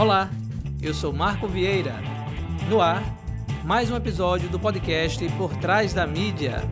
Olá, 0.00 0.30
eu 0.80 0.94
sou 0.94 1.12
Marco 1.12 1.46
Vieira. 1.46 1.94
No 2.70 2.80
ar, 2.80 3.02
mais 3.62 3.90
um 3.90 3.96
episódio 3.96 4.48
do 4.48 4.58
podcast 4.58 5.22
Por 5.36 5.54
Trás 5.58 5.92
da 5.92 6.06
Mídia. 6.06 6.62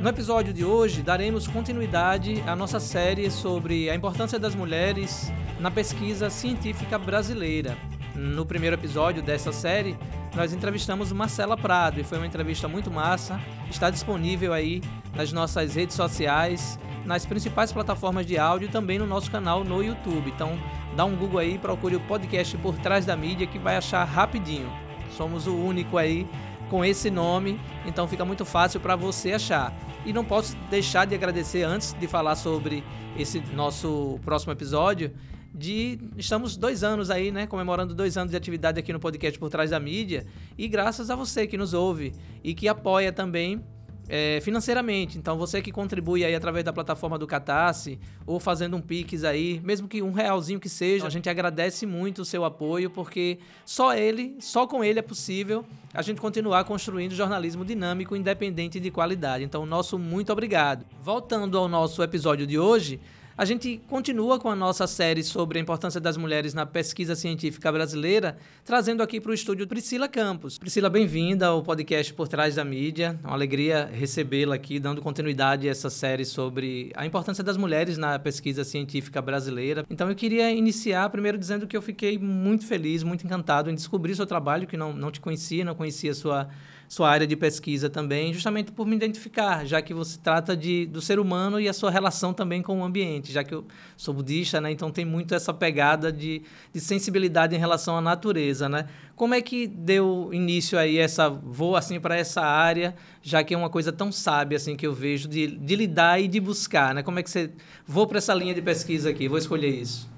No 0.00 0.08
episódio 0.08 0.54
de 0.54 0.64
hoje, 0.64 1.02
daremos 1.02 1.46
continuidade 1.46 2.42
à 2.46 2.56
nossa 2.56 2.80
série 2.80 3.30
sobre 3.30 3.90
a 3.90 3.94
importância 3.94 4.38
das 4.38 4.54
mulheres 4.54 5.30
na 5.60 5.70
pesquisa 5.70 6.30
científica 6.30 6.98
brasileira. 6.98 7.76
No 8.14 8.46
primeiro 8.46 8.76
episódio 8.76 9.22
dessa 9.22 9.52
série, 9.52 9.98
nós 10.34 10.54
entrevistamos 10.54 11.12
Marcela 11.12 11.58
Prado 11.58 12.00
e 12.00 12.04
foi 12.04 12.16
uma 12.16 12.26
entrevista 12.26 12.66
muito 12.66 12.90
massa. 12.90 13.38
Está 13.68 13.90
disponível 13.90 14.54
aí 14.54 14.80
nas 15.14 15.30
nossas 15.30 15.74
redes 15.74 15.94
sociais 15.94 16.78
nas 17.10 17.26
principais 17.26 17.72
plataformas 17.72 18.24
de 18.24 18.38
áudio 18.38 18.68
e 18.68 18.70
também 18.70 18.96
no 18.96 19.04
nosso 19.04 19.28
canal 19.32 19.64
no 19.64 19.82
YouTube. 19.82 20.30
Então, 20.30 20.56
dá 20.94 21.04
um 21.04 21.16
Google 21.16 21.40
aí, 21.40 21.58
procure 21.58 21.96
o 21.96 22.00
podcast 22.00 22.56
Por 22.58 22.78
Trás 22.78 23.04
da 23.04 23.16
Mídia 23.16 23.48
que 23.48 23.58
vai 23.58 23.74
achar 23.74 24.04
rapidinho. 24.04 24.72
Somos 25.16 25.48
o 25.48 25.56
único 25.56 25.98
aí 25.98 26.24
com 26.68 26.84
esse 26.84 27.10
nome, 27.10 27.60
então 27.84 28.06
fica 28.06 28.24
muito 28.24 28.44
fácil 28.44 28.78
para 28.78 28.94
você 28.94 29.32
achar. 29.32 29.76
E 30.06 30.12
não 30.12 30.24
posso 30.24 30.56
deixar 30.70 31.04
de 31.04 31.12
agradecer 31.12 31.64
antes 31.64 31.94
de 31.94 32.06
falar 32.06 32.36
sobre 32.36 32.84
esse 33.18 33.40
nosso 33.54 34.20
próximo 34.24 34.52
episódio. 34.52 35.12
De 35.52 35.98
estamos 36.16 36.56
dois 36.56 36.84
anos 36.84 37.10
aí, 37.10 37.32
né? 37.32 37.44
Comemorando 37.44 37.92
dois 37.92 38.16
anos 38.16 38.30
de 38.30 38.36
atividade 38.36 38.78
aqui 38.78 38.92
no 38.92 39.00
podcast 39.00 39.36
Por 39.36 39.50
Trás 39.50 39.70
da 39.70 39.80
Mídia. 39.80 40.24
E 40.56 40.68
graças 40.68 41.10
a 41.10 41.16
você 41.16 41.44
que 41.44 41.58
nos 41.58 41.74
ouve 41.74 42.12
e 42.44 42.54
que 42.54 42.68
apoia 42.68 43.12
também 43.12 43.60
é, 44.10 44.40
financeiramente. 44.42 45.16
Então, 45.16 45.38
você 45.38 45.62
que 45.62 45.70
contribui 45.70 46.24
aí 46.24 46.34
através 46.34 46.64
da 46.64 46.72
plataforma 46.72 47.16
do 47.16 47.28
Catarse 47.28 47.96
ou 48.26 48.40
fazendo 48.40 48.76
um 48.76 48.80
Pix 48.80 49.22
aí, 49.22 49.60
mesmo 49.62 49.86
que 49.86 50.02
um 50.02 50.10
realzinho 50.10 50.58
que 50.58 50.68
seja, 50.68 51.06
a 51.06 51.10
gente 51.10 51.30
agradece 51.30 51.86
muito 51.86 52.22
o 52.22 52.24
seu 52.24 52.44
apoio, 52.44 52.90
porque 52.90 53.38
só 53.64 53.94
ele, 53.94 54.36
só 54.40 54.66
com 54.66 54.82
ele 54.82 54.98
é 54.98 55.02
possível 55.02 55.64
a 55.94 56.02
gente 56.02 56.20
continuar 56.20 56.64
construindo 56.64 57.14
jornalismo 57.14 57.64
dinâmico, 57.64 58.16
independente 58.16 58.80
de 58.80 58.90
qualidade. 58.90 59.44
Então, 59.44 59.64
nosso 59.64 59.96
muito 59.96 60.32
obrigado. 60.32 60.84
Voltando 61.00 61.56
ao 61.56 61.68
nosso 61.68 62.02
episódio 62.02 62.46
de 62.46 62.58
hoje, 62.58 63.00
a 63.40 63.44
gente 63.46 63.80
continua 63.88 64.38
com 64.38 64.50
a 64.50 64.54
nossa 64.54 64.86
série 64.86 65.24
sobre 65.24 65.58
a 65.58 65.62
importância 65.62 65.98
das 65.98 66.18
mulheres 66.18 66.52
na 66.52 66.66
pesquisa 66.66 67.14
científica 67.14 67.72
brasileira, 67.72 68.36
trazendo 68.66 69.02
aqui 69.02 69.18
para 69.18 69.30
o 69.30 69.34
estúdio 69.34 69.66
Priscila 69.66 70.06
Campos. 70.06 70.58
Priscila, 70.58 70.90
bem-vinda 70.90 71.46
ao 71.46 71.62
podcast 71.62 72.12
Por 72.12 72.28
Trás 72.28 72.56
da 72.56 72.66
Mídia. 72.66 73.18
É 73.24 73.26
uma 73.26 73.32
alegria 73.32 73.88
recebê-la 73.90 74.56
aqui, 74.56 74.78
dando 74.78 75.00
continuidade 75.00 75.66
a 75.66 75.70
essa 75.70 75.88
série 75.88 76.26
sobre 76.26 76.92
a 76.94 77.06
importância 77.06 77.42
das 77.42 77.56
mulheres 77.56 77.96
na 77.96 78.18
pesquisa 78.18 78.62
científica 78.62 79.22
brasileira. 79.22 79.86
Então, 79.88 80.10
eu 80.10 80.14
queria 80.14 80.50
iniciar 80.50 81.08
primeiro 81.08 81.38
dizendo 81.38 81.66
que 81.66 81.74
eu 81.74 81.80
fiquei 81.80 82.18
muito 82.18 82.66
feliz, 82.66 83.02
muito 83.02 83.24
encantado 83.24 83.70
em 83.70 83.74
descobrir 83.74 84.14
seu 84.14 84.26
trabalho, 84.26 84.66
que 84.66 84.76
não, 84.76 84.92
não 84.92 85.10
te 85.10 85.18
conhecia, 85.18 85.64
não 85.64 85.74
conhecia 85.74 86.12
sua 86.12 86.46
sua 86.90 87.08
área 87.08 87.24
de 87.24 87.36
pesquisa 87.36 87.88
também, 87.88 88.34
justamente 88.34 88.72
por 88.72 88.84
me 88.84 88.96
identificar, 88.96 89.64
já 89.64 89.80
que 89.80 89.94
você 89.94 90.18
trata 90.18 90.56
de, 90.56 90.86
do 90.86 91.00
ser 91.00 91.20
humano 91.20 91.60
e 91.60 91.68
a 91.68 91.72
sua 91.72 91.88
relação 91.88 92.34
também 92.34 92.60
com 92.60 92.80
o 92.80 92.82
ambiente, 92.82 93.30
já 93.30 93.44
que 93.44 93.54
eu 93.54 93.64
sou 93.96 94.12
budista, 94.12 94.60
né? 94.60 94.72
Então 94.72 94.90
tem 94.90 95.04
muito 95.04 95.32
essa 95.32 95.54
pegada 95.54 96.10
de, 96.10 96.42
de 96.72 96.80
sensibilidade 96.80 97.54
em 97.54 97.58
relação 97.60 97.96
à 97.96 98.00
natureza, 98.00 98.68
né? 98.68 98.88
Como 99.14 99.34
é 99.34 99.40
que 99.40 99.68
deu 99.68 100.30
início 100.32 100.76
aí 100.76 100.98
essa 100.98 101.30
vou 101.30 101.76
assim 101.76 102.00
para 102.00 102.16
essa 102.16 102.40
área, 102.40 102.96
já 103.22 103.44
que 103.44 103.54
é 103.54 103.56
uma 103.56 103.70
coisa 103.70 103.92
tão 103.92 104.10
sábia 104.10 104.56
assim 104.56 104.74
que 104.74 104.84
eu 104.84 104.92
vejo 104.92 105.28
de, 105.28 105.46
de 105.46 105.76
lidar 105.76 106.20
e 106.20 106.26
de 106.26 106.40
buscar, 106.40 106.92
né? 106.92 107.04
Como 107.04 107.20
é 107.20 107.22
que 107.22 107.30
você 107.30 107.52
vou 107.86 108.04
para 108.04 108.18
essa 108.18 108.34
linha 108.34 108.52
de 108.52 108.62
pesquisa 108.62 109.10
aqui, 109.10 109.28
vou 109.28 109.38
escolher 109.38 109.68
isso? 109.68 110.10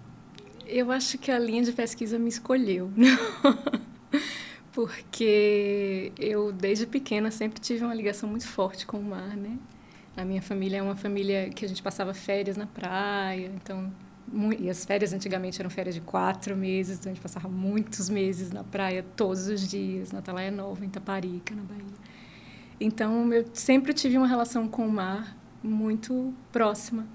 Eu 0.67 0.91
acho 0.91 1.19
que 1.19 1.31
a 1.31 1.39
linha 1.39 1.65
de 1.65 1.73
pesquisa 1.73 2.19
me 2.19 2.31
escolheu. 2.31 2.91
porque 4.73 6.13
eu 6.19 6.51
desde 6.51 6.87
pequena 6.87 7.31
sempre 7.31 7.61
tive 7.61 7.85
uma 7.85 7.95
ligação 7.95 8.29
muito 8.29 8.47
forte 8.47 8.87
com 8.87 8.99
o 8.99 9.03
mar, 9.03 9.37
né? 9.37 9.59
A 10.17 10.25
minha 10.25 10.43
família 10.43 10.79
é 10.79 10.83
uma 10.83 10.97
família 10.97 11.51
que 11.51 11.65
a 11.65 11.69
gente 11.69 11.83
passava 11.83 12.13
férias 12.13 12.57
na 12.57 12.67
praia, 12.67 13.51
então 13.55 13.93
e 14.59 14.71
as 14.71 14.85
férias 14.85 15.13
antigamente 15.13 15.61
eram 15.61 15.69
férias 15.69 15.95
de 15.95 16.01
quatro 16.01 16.57
meses, 16.57 16.99
então 16.99 17.13
a 17.13 17.15
gente 17.15 17.23
passava 17.23 17.49
muitos 17.49 18.09
meses 18.09 18.51
na 18.51 18.65
praia 18.65 19.05
todos 19.15 19.47
os 19.47 19.69
dias, 19.69 20.11
na 20.11 20.21
Atalaia 20.21 20.51
Nova, 20.51 20.85
em 20.85 20.89
Taparica, 20.89 21.55
na 21.55 21.63
Bahia. 21.63 21.85
Então 22.81 23.33
eu 23.33 23.45
sempre 23.53 23.93
tive 23.93 24.17
uma 24.17 24.27
relação 24.27 24.67
com 24.69 24.87
o 24.87 24.91
mar 24.91 25.37
muito 25.63 26.33
próxima 26.51 27.07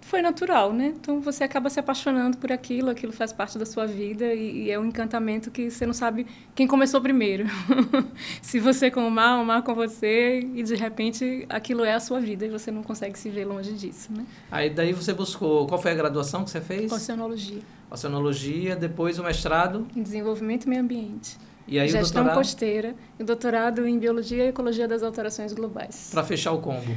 foi 0.00 0.22
natural, 0.22 0.72
né? 0.72 0.94
Então 0.96 1.20
você 1.20 1.44
acaba 1.44 1.68
se 1.70 1.80
apaixonando 1.80 2.38
por 2.38 2.52
aquilo, 2.52 2.90
aquilo 2.90 3.12
faz 3.12 3.32
parte 3.32 3.58
da 3.58 3.66
sua 3.66 3.86
vida 3.86 4.32
e, 4.34 4.64
e 4.64 4.70
é 4.70 4.78
um 4.78 4.84
encantamento 4.84 5.50
que 5.50 5.70
você 5.70 5.86
não 5.86 5.92
sabe 5.94 6.26
quem 6.54 6.66
começou 6.66 7.00
primeiro. 7.00 7.44
se 8.40 8.58
você 8.58 8.90
com 8.90 9.06
o 9.06 9.10
mar, 9.10 9.40
o 9.40 9.44
mar 9.44 9.62
com 9.62 9.74
você 9.74 10.40
e 10.54 10.62
de 10.62 10.74
repente 10.74 11.46
aquilo 11.48 11.84
é 11.84 11.94
a 11.94 12.00
sua 12.00 12.20
vida 12.20 12.46
e 12.46 12.48
você 12.48 12.70
não 12.70 12.82
consegue 12.82 13.18
se 13.18 13.30
ver 13.30 13.44
longe 13.44 13.72
disso, 13.72 14.12
né? 14.12 14.24
Aí 14.50 14.70
daí 14.70 14.92
você 14.92 15.12
buscou, 15.12 15.66
qual 15.66 15.80
foi 15.80 15.92
a 15.92 15.94
graduação 15.94 16.44
que 16.44 16.50
você 16.50 16.60
fez? 16.60 16.90
Oceanologia. 16.90 17.60
Oceanologia, 17.90 18.76
depois 18.76 19.18
o 19.18 19.22
mestrado? 19.22 19.86
Em 19.94 20.02
desenvolvimento 20.02 20.64
e 20.64 20.68
meio 20.68 20.82
ambiente. 20.82 21.36
E 21.68 21.80
aí 21.80 21.88
Gestão 21.88 22.22
doutorado? 22.22 22.36
costeira 22.36 22.94
e 23.18 23.24
doutorado 23.24 23.86
em 23.88 23.98
Biologia 23.98 24.44
e 24.44 24.48
Ecologia 24.48 24.86
das 24.86 25.02
Alterações 25.02 25.52
Globais. 25.52 26.10
Para 26.12 26.22
fechar 26.22 26.52
o 26.52 26.58
combo. 26.58 26.94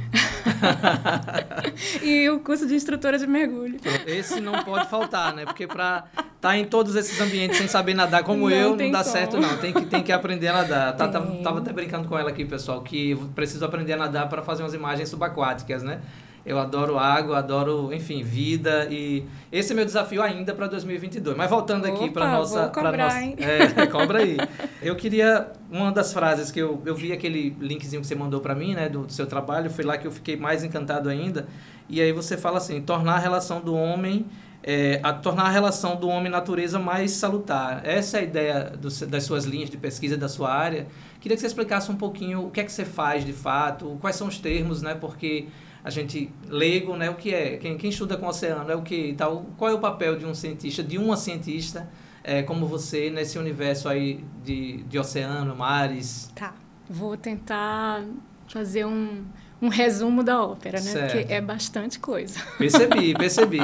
e 2.02 2.30
o 2.30 2.38
curso 2.40 2.68
de 2.68 2.76
instrutora 2.76 3.18
de 3.18 3.26
mergulho. 3.26 3.80
Esse 4.06 4.40
não 4.40 4.62
pode 4.62 4.88
faltar, 4.88 5.34
né? 5.34 5.44
Porque 5.44 5.66
para 5.66 6.04
estar 6.14 6.30
tá 6.40 6.56
em 6.56 6.64
todos 6.64 6.94
esses 6.94 7.20
ambientes 7.20 7.58
sem 7.58 7.66
saber 7.66 7.94
nadar 7.94 8.22
como 8.22 8.48
não 8.48 8.56
eu, 8.56 8.76
não 8.76 8.90
dá 8.90 9.02
como. 9.02 9.12
certo 9.12 9.40
não. 9.40 9.56
Tem 9.58 9.72
que, 9.72 9.86
tem 9.86 10.02
que 10.02 10.12
aprender 10.12 10.48
a 10.48 10.52
nadar. 10.52 10.96
Tá, 10.96 11.08
tá, 11.08 11.20
tava 11.20 11.58
até 11.58 11.72
brincando 11.72 12.06
com 12.06 12.16
ela 12.16 12.30
aqui, 12.30 12.44
pessoal, 12.44 12.80
que 12.82 13.16
preciso 13.34 13.64
aprender 13.64 13.94
a 13.94 13.96
nadar 13.96 14.28
para 14.28 14.40
fazer 14.40 14.62
umas 14.62 14.74
imagens 14.74 15.08
subaquáticas, 15.08 15.82
né? 15.82 16.00
Eu 16.44 16.58
adoro 16.58 16.98
água, 16.98 17.38
adoro, 17.38 17.92
enfim, 17.92 18.22
vida 18.22 18.86
e 18.90 19.24
esse 19.52 19.72
é 19.72 19.74
meu 19.74 19.84
desafio 19.84 20.22
ainda 20.22 20.54
para 20.54 20.66
2022. 20.66 21.36
Mas 21.36 21.50
voltando 21.50 21.86
aqui 21.86 22.10
para 22.10 22.30
nossa, 22.30 22.68
para 22.68 22.96
nossa, 22.96 23.20
hein? 23.20 23.36
é, 23.38 23.86
cobra 23.88 24.20
aí. 24.20 24.36
Eu 24.82 24.96
queria 24.96 25.48
uma 25.70 25.92
das 25.92 26.12
frases 26.12 26.50
que 26.50 26.58
eu, 26.60 26.80
eu 26.84 26.94
vi 26.94 27.12
aquele 27.12 27.56
linkzinho 27.60 28.00
que 28.00 28.06
você 28.06 28.14
mandou 28.14 28.40
para 28.40 28.54
mim, 28.54 28.74
né, 28.74 28.88
do, 28.88 29.06
do 29.06 29.12
seu 29.12 29.26
trabalho, 29.26 29.70
foi 29.70 29.84
lá 29.84 29.98
que 29.98 30.06
eu 30.06 30.12
fiquei 30.12 30.36
mais 30.36 30.64
encantado 30.64 31.08
ainda. 31.08 31.46
E 31.88 32.00
aí 32.00 32.12
você 32.12 32.36
fala 32.36 32.58
assim, 32.58 32.80
tornar 32.80 33.14
a 33.14 33.18
relação 33.18 33.60
do 33.60 33.74
homem 33.74 34.26
é, 34.62 35.00
a 35.02 35.12
tornar 35.12 35.44
a 35.44 35.50
relação 35.50 35.96
do 35.96 36.08
homem-natureza 36.08 36.78
mais 36.78 37.12
salutar. 37.12 37.80
Essa 37.84 38.18
é 38.18 38.20
a 38.20 38.22
ideia 38.22 38.64
do, 38.70 38.88
das 39.06 39.24
suas 39.24 39.44
linhas 39.44 39.70
de 39.70 39.76
pesquisa, 39.76 40.16
da 40.16 40.28
sua 40.28 40.52
área. 40.52 40.86
Queria 41.20 41.36
que 41.36 41.40
você 41.40 41.46
explicasse 41.46 41.90
um 41.90 41.96
pouquinho 41.96 42.46
o 42.46 42.50
que 42.50 42.60
é 42.60 42.64
que 42.64 42.72
você 42.72 42.84
faz 42.84 43.24
de 43.24 43.32
fato, 43.32 43.96
quais 44.00 44.16
são 44.16 44.28
os 44.28 44.38
termos, 44.38 44.82
né? 44.82 44.94
Porque 44.94 45.46
a 45.82 45.90
gente 45.90 46.30
leigo, 46.46 46.96
né? 46.96 47.08
O 47.10 47.14
que 47.14 47.34
é? 47.34 47.56
Quem, 47.56 47.76
quem 47.76 47.90
estuda 47.90 48.16
com 48.16 48.26
o 48.26 48.28
oceano 48.28 48.70
é 48.70 48.74
o 48.74 48.82
que? 48.82 49.14
Tal, 49.14 49.46
qual 49.56 49.70
é 49.70 49.74
o 49.74 49.78
papel 49.78 50.16
de 50.16 50.26
um 50.26 50.34
cientista, 50.34 50.82
de 50.82 50.98
uma 50.98 51.16
cientista 51.16 51.88
é, 52.22 52.42
como 52.42 52.66
você 52.66 53.10
nesse 53.10 53.38
universo 53.38 53.88
aí 53.88 54.24
de, 54.44 54.82
de 54.84 54.98
oceano, 54.98 55.54
mares? 55.56 56.30
Tá. 56.34 56.54
Vou 56.88 57.16
tentar 57.16 58.04
fazer 58.46 58.84
um, 58.84 59.24
um 59.62 59.68
resumo 59.68 60.22
da 60.22 60.42
ópera, 60.42 60.80
né? 60.80 60.90
Certo. 60.90 61.16
Porque 61.16 61.32
é 61.32 61.40
bastante 61.40 61.98
coisa. 61.98 62.40
Percebi, 62.58 63.14
percebi. 63.18 63.60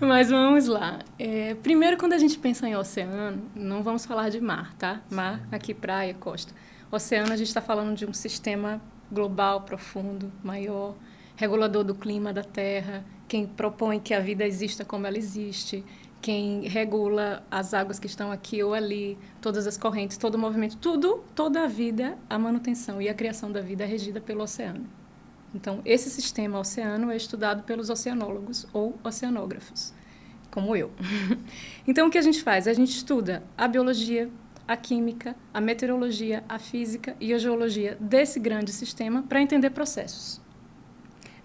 Mas 0.00 0.30
vamos 0.30 0.66
lá. 0.66 0.98
É, 1.18 1.54
primeiro, 1.54 1.96
quando 1.96 2.12
a 2.12 2.18
gente 2.18 2.38
pensa 2.38 2.68
em 2.68 2.76
oceano, 2.76 3.42
não 3.54 3.82
vamos 3.82 4.04
falar 4.04 4.28
de 4.28 4.40
mar, 4.40 4.74
tá? 4.74 5.00
Mar, 5.10 5.40
aqui 5.50 5.72
praia, 5.72 6.14
costa. 6.14 6.52
Oceano, 6.90 7.32
a 7.32 7.36
gente 7.36 7.48
está 7.48 7.60
falando 7.60 7.96
de 7.96 8.06
um 8.06 8.12
sistema 8.12 8.80
global, 9.10 9.62
profundo, 9.62 10.30
maior, 10.42 10.94
regulador 11.36 11.84
do 11.84 11.94
clima 11.94 12.32
da 12.32 12.42
Terra, 12.42 13.04
quem 13.28 13.46
propõe 13.46 14.00
que 14.00 14.14
a 14.14 14.20
vida 14.20 14.44
exista 14.44 14.84
como 14.84 15.06
ela 15.06 15.18
existe, 15.18 15.84
quem 16.20 16.62
regula 16.62 17.44
as 17.50 17.74
águas 17.74 17.98
que 17.98 18.06
estão 18.06 18.32
aqui 18.32 18.62
ou 18.62 18.74
ali, 18.74 19.18
todas 19.40 19.66
as 19.66 19.76
correntes, 19.76 20.16
todo 20.16 20.34
o 20.34 20.38
movimento, 20.38 20.76
tudo, 20.78 21.22
toda 21.34 21.62
a 21.64 21.66
vida, 21.68 22.16
a 22.28 22.38
manutenção 22.38 23.00
e 23.00 23.08
a 23.08 23.14
criação 23.14 23.52
da 23.52 23.60
vida 23.60 23.84
é 23.84 23.86
regida 23.86 24.20
pelo 24.20 24.42
oceano. 24.42 24.86
Então, 25.54 25.80
esse 25.84 26.10
sistema 26.10 26.58
oceano 26.58 27.10
é 27.10 27.16
estudado 27.16 27.62
pelos 27.62 27.90
oceanólogos 27.90 28.66
ou 28.72 28.98
oceanógrafos, 29.04 29.94
como 30.50 30.74
eu. 30.74 30.90
então, 31.86 32.08
o 32.08 32.10
que 32.10 32.18
a 32.18 32.22
gente 32.22 32.42
faz? 32.42 32.66
A 32.66 32.72
gente 32.72 32.90
estuda 32.90 33.42
a 33.56 33.68
biologia, 33.68 34.28
a 34.66 34.76
química, 34.76 35.36
a 35.54 35.60
meteorologia, 35.60 36.42
a 36.48 36.58
física 36.58 37.16
e 37.20 37.32
a 37.32 37.38
geologia 37.38 37.96
desse 38.00 38.40
grande 38.40 38.72
sistema 38.72 39.22
para 39.22 39.40
entender 39.40 39.70
processos. 39.70 40.44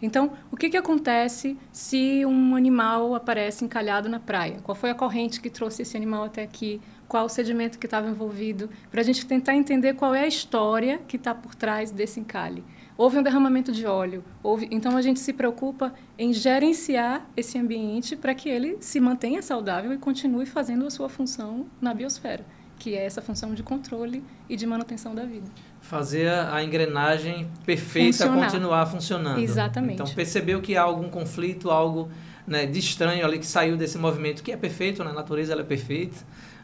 Então, 0.01 0.31
o 0.51 0.57
que, 0.57 0.69
que 0.69 0.77
acontece 0.77 1.57
se 1.71 2.25
um 2.25 2.55
animal 2.55 3.13
aparece 3.13 3.63
encalhado 3.63 4.09
na 4.09 4.19
praia? 4.19 4.57
Qual 4.63 4.75
foi 4.75 4.89
a 4.89 4.95
corrente 4.95 5.39
que 5.39 5.49
trouxe 5.49 5.83
esse 5.83 5.95
animal 5.95 6.23
até 6.23 6.41
aqui? 6.41 6.81
Qual 7.07 7.25
o 7.25 7.29
sedimento 7.29 7.77
que 7.77 7.85
estava 7.85 8.09
envolvido? 8.09 8.69
Para 8.89 9.01
a 9.01 9.03
gente 9.03 9.25
tentar 9.25 9.53
entender 9.53 9.93
qual 9.93 10.15
é 10.15 10.21
a 10.21 10.27
história 10.27 10.99
que 11.07 11.17
está 11.17 11.35
por 11.35 11.53
trás 11.53 11.91
desse 11.91 12.19
encalhe. 12.19 12.63
houve 12.97 13.17
um 13.17 13.23
derramamento 13.23 13.71
de 13.71 13.85
óleo. 13.85 14.23
Houve, 14.41 14.67
então 14.71 14.95
a 14.95 15.01
gente 15.01 15.19
se 15.19 15.33
preocupa 15.33 15.93
em 16.17 16.33
gerenciar 16.33 17.27
esse 17.35 17.57
ambiente 17.57 18.15
para 18.15 18.33
que 18.33 18.47
ele 18.47 18.77
se 18.79 18.99
mantenha 18.99 19.41
saudável 19.41 19.91
e 19.93 19.97
continue 19.97 20.45
fazendo 20.45 20.85
a 20.85 20.89
sua 20.89 21.09
função 21.09 21.65
na 21.81 21.93
biosfera, 21.93 22.45
que 22.81 22.95
é 22.95 23.05
essa 23.05 23.21
função 23.21 23.53
de 23.53 23.61
controle 23.61 24.23
e 24.49 24.55
de 24.55 24.65
manutenção 24.65 25.13
da 25.13 25.23
vida. 25.23 25.45
Fazer 25.81 26.27
a 26.27 26.63
engrenagem 26.63 27.47
perfeita 27.63 28.25
Funcionar. 28.25 28.45
continuar 28.45 28.85
funcionando. 28.87 29.39
Exatamente. 29.39 29.93
Então 29.93 30.07
percebeu 30.07 30.59
que 30.61 30.75
há 30.75 30.81
algum 30.81 31.07
conflito, 31.07 31.69
algo 31.69 32.09
né, 32.47 32.65
de 32.65 32.79
estranho 32.79 33.23
ali 33.23 33.37
que 33.37 33.45
saiu 33.45 33.77
desse 33.77 33.99
movimento 33.99 34.41
que 34.41 34.51
é 34.51 34.57
perfeito, 34.57 35.03
na 35.03 35.13
natureza 35.13 35.53
ela 35.53 35.61
é 35.61 35.63
perfeita. 35.63 36.17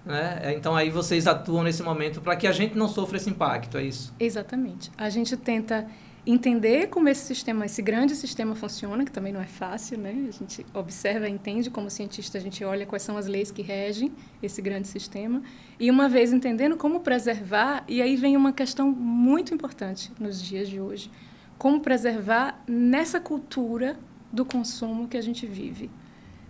Né? 0.04 0.40
É, 0.42 0.54
então 0.54 0.76
aí 0.76 0.90
vocês 0.90 1.28
atuam 1.28 1.62
nesse 1.62 1.84
momento 1.84 2.20
para 2.20 2.36
que 2.36 2.48
a 2.48 2.52
gente 2.52 2.76
não 2.76 2.88
sofra 2.88 3.18
esse 3.18 3.30
impacto, 3.30 3.78
é 3.78 3.84
isso? 3.84 4.12
Exatamente. 4.20 4.90
A 4.98 5.12
gente 5.12 5.38
tenta 5.38 5.86
entender 6.30 6.88
como 6.88 7.08
esse 7.08 7.26
sistema, 7.26 7.66
esse 7.66 7.82
grande 7.82 8.14
sistema 8.14 8.54
funciona, 8.54 9.06
que 9.06 9.12
também 9.12 9.32
não 9.32 9.40
é 9.40 9.48
fácil, 9.48 9.98
né? 9.98 10.28
A 10.28 10.32
gente 10.32 10.66
observa, 10.74 11.30
entende 11.30 11.70
como 11.70 11.90
cientista, 11.90 12.38
a 12.38 12.42
gente 12.42 12.64
olha 12.66 12.86
quais 12.86 13.02
são 13.02 13.18
as 13.18 13.28
leis 13.28 13.50
que 13.50 13.62
regem 13.62 14.12
esse 14.44 14.62
grande 14.62 14.90
sistema. 14.90 15.42
E 15.80 15.90
uma 15.90 16.10
vez 16.10 16.34
entendendo 16.34 16.76
como 16.76 17.00
preservar, 17.00 17.86
e 17.88 18.02
aí 18.02 18.18
vem 18.18 18.36
uma 18.36 18.52
questão 18.52 18.92
muito 18.92 19.54
importante 19.54 20.12
nos 20.20 20.44
dias 20.44 20.68
de 20.68 20.82
hoje, 20.82 21.10
como 21.58 21.80
preservar 21.80 22.62
nessa 22.68 23.22
cultura 23.22 23.98
do 24.32 24.44
consumo 24.44 25.08
que 25.08 25.16
a 25.16 25.22
gente 25.22 25.48
vive. 25.48 25.90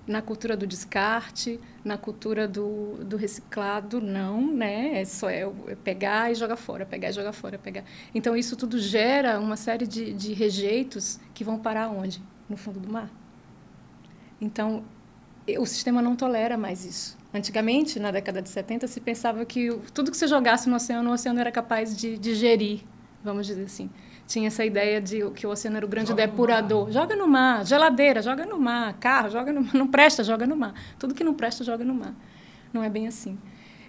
Na 0.07 0.21
cultura 0.21 0.56
do 0.56 0.65
descarte, 0.65 1.59
na 1.83 1.98
cultura 1.98 2.48
do, 2.48 3.04
do 3.04 3.18
reciclado, 3.18 4.00
não, 4.00 4.54
né? 4.54 5.01
É 5.01 5.06
só 5.06 5.30
é, 5.30 5.42
é 5.68 5.75
pegar 5.75 6.31
e 6.31 6.36
jogar 6.36 6.56
fora, 6.56 6.86
pegar 6.86 7.09
e 7.09 7.12
jogar 7.12 7.33
fora, 7.33 7.57
pegar. 7.57 7.83
Então, 8.15 8.36
isso 8.36 8.56
tudo 8.56 8.80
gera 8.80 9.38
uma 9.39 9.57
série 9.57 9.86
de, 9.86 10.13
de 10.13 10.33
rejeitos 10.33 11.19
que 11.33 11.44
vão 11.44 11.59
parar 11.59 11.89
onde? 11.89 12.21
No 12.50 12.56
fundo 12.56 12.80
do 12.80 12.89
mar. 12.89 13.12
Então, 14.39 14.86
o 15.59 15.65
sistema 15.65 16.01
não 16.01 16.15
tolera 16.15 16.57
mais 16.57 16.86
isso. 16.86 17.18
Antigamente, 17.33 18.00
na 18.00 18.09
década 18.09 18.42
de 18.42 18.48
70, 18.48 18.88
se 18.88 19.01
pensava 19.01 19.45
que 19.45 19.69
tudo 19.94 20.09
que 20.09 20.15
você 20.15 20.27
jogasse 20.27 20.69
no 20.69 20.77
oceano, 20.77 21.09
o 21.09 21.13
oceano 21.13 21.39
era 21.39 21.51
capaz 21.51 21.95
de 21.98 22.18
digerir, 22.18 22.81
vamos 23.24 23.45
dizer 23.45 23.65
assim 23.65 23.89
tinha 24.27 24.47
essa 24.47 24.65
ideia 24.65 25.01
de 25.01 25.29
que 25.31 25.47
o 25.47 25.50
oceano 25.50 25.77
era 25.77 25.85
o 25.85 25.89
grande 25.89 26.09
joga 26.09 26.27
depurador. 26.27 26.88
No 26.88 26.91
joga 26.91 27.15
no 27.15 27.27
mar, 27.27 27.65
geladeira, 27.65 28.21
joga 28.21 28.45
no 28.45 28.59
mar, 28.59 28.94
carro, 29.00 29.29
joga 29.29 29.53
no 29.53 29.63
mar, 29.63 29.74
não 29.75 29.88
presta, 29.88 30.24
joga 30.24 30.45
no 30.45 30.56
mar. 30.56 30.74
Tudo 31.00 31.15
que 31.15 31.24
não 31.24 31.33
presta, 31.33 31.63
joga 31.63 31.85
no 31.85 31.94
mar. 31.94 32.13
Não 32.74 32.83
é 32.83 32.89
bem 32.89 33.07
assim. 33.07 33.39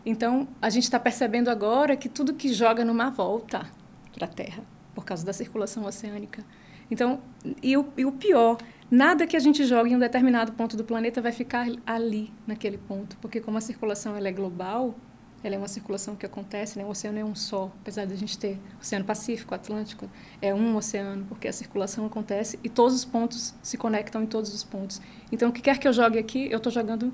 Então, 0.07 0.47
a 0.63 0.71
gente 0.71 0.85
está 0.85 0.99
percebendo 0.99 1.51
agora 1.51 1.97
que 1.97 2.09
tudo 2.09 2.33
que 2.33 2.53
joga 2.53 2.85
no 2.85 2.95
mar 2.95 3.11
volta 3.11 3.67
para 4.15 4.27
a 4.27 4.31
Terra, 4.31 4.63
por 4.95 5.05
causa 5.05 5.27
da 5.27 5.33
circulação 5.33 5.85
oceânica. 5.85 6.45
Então, 6.91 7.21
e 7.63 7.77
o, 7.77 7.87
e 7.97 8.07
o 8.07 8.13
pior, 8.13 8.57
nada 8.89 9.27
que 9.27 9.37
a 9.37 9.41
gente 9.41 9.65
joga 9.65 9.89
em 9.91 9.97
um 9.97 9.99
determinado 9.99 10.53
ponto 10.53 10.77
do 10.77 10.85
planeta 10.85 11.21
vai 11.21 11.33
ficar 11.33 11.67
ali, 11.85 12.33
naquele 12.47 12.79
ponto, 12.79 13.17
porque 13.19 13.41
como 13.41 13.59
a 13.59 13.61
circulação 13.61 14.17
ela 14.17 14.29
é 14.29 14.33
global, 14.33 14.95
ela 15.43 15.55
é 15.55 15.59
uma 15.59 15.69
circulação 15.69 16.17
que 16.17 16.27
acontece, 16.27 16.79
né? 16.79 16.85
O 16.85 16.89
oceano 16.89 17.19
é 17.19 17.25
um 17.25 17.35
só, 17.35 17.71
apesar 17.81 18.05
de 18.05 18.13
a 18.13 18.17
gente 18.17 18.37
ter 18.37 18.59
Oceano 18.81 19.05
Pacífico, 19.05 19.55
Atlântico, 19.55 20.11
é 20.43 20.53
um 20.53 20.77
oceano, 20.77 21.27
porque 21.27 21.47
a 21.47 21.53
circulação 21.53 22.07
acontece 22.07 22.59
e 22.65 22.69
todos 22.69 22.95
os 22.95 23.05
pontos 23.05 23.55
se 23.63 23.77
conectam 23.77 24.23
em 24.23 24.27
todos 24.27 24.53
os 24.53 24.65
pontos. 24.65 25.01
Então, 25.31 25.51
o 25.51 25.53
que 25.53 25.63
quer 25.63 25.79
que 25.79 25.87
eu 25.87 25.93
jogue 25.93 26.19
aqui, 26.19 26.49
eu 26.51 26.57
estou 26.57 26.73
jogando 26.73 27.13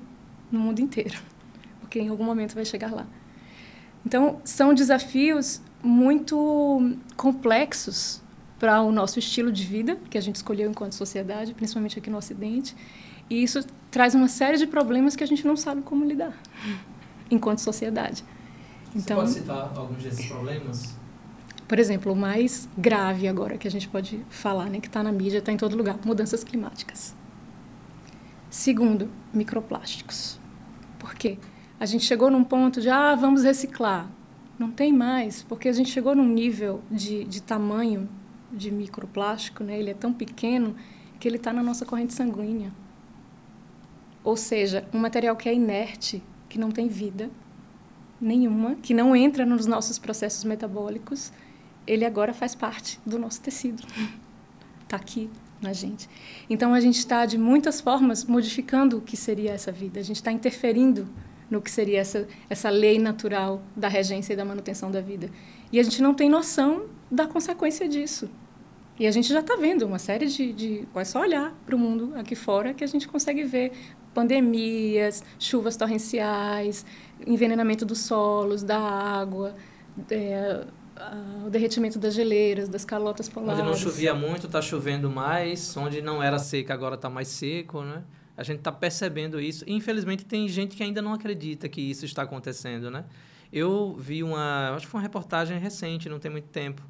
no 0.51 0.59
mundo 0.59 0.79
inteiro, 0.79 1.19
porque 1.79 1.99
em 1.99 2.09
algum 2.09 2.23
momento 2.23 2.55
vai 2.55 2.65
chegar 2.65 2.91
lá. 2.91 3.05
Então, 4.03 4.41
são 4.43 4.73
desafios 4.73 5.61
muito 5.83 6.97
complexos 7.15 8.21
para 8.57 8.81
o 8.81 8.91
nosso 8.91 9.19
estilo 9.19 9.51
de 9.51 9.63
vida, 9.65 9.99
que 10.09 10.17
a 10.17 10.21
gente 10.21 10.37
escolheu 10.37 10.69
enquanto 10.69 10.93
sociedade, 10.93 11.53
principalmente 11.53 11.99
aqui 11.99 12.09
no 12.09 12.17
Ocidente, 12.17 12.75
e 13.29 13.43
isso 13.43 13.63
traz 13.91 14.15
uma 14.15 14.27
série 14.27 14.57
de 14.57 14.65
problemas 14.65 15.15
que 15.15 15.23
a 15.23 15.27
gente 15.27 15.45
não 15.45 15.55
sabe 15.55 15.81
como 15.81 16.05
lidar 16.05 16.35
enquanto 17.29 17.59
sociedade. 17.59 18.23
Então, 18.95 19.17
Você 19.17 19.41
pode 19.41 19.63
citar 19.63 19.77
alguns 19.77 20.03
desses 20.03 20.25
problemas? 20.27 20.95
Por 21.67 21.79
exemplo, 21.79 22.13
o 22.13 22.15
mais 22.15 22.69
grave 22.77 23.27
agora 23.27 23.57
que 23.57 23.67
a 23.67 23.71
gente 23.71 23.87
pode 23.87 24.23
falar, 24.29 24.69
né, 24.69 24.79
que 24.79 24.87
está 24.87 25.01
na 25.01 25.11
mídia, 25.11 25.39
está 25.39 25.51
em 25.51 25.57
todo 25.57 25.75
lugar, 25.75 25.97
mudanças 26.05 26.43
climáticas. 26.43 27.15
Segundo, 28.49 29.09
microplásticos. 29.33 30.39
Por 30.99 31.15
quê? 31.15 31.37
A 31.79 31.85
gente 31.85 32.05
chegou 32.05 32.29
num 32.29 32.43
ponto 32.43 32.79
de, 32.79 32.89
ah, 32.89 33.15
vamos 33.15 33.43
reciclar. 33.43 34.09
Não 34.57 34.71
tem 34.71 34.93
mais, 34.93 35.43
porque 35.43 35.67
a 35.67 35.73
gente 35.73 35.89
chegou 35.89 36.15
num 36.15 36.27
nível 36.27 36.81
de, 36.89 37.25
de 37.25 37.41
tamanho 37.41 38.07
de 38.51 38.71
microplástico, 38.71 39.63
né? 39.63 39.77
ele 39.77 39.89
é 39.89 39.93
tão 39.93 40.13
pequeno 40.13 40.75
que 41.19 41.27
ele 41.27 41.35
está 41.35 41.51
na 41.51 41.61
nossa 41.61 41.85
corrente 41.85 42.13
sanguínea. 42.13 42.71
Ou 44.23 44.37
seja, 44.37 44.87
um 44.93 44.99
material 44.99 45.35
que 45.35 45.49
é 45.49 45.53
inerte, 45.53 46.23
que 46.55 46.59
não 46.59 46.71
tem 46.71 46.87
vida 46.87 47.29
nenhuma, 48.19 48.75
que 48.75 48.93
não 48.93 49.13
entra 49.13 49.45
nos 49.45 49.65
nossos 49.65 49.99
processos 49.99 50.45
metabólicos, 50.45 51.33
ele 51.85 52.05
agora 52.05 52.33
faz 52.33 52.55
parte 52.55 52.97
do 53.05 53.19
nosso 53.19 53.41
tecido. 53.41 53.83
Está 54.81 54.95
aqui 54.95 55.29
na 55.61 55.73
gente. 55.73 56.07
Então 56.49 56.73
a 56.73 56.79
gente 56.79 56.97
está 56.97 57.25
de 57.25 57.37
muitas 57.37 57.81
formas 57.81 58.23
modificando 58.23 58.99
o 58.99 59.01
que 59.01 59.17
seria 59.17 59.51
essa 59.51 59.69
vida. 59.69 59.99
A 59.99 60.03
gente 60.03 60.15
está 60.15 60.31
interferindo 60.31 61.09
no 61.51 61.61
que 61.61 61.69
seria 61.69 61.99
essa 61.99 62.25
essa 62.49 62.69
lei 62.69 62.99
natural 62.99 63.61
da 63.75 63.89
regência 63.89 64.31
e 64.31 64.37
da 64.37 64.45
manutenção 64.45 64.89
da 64.89 65.01
vida. 65.01 65.29
E 65.73 65.77
a 65.77 65.83
gente 65.83 66.01
não 66.01 66.13
tem 66.13 66.29
noção 66.29 66.85
da 67.11 67.27
consequência 67.27 67.85
disso. 67.89 68.29
E 68.97 69.05
a 69.05 69.11
gente 69.11 69.27
já 69.27 69.41
está 69.41 69.57
vendo 69.57 69.85
uma 69.85 69.99
série 69.99 70.27
de, 70.27 70.53
de. 70.53 70.87
É 70.95 71.03
só 71.03 71.19
olhar 71.19 71.53
para 71.65 71.75
o 71.75 71.77
mundo 71.77 72.13
aqui 72.15 72.33
fora 72.33 72.73
que 72.73 72.81
a 72.81 72.87
gente 72.87 73.09
consegue 73.09 73.43
ver 73.43 73.73
pandemias, 74.15 75.23
chuvas 75.37 75.75
torrenciais, 75.75 76.85
envenenamento 77.27 77.85
dos 77.85 77.99
solos, 77.99 78.63
da 78.63 78.79
água, 78.79 79.53
é, 80.09 80.65
o 81.45 81.49
derretimento 81.49 81.99
das 81.99 82.13
geleiras, 82.13 82.69
das 82.69 82.85
calotas 82.85 83.27
polares. 83.27 83.61
Onde 83.61 83.69
não 83.69 83.77
chovia 83.77 84.13
muito, 84.13 84.47
está 84.47 84.61
chovendo 84.61 85.09
mais. 85.11 85.75
Onde 85.75 86.01
não 86.01 86.23
era 86.23 86.39
seca, 86.39 86.73
agora 86.73 86.95
está 86.95 87.09
mais 87.09 87.27
seco, 87.27 87.81
né? 87.81 88.01
A 88.37 88.43
gente 88.43 88.59
está 88.59 88.71
percebendo 88.71 89.39
isso. 89.39 89.65
Infelizmente, 89.67 90.25
tem 90.25 90.47
gente 90.47 90.75
que 90.75 90.83
ainda 90.83 91.01
não 91.01 91.13
acredita 91.13 91.67
que 91.67 91.81
isso 91.81 92.05
está 92.05 92.23
acontecendo, 92.23 92.89
né? 92.89 93.03
Eu 93.51 93.95
vi 93.99 94.23
uma, 94.23 94.71
acho 94.75 94.85
que 94.85 94.91
foi 94.91 94.99
uma 94.99 95.03
reportagem 95.03 95.59
recente, 95.59 96.09
não 96.09 96.19
tem 96.19 96.31
muito 96.31 96.47
tempo, 96.47 96.81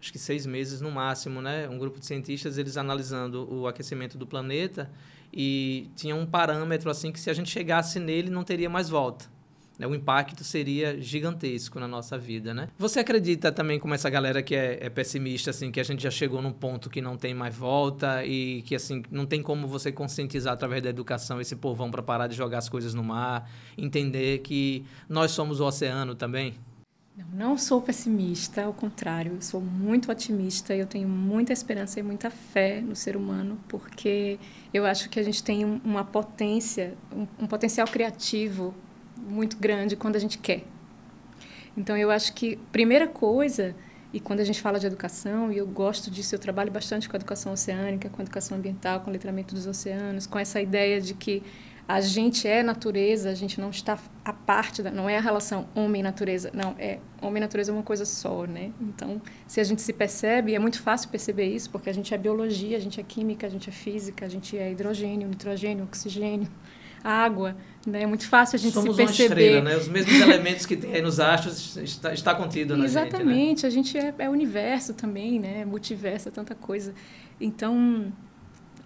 acho 0.00 0.12
que 0.12 0.18
seis 0.18 0.44
meses 0.46 0.80
no 0.80 0.90
máximo, 0.90 1.40
né? 1.40 1.68
Um 1.68 1.78
grupo 1.78 1.98
de 1.98 2.06
cientistas, 2.06 2.58
eles 2.58 2.76
analisando 2.76 3.48
o 3.52 3.66
aquecimento 3.66 4.18
do 4.18 4.26
planeta 4.26 4.90
e 5.32 5.90
tinha 5.96 6.14
um 6.14 6.26
parâmetro 6.26 6.90
assim 6.90 7.10
que 7.10 7.18
se 7.18 7.30
a 7.30 7.32
gente 7.32 7.50
chegasse 7.50 7.98
nele 7.98 8.30
não 8.30 8.44
teria 8.44 8.68
mais 8.68 8.88
volta. 8.88 9.32
Né? 9.78 9.86
O 9.86 9.94
impacto 9.94 10.44
seria 10.44 11.00
gigantesco 11.00 11.80
na 11.80 11.88
nossa 11.88 12.18
vida, 12.18 12.52
né? 12.52 12.68
Você 12.78 13.00
acredita 13.00 13.50
também 13.50 13.78
como 13.78 13.94
essa 13.94 14.08
galera 14.10 14.42
que 14.42 14.54
é, 14.54 14.78
é, 14.80 14.90
pessimista, 14.90 15.50
assim, 15.50 15.70
que 15.70 15.80
a 15.80 15.82
gente 15.82 16.02
já 16.02 16.10
chegou 16.10 16.42
num 16.42 16.52
ponto 16.52 16.90
que 16.90 17.00
não 17.00 17.16
tem 17.16 17.34
mais 17.34 17.56
volta 17.56 18.24
e 18.24 18.62
que, 18.62 18.74
assim, 18.74 19.02
não 19.10 19.26
tem 19.26 19.42
como 19.42 19.66
você 19.66 19.90
conscientizar 19.90 20.52
através 20.52 20.82
da 20.82 20.90
educação 20.90 21.40
esse 21.40 21.56
povão 21.56 21.90
para 21.90 22.02
parar 22.02 22.26
de 22.26 22.36
jogar 22.36 22.58
as 22.58 22.68
coisas 22.68 22.94
no 22.94 23.02
mar, 23.02 23.50
entender 23.76 24.38
que 24.38 24.84
nós 25.08 25.30
somos 25.30 25.58
o 25.58 25.64
oceano 25.64 26.14
também? 26.14 26.54
Não, 27.14 27.58
sou 27.58 27.82
pessimista, 27.82 28.64
ao 28.64 28.72
contrário, 28.72 29.36
sou 29.42 29.60
muito 29.60 30.10
otimista. 30.10 30.74
Eu 30.74 30.86
tenho 30.86 31.06
muita 31.06 31.52
esperança 31.52 32.00
e 32.00 32.02
muita 32.02 32.30
fé 32.30 32.80
no 32.80 32.96
ser 32.96 33.16
humano, 33.16 33.60
porque 33.68 34.38
eu 34.72 34.86
acho 34.86 35.10
que 35.10 35.20
a 35.20 35.22
gente 35.22 35.42
tem 35.42 35.62
uma 35.84 36.04
potência, 36.04 36.94
um, 37.14 37.26
um 37.44 37.46
potencial 37.46 37.86
criativo 37.86 38.74
muito 39.16 39.58
grande 39.58 39.94
quando 39.94 40.16
a 40.16 40.18
gente 40.18 40.38
quer. 40.38 40.64
Então, 41.76 41.96
eu 41.98 42.10
acho 42.10 42.32
que, 42.32 42.56
primeira 42.70 43.06
coisa, 43.06 43.74
e 44.10 44.18
quando 44.18 44.40
a 44.40 44.44
gente 44.44 44.62
fala 44.62 44.78
de 44.78 44.86
educação, 44.86 45.52
e 45.52 45.58
eu 45.58 45.66
gosto 45.66 46.10
disso, 46.10 46.34
eu 46.34 46.38
trabalho 46.38 46.72
bastante 46.72 47.08
com 47.10 47.16
a 47.16 47.18
educação 47.18 47.52
oceânica, 47.52 48.08
com 48.08 48.22
a 48.22 48.24
educação 48.24 48.56
ambiental, 48.56 49.00
com 49.00 49.10
o 49.10 49.12
letramento 49.12 49.54
dos 49.54 49.66
oceanos, 49.66 50.26
com 50.26 50.38
essa 50.38 50.62
ideia 50.62 50.98
de 50.98 51.12
que 51.12 51.42
a 51.86 52.00
gente 52.00 52.46
é 52.46 52.62
natureza, 52.62 53.30
a 53.30 53.34
gente 53.34 53.60
não 53.60 53.70
está 53.70 53.98
a 54.24 54.32
parte 54.32 54.82
da, 54.82 54.90
não 54.90 55.08
é 55.08 55.18
a 55.18 55.20
relação 55.20 55.66
homem-natureza, 55.74 56.50
não, 56.54 56.74
é 56.78 56.98
homem-natureza 57.20 57.72
é 57.72 57.74
uma 57.74 57.82
coisa 57.82 58.04
só, 58.04 58.46
né? 58.46 58.70
Então, 58.80 59.20
se 59.46 59.60
a 59.60 59.64
gente 59.64 59.82
se 59.82 59.92
percebe, 59.92 60.54
é 60.54 60.58
muito 60.58 60.80
fácil 60.80 61.08
perceber 61.08 61.46
isso, 61.46 61.70
porque 61.70 61.90
a 61.90 61.92
gente 61.92 62.14
é 62.14 62.18
biologia, 62.18 62.76
a 62.76 62.80
gente 62.80 63.00
é 63.00 63.02
química, 63.02 63.46
a 63.46 63.50
gente 63.50 63.68
é 63.68 63.72
física, 63.72 64.24
a 64.24 64.28
gente 64.28 64.56
é 64.56 64.70
hidrogênio, 64.70 65.28
nitrogênio, 65.28 65.84
oxigênio, 65.84 66.48
água, 67.02 67.56
né? 67.84 68.02
É 68.02 68.06
muito 68.06 68.28
fácil 68.28 68.56
a 68.56 68.58
gente 68.58 68.74
Somos 68.74 68.94
se 68.94 69.02
perceber. 69.04 69.28
Somos 69.28 69.40
uma 69.40 69.40
estrela, 69.40 69.68
né? 69.68 69.76
Os 69.76 69.88
mesmos 69.88 70.20
elementos 70.20 70.66
que 70.66 70.76
tem 70.76 70.94
aí 70.94 71.02
nos 71.02 71.18
astros 71.18 71.76
está, 71.76 72.14
está 72.14 72.34
contido 72.34 72.76
na 72.76 72.84
Exatamente, 72.84 73.62
gente, 73.62 73.62
né? 73.62 73.68
a 73.68 73.70
gente 73.70 73.98
é, 73.98 74.14
é 74.18 74.30
universo 74.30 74.94
também, 74.94 75.40
né? 75.40 75.64
Multiverso, 75.64 76.28
é 76.28 76.30
tanta 76.30 76.54
coisa. 76.54 76.94
Então, 77.40 78.12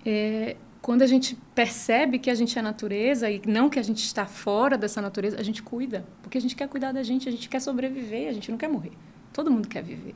é, 0.04 0.56
quando 0.86 1.02
a 1.02 1.06
gente 1.08 1.36
percebe 1.52 2.16
que 2.16 2.30
a 2.30 2.34
gente 2.36 2.56
é 2.56 2.62
natureza 2.62 3.28
e 3.28 3.42
não 3.44 3.68
que 3.68 3.76
a 3.76 3.82
gente 3.82 4.04
está 4.04 4.24
fora 4.24 4.78
dessa 4.78 5.02
natureza, 5.02 5.36
a 5.36 5.42
gente 5.42 5.60
cuida. 5.60 6.06
Porque 6.22 6.38
a 6.38 6.40
gente 6.40 6.54
quer 6.54 6.68
cuidar 6.68 6.92
da 6.92 7.02
gente, 7.02 7.28
a 7.28 7.32
gente 7.32 7.48
quer 7.48 7.58
sobreviver, 7.58 8.28
a 8.28 8.32
gente 8.32 8.52
não 8.52 8.56
quer 8.56 8.68
morrer. 8.68 8.92
Todo 9.32 9.50
mundo 9.50 9.66
quer 9.66 9.82
viver. 9.82 10.14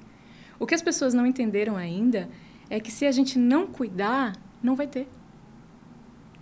O 0.61 0.67
que 0.69 0.73
as 0.73 0.81
pessoas 0.81 1.13
não 1.13 1.27
entenderam 1.27 1.77
ainda 1.77 2.31
é 2.69 2.79
que 2.79 2.93
se 2.93 3.05
a 3.05 3.11
gente 3.11 3.37
não 3.37 3.67
cuidar, 3.67 4.37
não 4.63 4.77
vai 4.77 4.87
ter. 4.87 5.09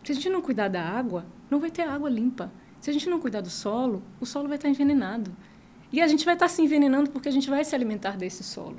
Se 0.04 0.12
a 0.12 0.14
gente 0.14 0.28
não 0.28 0.42
cuidar 0.42 0.68
da 0.68 0.82
água, 0.82 1.25
não 1.50 1.58
vai 1.58 1.70
ter 1.70 1.88
água 1.88 2.11
limpa. 2.11 2.52
Se 2.82 2.90
a 2.90 2.92
gente 2.92 3.08
não 3.08 3.18
cuidar 3.20 3.40
do 3.40 3.49
solo, 3.49 4.02
o 4.20 4.26
solo 4.26 4.47
vai 4.47 4.58
estar 4.58 4.68
envenenado. 4.68 5.35
E 5.90 6.02
a 6.02 6.06
gente 6.06 6.26
vai 6.26 6.35
estar 6.35 6.49
se 6.49 6.61
envenenando 6.61 7.08
porque 7.08 7.30
a 7.30 7.32
gente 7.32 7.49
vai 7.49 7.64
se 7.64 7.75
alimentar 7.75 8.18
desse 8.18 8.44
solo. 8.44 8.76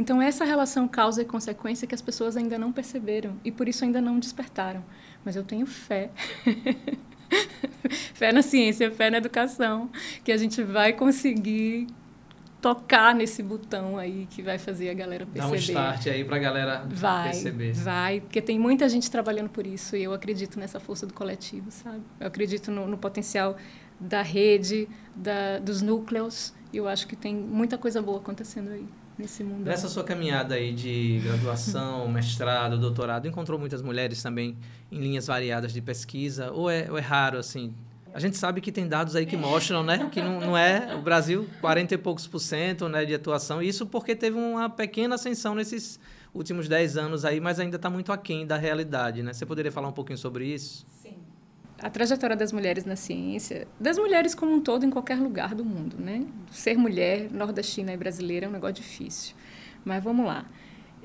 Então, 0.00 0.22
essa 0.22 0.46
relação 0.46 0.88
causa 0.88 1.20
e 1.20 1.26
consequência 1.26 1.86
que 1.86 1.94
as 1.94 2.00
pessoas 2.00 2.34
ainda 2.34 2.58
não 2.58 2.72
perceberam 2.72 3.38
e 3.44 3.52
por 3.52 3.68
isso 3.68 3.84
ainda 3.84 4.00
não 4.00 4.18
despertaram. 4.18 4.82
Mas 5.22 5.36
eu 5.36 5.44
tenho 5.44 5.66
fé. 5.66 6.10
fé 8.14 8.32
na 8.32 8.40
ciência, 8.40 8.90
fé 8.90 9.10
na 9.10 9.18
educação, 9.18 9.90
que 10.24 10.32
a 10.32 10.38
gente 10.38 10.62
vai 10.62 10.94
conseguir 10.94 11.86
tocar 12.62 13.14
nesse 13.14 13.42
botão 13.42 13.98
aí 13.98 14.26
que 14.30 14.40
vai 14.40 14.56
fazer 14.56 14.88
a 14.88 14.94
galera 14.94 15.26
perceber. 15.26 15.46
Dá 15.46 15.52
um 15.52 15.54
start 15.54 16.06
aí 16.06 16.24
para 16.24 16.36
a 16.36 16.40
galera 16.40 16.86
vai, 16.88 17.24
perceber. 17.24 17.72
Vai, 17.74 18.20
porque 18.22 18.40
tem 18.40 18.58
muita 18.58 18.88
gente 18.88 19.10
trabalhando 19.10 19.50
por 19.50 19.66
isso 19.66 19.96
e 19.96 20.02
eu 20.02 20.14
acredito 20.14 20.58
nessa 20.58 20.80
força 20.80 21.06
do 21.06 21.12
coletivo, 21.12 21.70
sabe? 21.70 22.00
Eu 22.18 22.26
acredito 22.26 22.70
no, 22.70 22.88
no 22.88 22.96
potencial 22.96 23.54
da 24.00 24.22
rede, 24.22 24.88
da, 25.14 25.58
dos 25.58 25.82
núcleos 25.82 26.54
e 26.72 26.78
eu 26.78 26.88
acho 26.88 27.06
que 27.06 27.14
tem 27.14 27.34
muita 27.34 27.76
coisa 27.76 28.00
boa 28.00 28.16
acontecendo 28.16 28.70
aí 28.70 28.86
nesse 29.20 29.44
mundo. 29.44 29.64
Nessa 29.64 29.88
sua 29.88 30.02
caminhada 30.02 30.54
aí 30.54 30.72
de 30.72 31.20
graduação, 31.24 32.08
mestrado, 32.10 32.78
doutorado, 32.78 33.28
encontrou 33.28 33.58
muitas 33.58 33.82
mulheres 33.82 34.22
também 34.22 34.56
em 34.90 34.98
linhas 34.98 35.26
variadas 35.26 35.72
de 35.72 35.80
pesquisa 35.80 36.50
ou 36.50 36.70
é, 36.70 36.90
ou 36.90 36.98
é 36.98 37.00
raro 37.00 37.38
assim? 37.38 37.74
A 38.12 38.18
gente 38.18 38.36
sabe 38.36 38.60
que 38.60 38.72
tem 38.72 38.88
dados 38.88 39.14
aí 39.14 39.24
que 39.24 39.36
mostram, 39.36 39.84
né, 39.84 40.08
que 40.10 40.20
não, 40.20 40.40
não 40.40 40.56
é 40.56 40.96
o 40.96 41.00
Brasil 41.00 41.48
40 41.60 41.94
e 41.94 41.98
poucos 41.98 42.26
por 42.26 42.40
cento, 42.40 42.88
né, 42.88 43.04
de 43.04 43.14
atuação. 43.14 43.62
Isso 43.62 43.86
porque 43.86 44.16
teve 44.16 44.36
uma 44.36 44.68
pequena 44.68 45.14
ascensão 45.14 45.54
nesses 45.54 46.00
últimos 46.34 46.68
10 46.68 46.96
anos 46.96 47.24
aí, 47.24 47.40
mas 47.40 47.60
ainda 47.60 47.76
está 47.76 47.88
muito 47.88 48.12
aquém 48.12 48.46
da 48.46 48.56
realidade, 48.56 49.22
né? 49.22 49.32
Você 49.32 49.46
poderia 49.46 49.70
falar 49.70 49.88
um 49.88 49.92
pouquinho 49.92 50.18
sobre 50.18 50.46
isso? 50.46 50.86
A 51.82 51.88
trajetória 51.88 52.36
das 52.36 52.52
mulheres 52.52 52.84
na 52.84 52.94
ciência, 52.94 53.66
das 53.78 53.96
mulheres 53.96 54.34
como 54.34 54.52
um 54.52 54.60
todo 54.60 54.84
em 54.84 54.90
qualquer 54.90 55.18
lugar 55.18 55.54
do 55.54 55.64
mundo, 55.64 55.96
né? 55.98 56.26
Ser 56.50 56.76
mulher 56.76 57.30
nordestina 57.30 57.92
e 57.92 57.96
brasileira 57.96 58.46
é 58.46 58.48
um 58.48 58.52
negócio 58.52 58.74
difícil. 58.74 59.34
Mas 59.84 60.02
vamos 60.04 60.26
lá. 60.26 60.44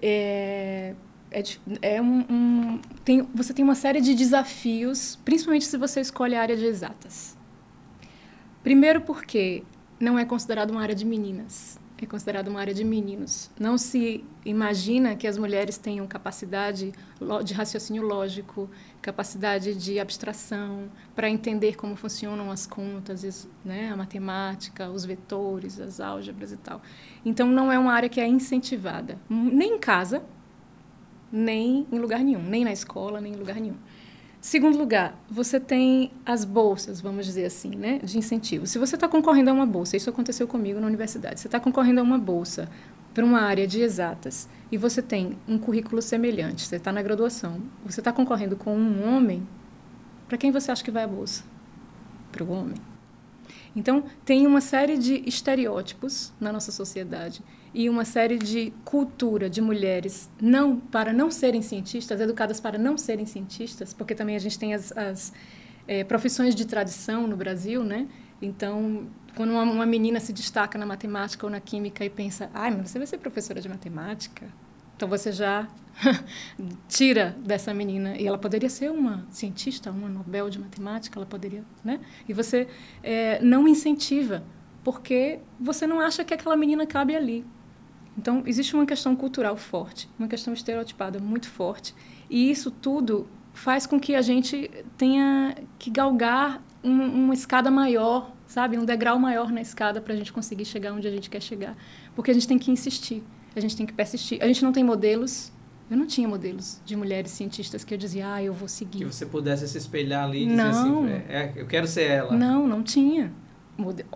É, 0.01 0.93
é, 1.31 1.43
é 1.81 2.01
um, 2.01 2.25
um, 2.29 2.81
tem, 3.03 3.27
você 3.33 3.53
tem 3.53 3.63
uma 3.63 3.75
série 3.75 4.01
de 4.01 4.13
desafios, 4.13 5.17
principalmente 5.23 5.65
se 5.65 5.77
você 5.77 6.01
escolhe 6.01 6.35
a 6.35 6.41
área 6.41 6.55
de 6.55 6.65
exatas. 6.65 7.37
Primeiro 8.63 9.01
porque 9.01 9.63
não 9.99 10.19
é 10.19 10.25
considerado 10.25 10.71
uma 10.71 10.81
área 10.81 10.95
de 10.95 11.05
meninas, 11.05 11.79
é 12.03 12.05
considerado 12.05 12.49
uma 12.49 12.59
área 12.59 12.73
de 12.73 12.83
meninos. 12.83 13.49
Não 13.59 13.77
se 13.77 14.23
imagina 14.45 15.15
que 15.15 15.27
as 15.27 15.37
mulheres 15.37 15.77
tenham 15.77 16.05
capacidade 16.05 16.93
de 17.43 17.53
raciocínio 17.53 18.03
lógico, 18.03 18.69
capacidade 19.01 19.73
de 19.75 19.99
abstração, 19.99 20.89
para 21.15 21.29
entender 21.29 21.75
como 21.75 21.95
funcionam 21.95 22.51
as 22.51 22.67
contas, 22.67 23.47
né, 23.63 23.89
a 23.91 23.95
matemática, 23.95 24.89
os 24.89 25.05
vetores, 25.05 25.79
as 25.79 25.99
álgebras 25.99 26.51
e 26.51 26.57
tal. 26.57 26.81
Então, 27.23 27.47
não 27.47 27.71
é 27.71 27.79
uma 27.79 27.93
área 27.93 28.09
que 28.09 28.19
é 28.19 28.27
incentivada, 28.27 29.17
nem 29.29 29.75
em 29.75 29.79
casa, 29.79 30.23
nem 31.31 31.87
em 31.91 31.99
lugar 31.99 32.19
nenhum, 32.19 32.43
nem 32.43 32.63
na 32.63 32.71
escola, 32.71 33.21
nem 33.21 33.33
em 33.33 33.37
lugar 33.37 33.55
nenhum. 33.55 33.77
Segundo 34.45 34.77
lugar, 34.77 35.19
você 35.27 35.59
tem 35.59 36.11
as 36.23 36.45
bolsas, 36.45 37.01
vamos 37.01 37.25
dizer 37.25 37.45
assim, 37.45 37.71
né, 37.71 37.97
de 38.03 38.15
incentivo. 38.15 38.67
Se 38.67 38.77
você 38.77 38.93
está 38.93 39.07
concorrendo 39.07 39.49
a 39.49 39.53
uma 39.53 39.65
bolsa, 39.65 39.97
isso 39.97 40.07
aconteceu 40.07 40.47
comigo 40.47 40.79
na 40.79 40.85
universidade, 40.85 41.39
você 41.39 41.47
está 41.47 41.59
concorrendo 41.59 41.99
a 41.99 42.03
uma 42.03 42.19
bolsa 42.19 42.69
para 43.11 43.25
uma 43.25 43.41
área 43.41 43.65
de 43.65 43.81
exatas 43.81 44.47
e 44.71 44.77
você 44.77 45.01
tem 45.01 45.35
um 45.47 45.57
currículo 45.57 45.99
semelhante, 45.99 46.61
você 46.61 46.75
está 46.75 46.91
na 46.91 47.01
graduação, 47.01 47.59
você 47.83 48.01
está 48.01 48.13
concorrendo 48.13 48.55
com 48.55 48.77
um 48.77 49.09
homem, 49.09 49.47
para 50.27 50.37
quem 50.37 50.51
você 50.51 50.71
acha 50.71 50.83
que 50.83 50.91
vai 50.91 51.05
a 51.05 51.07
bolsa? 51.07 51.43
Para 52.31 52.43
o 52.43 52.51
homem. 52.51 52.77
Então, 53.75 54.03
tem 54.23 54.47
uma 54.47 54.61
série 54.61 54.97
de 54.97 55.23
estereótipos 55.27 56.33
na 56.39 56.51
nossa 56.51 56.71
sociedade 56.71 57.41
e 57.73 57.89
uma 57.89 58.05
série 58.05 58.37
de 58.37 58.71
cultura 58.85 59.49
de 59.49 59.61
mulheres 59.61 60.29
não 60.41 60.79
para 60.79 61.11
não 61.11 61.29
serem 61.29 61.61
cientistas, 61.61 62.21
educadas 62.21 62.59
para 62.59 62.77
não 62.77 62.97
serem 62.97 63.25
cientistas, 63.25 63.93
porque 63.93 64.15
também 64.15 64.35
a 64.35 64.39
gente 64.39 64.57
tem 64.57 64.73
as, 64.73 64.95
as 64.97 65.33
é, 65.87 66.03
profissões 66.03 66.55
de 66.55 66.65
tradição 66.65 67.27
no 67.27 67.35
Brasil, 67.35 67.83
né? 67.83 68.07
Então, 68.41 69.07
quando 69.35 69.51
uma, 69.51 69.63
uma, 69.63 69.85
menina 69.85 70.19
se 70.19 70.31
destaca 70.31 70.77
na 70.77 70.85
matemática 70.85 71.45
ou 71.45 71.51
na 71.51 71.59
química 71.59 72.03
e 72.03 72.09
pensa, 72.09 72.49
ai, 72.53 72.71
mas 72.71 72.89
você 72.89 72.97
vai 72.97 73.07
ser 73.07 73.17
professora 73.17 73.61
de 73.61 73.69
matemática? 73.69 74.45
Então 74.95 75.07
você 75.07 75.31
já 75.31 75.67
tira 76.87 77.35
dessa 77.39 77.73
menina 77.73 78.17
e 78.17 78.27
ela 78.27 78.37
poderia 78.37 78.69
ser 78.69 78.91
uma 78.91 79.25
cientista, 79.29 79.91
uma 79.91 80.09
Nobel 80.09 80.49
de 80.49 80.59
matemática, 80.59 81.17
ela 81.17 81.25
poderia, 81.25 81.63
né? 81.83 81.99
E 82.27 82.33
você 82.33 82.67
é, 83.03 83.39
não 83.41 83.67
incentiva 83.67 84.43
porque 84.83 85.39
você 85.59 85.87
não 85.87 85.99
acha 85.99 86.23
que 86.23 86.33
aquela 86.33 86.55
menina 86.55 86.85
cabe 86.85 87.15
ali. 87.15 87.43
Então, 88.17 88.43
existe 88.45 88.75
uma 88.75 88.85
questão 88.85 89.15
cultural 89.15 89.57
forte, 89.57 90.07
uma 90.17 90.27
questão 90.27 90.53
estereotipada 90.53 91.19
muito 91.19 91.49
forte, 91.49 91.93
e 92.29 92.49
isso 92.49 92.71
tudo 92.71 93.27
faz 93.53 93.87
com 93.87 93.99
que 93.99 94.15
a 94.15 94.21
gente 94.21 94.69
tenha 94.97 95.55
que 95.79 95.89
galgar 95.89 96.61
um, 96.83 97.25
uma 97.25 97.33
escada 97.33 97.71
maior, 97.71 98.31
sabe? 98.45 98.77
Um 98.77 98.85
degrau 98.85 99.17
maior 99.17 99.51
na 99.51 99.59
escada 99.59 99.99
para 99.99 100.13
a 100.13 100.15
gente 100.15 100.31
conseguir 100.31 100.65
chegar 100.65 100.93
onde 100.93 101.07
a 101.07 101.11
gente 101.11 101.29
quer 101.29 101.41
chegar. 101.41 101.75
Porque 102.15 102.31
a 102.31 102.33
gente 102.33 102.47
tem 102.47 102.59
que 102.59 102.69
insistir, 102.69 103.23
a 103.55 103.59
gente 103.59 103.75
tem 103.75 103.85
que 103.85 103.93
persistir. 103.93 104.41
A 104.41 104.47
gente 104.47 104.63
não 104.63 104.71
tem 104.71 104.83
modelos. 104.83 105.51
Eu 105.89 105.95
não 105.95 106.07
tinha 106.07 106.27
modelos 106.27 106.81
de 106.83 106.95
mulheres 106.95 107.31
cientistas 107.31 107.83
que 107.83 107.93
eu 107.93 107.97
dizia, 107.97 108.33
ah, 108.33 108.43
eu 108.43 108.53
vou 108.53 108.67
seguir. 108.67 108.99
Que 108.99 109.05
você 109.05 109.25
pudesse 109.25 109.67
se 109.67 109.77
espelhar 109.77 110.25
ali 110.25 110.43
e 110.43 110.47
dizer 110.47 110.61
assim, 110.61 110.89
não. 110.89 111.03
assim, 111.03 111.13
é, 111.29 111.53
eu 111.55 111.67
quero 111.67 111.85
ser 111.85 112.09
ela. 112.09 112.35
Não, 112.35 112.67
não 112.67 112.81
tinha. 112.81 113.31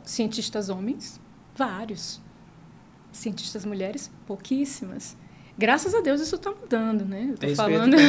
Cientistas 0.03 0.69
homens, 0.69 1.21
vários 1.55 2.19
cientistas 3.11 3.65
mulheres, 3.65 4.11
pouquíssimas. 4.25 5.17
Graças 5.57 5.93
a 5.93 5.99
Deus 5.99 6.21
isso 6.21 6.35
está 6.35 6.51
mudando, 6.51 7.03
né? 7.03 7.27
Eu 7.31 7.37
tô 7.37 7.45
é 7.45 7.55
falando. 7.55 7.91
né? 7.91 7.99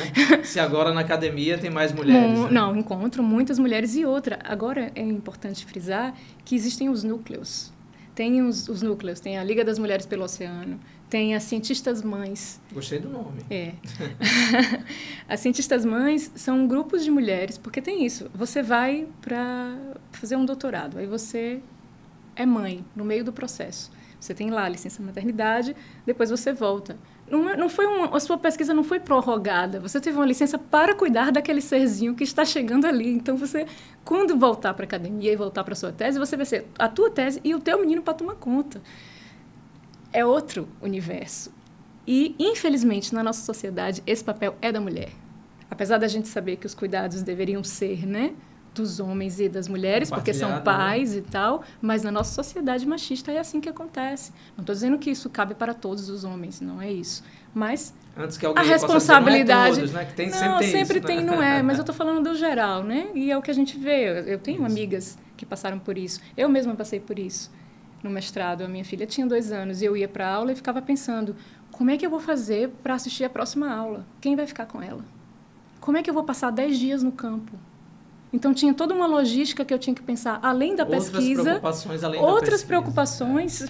Se 0.42 0.58
agora 0.58 0.92
na 0.94 1.02
academia 1.02 1.58
tem 1.58 1.68
mais 1.68 1.92
mulheres. 1.92 2.38
né? 2.40 2.48
Não, 2.50 2.74
encontro 2.74 3.22
muitas 3.22 3.58
mulheres 3.58 3.94
e 3.94 4.06
outra. 4.06 4.38
Agora 4.42 4.90
é 4.94 5.02
importante 5.02 5.66
frisar 5.66 6.14
que 6.44 6.54
existem 6.54 6.88
os 6.88 7.04
núcleos. 7.04 7.73
Tem 8.14 8.42
os, 8.42 8.68
os 8.68 8.80
núcleos, 8.82 9.18
tem 9.18 9.38
a 9.38 9.44
Liga 9.44 9.64
das 9.64 9.78
Mulheres 9.78 10.06
pelo 10.06 10.24
Oceano, 10.24 10.78
tem 11.10 11.34
as 11.34 11.42
cientistas 11.44 12.02
mães. 12.02 12.60
Gostei 12.72 12.98
do 12.98 13.08
nome. 13.08 13.42
É. 13.50 13.72
as 15.28 15.40
cientistas 15.40 15.84
mães 15.84 16.30
são 16.36 16.66
grupos 16.66 17.04
de 17.04 17.10
mulheres, 17.10 17.58
porque 17.58 17.82
tem 17.82 18.04
isso. 18.04 18.30
Você 18.34 18.62
vai 18.62 19.06
para 19.20 19.76
fazer 20.12 20.36
um 20.36 20.44
doutorado, 20.44 20.98
aí 20.98 21.06
você 21.06 21.60
é 22.36 22.46
mãe 22.46 22.84
no 22.94 23.04
meio 23.04 23.24
do 23.24 23.32
processo. 23.32 23.90
Você 24.18 24.32
tem 24.32 24.50
lá 24.50 24.64
a 24.64 24.68
licença 24.68 25.02
maternidade, 25.02 25.76
depois 26.06 26.30
você 26.30 26.52
volta. 26.52 26.96
Não, 27.30 27.48
é, 27.48 27.56
não 27.56 27.68
foi 27.68 27.86
uma, 27.86 28.14
a 28.16 28.20
sua 28.20 28.36
pesquisa 28.36 28.74
não 28.74 28.84
foi 28.84 29.00
prorrogada. 29.00 29.80
Você 29.80 30.00
teve 30.00 30.16
uma 30.16 30.26
licença 30.26 30.58
para 30.58 30.94
cuidar 30.94 31.32
daquele 31.32 31.60
serzinho 31.60 32.14
que 32.14 32.24
está 32.24 32.44
chegando 32.44 32.86
ali. 32.86 33.08
Então 33.08 33.36
você, 33.36 33.66
quando 34.04 34.38
voltar 34.38 34.74
para 34.74 34.84
a 34.84 34.86
academia 34.86 35.32
e 35.32 35.36
voltar 35.36 35.64
para 35.64 35.72
a 35.72 35.76
sua 35.76 35.92
tese, 35.92 36.18
você 36.18 36.36
vai 36.36 36.46
ser 36.46 36.66
a 36.78 36.88
tua 36.88 37.10
tese 37.10 37.40
e 37.42 37.54
o 37.54 37.60
teu 37.60 37.80
menino 37.80 38.02
para 38.02 38.14
tomar 38.14 38.34
conta. 38.34 38.82
É 40.12 40.24
outro 40.24 40.68
universo. 40.82 41.52
E 42.06 42.34
infelizmente 42.38 43.14
na 43.14 43.22
nossa 43.22 43.42
sociedade 43.42 44.02
esse 44.06 44.22
papel 44.22 44.54
é 44.60 44.70
da 44.70 44.80
mulher. 44.80 45.10
Apesar 45.70 45.98
da 45.98 46.06
gente 46.06 46.28
saber 46.28 46.56
que 46.56 46.66
os 46.66 46.74
cuidados 46.74 47.22
deveriam 47.22 47.64
ser, 47.64 48.06
né? 48.06 48.34
Dos 48.74 48.98
homens 48.98 49.38
e 49.38 49.48
das 49.48 49.68
mulheres, 49.68 50.10
porque 50.10 50.34
são 50.34 50.50
né? 50.50 50.60
pais 50.60 51.12
né? 51.12 51.18
e 51.18 51.22
tal, 51.22 51.62
mas 51.80 52.02
na 52.02 52.10
nossa 52.10 52.34
sociedade 52.34 52.86
machista 52.86 53.30
é 53.30 53.38
assim 53.38 53.60
que 53.60 53.68
acontece. 53.68 54.32
Não 54.56 54.62
estou 54.62 54.74
dizendo 54.74 54.98
que 54.98 55.10
isso 55.10 55.30
cabe 55.30 55.54
para 55.54 55.72
todos 55.72 56.08
os 56.08 56.24
homens, 56.24 56.60
não 56.60 56.82
é 56.82 56.90
isso. 56.90 57.22
Mas 57.54 57.94
Antes 58.16 58.36
que 58.36 58.46
a 58.46 58.62
responsabilidade 58.62 59.80
dizer, 59.80 59.92
não 59.92 60.00
é 60.00 60.04
todos, 60.04 60.04
né? 60.04 60.04
que 60.04 60.14
tem, 60.14 60.30
não, 60.30 60.38
sempre 60.38 60.58
tem, 60.58 60.70
sempre 60.70 60.98
isso, 60.98 61.06
tem 61.06 61.16
né? 61.18 61.22
não 61.22 61.42
é, 61.42 61.62
mas 61.62 61.78
eu 61.78 61.82
estou 61.82 61.94
falando 61.94 62.28
do 62.28 62.36
geral, 62.36 62.82
né? 62.82 63.08
E 63.14 63.30
é 63.30 63.38
o 63.38 63.42
que 63.42 63.50
a 63.50 63.54
gente 63.54 63.78
vê. 63.78 64.24
Eu 64.32 64.38
tenho 64.38 64.58
isso. 64.58 64.66
amigas 64.66 65.18
que 65.36 65.46
passaram 65.46 65.78
por 65.78 65.96
isso. 65.96 66.20
Eu 66.36 66.48
mesma 66.48 66.74
passei 66.74 67.00
por 67.00 67.18
isso 67.18 67.50
no 68.02 68.10
mestrado. 68.10 68.62
A 68.62 68.68
minha 68.68 68.84
filha 68.84 69.06
tinha 69.06 69.26
dois 69.26 69.50
anos 69.50 69.82
e 69.82 69.84
eu 69.84 69.96
ia 69.96 70.08
para 70.08 70.28
aula 70.28 70.52
e 70.52 70.54
ficava 70.54 70.82
pensando 70.82 71.34
como 71.72 71.90
é 71.90 71.96
que 71.96 72.06
eu 72.06 72.10
vou 72.10 72.20
fazer 72.20 72.68
para 72.82 72.94
assistir 72.94 73.24
a 73.24 73.30
próxima 73.30 73.72
aula? 73.72 74.06
Quem 74.20 74.36
vai 74.36 74.46
ficar 74.46 74.66
com 74.66 74.80
ela? 74.80 75.04
Como 75.80 75.96
é 75.96 76.02
que 76.02 76.08
eu 76.08 76.14
vou 76.14 76.22
passar 76.22 76.50
dez 76.50 76.78
dias 76.78 77.02
no 77.02 77.10
campo? 77.10 77.52
Então 78.34 78.52
tinha 78.52 78.74
toda 78.74 78.92
uma 78.92 79.06
logística 79.06 79.64
que 79.64 79.72
eu 79.72 79.78
tinha 79.78 79.94
que 79.94 80.02
pensar 80.02 80.40
além 80.42 80.74
da 80.74 80.82
outras 80.82 81.08
pesquisa, 81.08 81.42
preocupações 81.42 82.02
além 82.02 82.20
outras 82.20 82.62
da 82.62 82.66
preocupações, 82.66 83.62
é. 83.62 83.68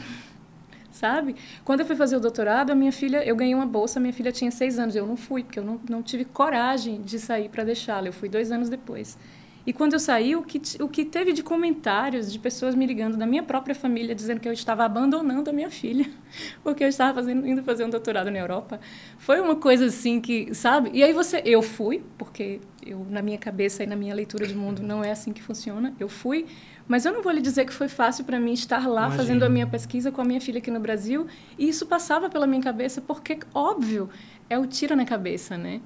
sabe? 0.90 1.36
Quando 1.62 1.80
eu 1.80 1.86
fui 1.86 1.94
fazer 1.94 2.16
o 2.16 2.20
doutorado, 2.20 2.70
a 2.70 2.74
minha 2.74 2.90
filha, 2.90 3.22
eu 3.26 3.36
ganhei 3.36 3.54
uma 3.54 3.66
bolsa, 3.66 4.00
minha 4.00 4.12
filha 4.12 4.32
tinha 4.32 4.50
seis 4.50 4.78
anos, 4.78 4.96
eu 4.96 5.06
não 5.06 5.18
fui 5.18 5.44
porque 5.44 5.58
eu 5.58 5.64
não, 5.64 5.78
não 5.86 6.02
tive 6.02 6.24
coragem 6.24 7.02
de 7.02 7.18
sair 7.18 7.50
para 7.50 7.62
deixá-la. 7.62 8.06
Eu 8.06 8.12
fui 8.14 8.26
dois 8.26 8.50
anos 8.50 8.70
depois. 8.70 9.18
E 9.66 9.72
quando 9.72 9.94
eu 9.94 9.98
saí, 9.98 10.36
o 10.36 10.42
que, 10.42 10.60
o 10.82 10.88
que 10.88 11.04
teve 11.04 11.32
de 11.32 11.42
comentários 11.42 12.30
de 12.30 12.38
pessoas 12.38 12.74
me 12.74 12.84
ligando 12.84 13.16
da 13.16 13.26
minha 13.26 13.42
própria 13.42 13.74
família 13.74 14.14
dizendo 14.14 14.38
que 14.38 14.48
eu 14.48 14.52
estava 14.52 14.84
abandonando 14.84 15.48
a 15.48 15.52
minha 15.52 15.70
filha, 15.70 16.06
porque 16.62 16.84
eu 16.84 16.88
estava 16.88 17.14
fazendo, 17.14 17.46
indo 17.46 17.62
fazer 17.62 17.84
um 17.84 17.90
doutorado 17.90 18.30
na 18.30 18.38
Europa, 18.38 18.78
foi 19.16 19.40
uma 19.40 19.56
coisa 19.56 19.86
assim 19.86 20.20
que, 20.20 20.54
sabe? 20.54 20.90
E 20.92 21.02
aí 21.02 21.14
você, 21.14 21.42
eu 21.46 21.62
fui, 21.62 22.02
porque 22.18 22.60
eu 22.84 23.06
na 23.08 23.22
minha 23.22 23.38
cabeça 23.38 23.82
e 23.82 23.86
na 23.86 23.96
minha 23.96 24.14
leitura 24.14 24.46
de 24.46 24.54
mundo 24.54 24.82
não 24.82 25.02
é 25.02 25.10
assim 25.10 25.32
que 25.32 25.42
funciona. 25.42 25.94
Eu 25.98 26.10
fui, 26.10 26.44
mas 26.86 27.06
eu 27.06 27.12
não 27.12 27.22
vou 27.22 27.32
lhe 27.32 27.40
dizer 27.40 27.64
que 27.64 27.72
foi 27.72 27.88
fácil 27.88 28.24
para 28.24 28.38
mim 28.38 28.52
estar 28.52 28.86
lá 28.86 29.06
Imagina. 29.06 29.16
fazendo 29.16 29.42
a 29.44 29.48
minha 29.48 29.66
pesquisa 29.66 30.12
com 30.12 30.20
a 30.20 30.24
minha 30.24 30.42
filha 30.42 30.58
aqui 30.58 30.70
no 30.70 30.80
Brasil, 30.80 31.26
e 31.58 31.68
isso 31.68 31.86
passava 31.86 32.28
pela 32.28 32.46
minha 32.46 32.62
cabeça 32.62 33.00
porque 33.00 33.38
óbvio, 33.54 34.10
é 34.50 34.58
o 34.58 34.66
tira 34.66 34.94
na 34.94 35.06
cabeça, 35.06 35.56
né? 35.56 35.80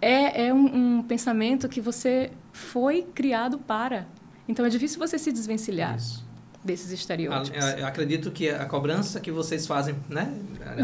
É, 0.00 0.46
é 0.46 0.54
um, 0.54 0.98
um, 0.98 1.02
pensamento 1.02 1.68
que 1.68 1.80
você 1.80 2.30
foi 2.52 3.02
criado 3.14 3.58
para. 3.58 4.06
Então 4.48 4.64
é 4.64 4.68
difícil 4.68 4.98
você 4.98 5.18
se 5.18 5.32
desvencilhar. 5.32 5.96
Isso. 5.96 6.24
Desses 6.62 6.90
estereótipos. 6.90 7.64
Eu 7.78 7.86
acredito 7.86 8.30
que 8.32 8.50
a 8.50 8.64
cobrança 8.64 9.20
que 9.20 9.30
vocês 9.30 9.68
fazem, 9.68 9.94
né? 10.08 10.32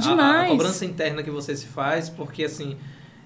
Demais. 0.00 0.20
A, 0.20 0.42
a 0.42 0.48
cobrança 0.48 0.84
interna 0.84 1.24
que 1.24 1.30
você 1.30 1.56
se 1.56 1.66
faz, 1.66 2.08
porque 2.08 2.44
assim, 2.44 2.76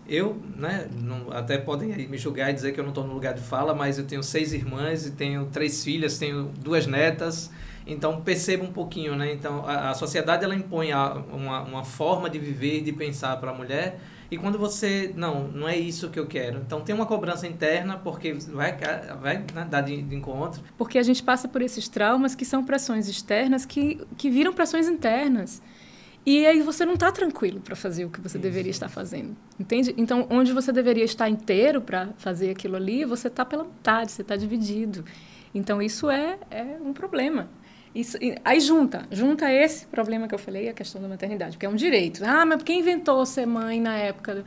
eu, 0.09 0.40
né, 0.57 0.88
não, 0.90 1.31
até 1.33 1.59
podem 1.59 2.09
me 2.09 2.16
julgar 2.16 2.50
e 2.50 2.55
dizer 2.55 2.73
que 2.73 2.81
eu 2.81 2.85
não 2.85 2.93
estou 2.93 3.07
no 3.07 3.12
lugar 3.12 3.35
de 3.35 3.43
fala, 3.43 3.75
mas 3.75 3.99
eu 3.99 4.07
tenho 4.07 4.23
seis 4.23 4.55
irmãs 4.55 5.05
e 5.05 5.11
tenho 5.11 5.47
três 5.47 5.85
filhas, 5.85 6.16
tenho 6.16 6.50
duas 6.59 6.87
netas, 6.87 7.50
então 7.87 8.23
perceba 8.23 8.64
um 8.64 8.73
pouquinho, 8.73 9.14
né? 9.16 9.33
Então 9.33 9.66
a, 9.66 9.90
a 9.90 9.95
sociedade 9.95 10.43
ela 10.43 10.55
impõe 10.55 10.93
a, 10.93 11.12
uma, 11.12 11.61
uma 11.62 11.85
forma 11.85 12.31
de 12.31 12.38
viver, 12.38 12.81
de 12.81 12.93
pensar 12.93 13.37
para 13.37 13.50
a 13.50 13.55
mulher 13.55 14.00
e 14.30 14.37
quando 14.37 14.59
você, 14.59 15.12
não, 15.16 15.49
não 15.49 15.68
é 15.68 15.76
isso 15.76 16.11
que 16.11 16.18
eu 16.18 16.26
quero. 16.26 16.61
Então 16.66 16.80
tem 16.80 16.95
uma 16.95 17.06
cobrança 17.06 17.47
interna, 17.47 17.97
porque 17.97 18.33
vai, 18.33 18.76
vai 19.21 19.38
né, 19.54 19.66
dar 19.68 19.83
de, 19.83 20.02
de, 20.02 20.14
encontro. 20.14 20.62
Porque 20.76 20.99
a 20.99 21.02
gente 21.02 21.23
passa 21.23 21.47
por 21.47 21.62
esses 21.62 21.88
traumas 21.88 22.35
que 22.35 22.45
são 22.45 22.64
pressões 22.64 23.09
externas 23.09 23.64
que, 23.64 24.00
que 24.16 24.30
viram 24.30 24.52
pressões 24.52 24.88
internas. 24.88 25.62
E 26.25 26.45
aí 26.45 26.61
você 26.61 26.85
não 26.85 26.95
está 26.95 27.12
tranquilo 27.12 27.61
para 27.61 27.76
fazer 27.76 28.04
o 28.04 28.11
que 28.11 28.21
você 28.21 28.37
isso. 28.37 28.42
deveria 28.42 28.71
estar 28.71 28.88
fazendo, 28.88 29.37
entende? 29.61 29.95
Então, 29.97 30.26
onde 30.28 30.52
você 30.52 30.73
deveria 30.73 31.04
estar 31.04 31.28
inteiro 31.28 31.80
para 31.80 32.09
fazer 32.18 32.50
aquilo 32.50 32.75
ali, 32.75 33.04
você 33.04 33.28
está 33.28 33.45
pela 33.45 33.62
metade, 33.62 34.11
você 34.11 34.23
está 34.23 34.35
dividido. 34.35 35.04
Então, 35.54 35.80
isso 35.80 36.11
é, 36.11 36.37
é 36.50 36.78
um 36.85 36.92
problema. 36.92 37.49
Isso, 37.97 38.19
aí 38.45 38.61
junta, 38.61 39.07
junta 39.11 39.50
esse 39.50 39.87
problema 39.87 40.29
que 40.29 40.35
eu 40.35 40.38
falei, 40.38 40.69
a 40.69 40.75
questão 40.75 41.00
da 41.00 41.09
maternidade, 41.09 41.53
porque 41.57 41.65
é 41.65 41.69
um 41.69 41.75
direito. 41.75 42.23
Ah, 42.23 42.45
mas 42.45 42.62
quem 42.62 42.81
inventou 42.81 43.25
ser 43.25 43.47
mãe 43.47 43.81
na 43.81 43.97
época? 43.97 44.45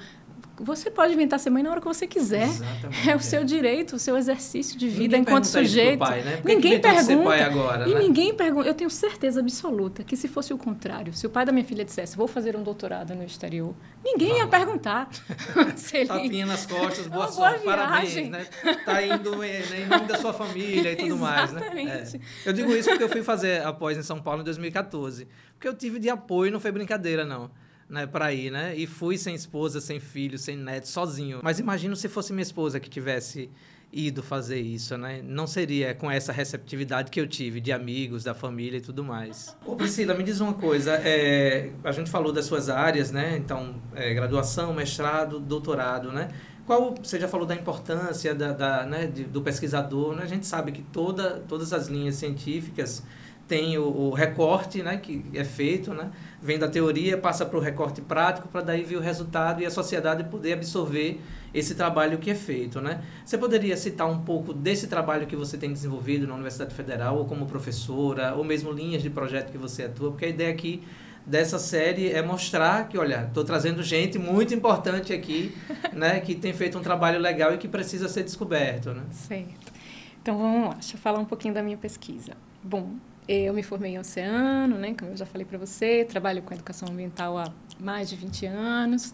Você 0.59 0.91
pode 0.91 1.13
inventar 1.13 1.39
ser 1.39 1.49
mãe 1.49 1.63
na 1.63 1.71
hora 1.71 1.79
que 1.79 1.87
você 1.87 2.05
quiser. 2.05 2.43
Exatamente, 2.43 3.09
é 3.09 3.15
o 3.15 3.19
seu 3.19 3.43
direito, 3.43 3.95
o 3.95 3.99
seu 3.99 4.17
exercício 4.17 4.77
de 4.77 4.87
vida 4.87 5.17
ninguém 5.17 5.21
enquanto 5.21 5.45
sujeito. 5.45 5.99
Pai, 5.99 6.21
né? 6.21 6.41
Ninguém 6.43 6.79
pergunta. 6.79 7.45
agora, 7.45 7.87
e 7.87 7.93
né? 7.93 7.99
ninguém 7.99 8.33
pergunta. 8.33 8.67
Eu 8.67 8.73
tenho 8.73 8.89
certeza 8.89 9.39
absoluta 9.39 10.03
que 10.03 10.17
se 10.17 10.27
fosse 10.27 10.53
o 10.53 10.57
contrário, 10.57 11.13
se 11.13 11.25
o 11.25 11.29
pai 11.29 11.45
da 11.45 11.51
minha 11.51 11.63
filha 11.63 11.85
dissesse, 11.85 12.17
vou 12.17 12.27
fazer 12.27 12.55
um 12.55 12.63
doutorado 12.63 13.15
no 13.15 13.23
exterior, 13.23 13.73
ninguém 14.03 14.37
ia 14.37 14.47
perguntar. 14.47 15.09
Tapinha 16.07 16.45
nas 16.45 16.65
costas, 16.65 17.07
boa 17.07 17.25
Uma 17.25 17.31
sorte, 17.31 17.63
boa 17.63 17.77
parabéns, 17.77 18.29
né? 18.29 18.45
Tá 18.85 19.01
indo 19.01 19.43
em 19.43 19.85
nome 19.87 20.07
da 20.07 20.17
sua 20.17 20.33
família 20.33 20.91
e 20.91 20.95
tudo 20.95 21.17
mais, 21.17 21.51
né? 21.53 21.61
É. 21.75 22.19
Eu 22.45 22.53
digo 22.53 22.71
isso 22.75 22.89
porque 22.89 23.03
eu 23.03 23.09
fui 23.09 23.23
fazer 23.23 23.65
a 23.65 23.71
pós 23.71 23.97
em 23.97 24.03
São 24.03 24.21
Paulo 24.21 24.41
em 24.41 24.45
2014. 24.45 25.27
Porque 25.53 25.67
eu 25.67 25.73
tive 25.73 25.99
de 25.99 26.09
apoio, 26.09 26.51
não 26.51 26.59
foi 26.59 26.71
brincadeira, 26.71 27.25
não 27.25 27.49
né, 27.89 28.05
para 28.05 28.31
ir, 28.31 28.51
né? 28.51 28.75
E 28.75 28.85
fui 28.85 29.17
sem 29.17 29.33
esposa, 29.33 29.81
sem 29.81 29.99
filho, 29.99 30.37
sem 30.37 30.55
neto, 30.55 30.87
sozinho. 30.87 31.39
Mas 31.43 31.59
imagino 31.59 31.95
se 31.95 32.07
fosse 32.07 32.31
minha 32.31 32.43
esposa 32.43 32.79
que 32.79 32.89
tivesse 32.89 33.49
ido 33.91 34.21
fazer 34.21 34.59
isso, 34.59 34.95
né? 34.97 35.21
Não 35.23 35.47
seria 35.47 35.95
com 35.95 36.09
essa 36.11 36.31
receptividade 36.31 37.09
que 37.09 37.19
eu 37.19 37.27
tive 37.27 37.59
de 37.59 37.71
amigos, 37.71 38.23
da 38.23 38.35
família 38.35 38.77
e 38.77 38.81
tudo 38.81 39.03
mais. 39.03 39.57
Ô 39.65 39.75
Priscila, 39.75 40.13
me 40.13 40.23
diz 40.23 40.39
uma 40.39 40.53
coisa. 40.53 40.93
É, 41.03 41.71
a 41.83 41.91
gente 41.91 42.09
falou 42.09 42.31
das 42.31 42.45
suas 42.45 42.69
áreas, 42.69 43.11
né? 43.11 43.35
Então, 43.37 43.81
é, 43.95 44.13
graduação, 44.13 44.73
mestrado, 44.73 45.39
doutorado, 45.39 46.11
né? 46.11 46.29
Qual, 46.67 46.93
você 47.01 47.19
já 47.19 47.27
falou 47.27 47.47
da 47.47 47.55
importância 47.55 48.35
da, 48.35 48.53
da 48.53 48.85
né, 48.85 49.07
de, 49.07 49.23
do 49.23 49.41
pesquisador, 49.41 50.15
né? 50.15 50.21
A 50.21 50.27
gente 50.27 50.45
sabe 50.45 50.71
que 50.71 50.83
toda, 50.83 51.39
todas 51.47 51.73
as 51.73 51.87
linhas 51.87 52.13
científicas 52.15 53.03
têm 53.49 53.77
o, 53.77 53.83
o 53.83 54.13
recorte, 54.13 54.81
né? 54.81 54.95
Que 54.95 55.25
é 55.33 55.43
feito, 55.43 55.93
né? 55.93 56.09
vem 56.41 56.57
da 56.57 56.67
teoria, 56.67 57.17
passa 57.17 57.45
para 57.45 57.57
o 57.57 57.61
recorte 57.61 58.01
prático, 58.01 58.47
para 58.47 58.61
daí 58.61 58.83
vir 58.83 58.95
o 58.95 59.01
resultado 59.01 59.61
e 59.61 59.65
a 59.65 59.71
sociedade 59.71 60.23
poder 60.25 60.53
absorver 60.53 61.19
esse 61.53 61.75
trabalho 61.75 62.17
que 62.17 62.31
é 62.31 62.35
feito, 62.35 62.79
né? 62.79 63.01
Você 63.25 63.37
poderia 63.37 63.75
citar 63.75 64.09
um 64.09 64.19
pouco 64.19 64.53
desse 64.53 64.87
trabalho 64.87 65.27
que 65.27 65.35
você 65.35 65.57
tem 65.57 65.71
desenvolvido 65.73 66.25
na 66.27 66.33
Universidade 66.33 66.73
Federal, 66.73 67.17
ou 67.17 67.25
como 67.25 67.45
professora, 67.45 68.35
ou 68.35 68.43
mesmo 68.43 68.71
linhas 68.71 69.01
de 69.01 69.09
projeto 69.09 69.51
que 69.51 69.57
você 69.57 69.83
atua? 69.83 70.11
Porque 70.11 70.25
a 70.25 70.29
ideia 70.29 70.51
aqui 70.51 70.83
dessa 71.25 71.59
série 71.59 72.11
é 72.11 72.21
mostrar 72.21 72.87
que, 72.87 72.97
olha, 72.97 73.25
estou 73.27 73.43
trazendo 73.43 73.83
gente 73.83 74.17
muito 74.17 74.53
importante 74.53 75.11
aqui, 75.11 75.55
né, 75.91 76.19
que 76.19 76.35
tem 76.35 76.53
feito 76.53 76.77
um 76.77 76.81
trabalho 76.81 77.19
legal 77.19 77.53
e 77.53 77.57
que 77.57 77.67
precisa 77.67 78.07
ser 78.07 78.23
descoberto, 78.23 78.91
né? 78.93 79.03
Certo. 79.11 79.73
Então, 80.21 80.37
vamos 80.37 80.69
lá, 80.69 80.73
deixa 80.75 80.95
eu 80.95 80.99
falar 80.99 81.19
um 81.19 81.25
pouquinho 81.25 81.53
da 81.53 81.63
minha 81.63 81.77
pesquisa. 81.77 82.33
Bom, 82.63 82.93
eu 83.31 83.53
me 83.53 83.61
formei 83.61 83.91
em 83.91 83.99
oceano, 83.99 84.75
né, 84.77 84.95
como 84.97 85.11
eu 85.11 85.17
já 85.17 85.25
falei 85.25 85.45
para 85.45 85.57
você, 85.57 86.03
trabalho 86.03 86.41
com 86.41 86.51
educação 86.51 86.89
ambiental 86.89 87.37
há 87.37 87.53
mais 87.79 88.09
de 88.09 88.15
20 88.15 88.47
anos 88.47 89.13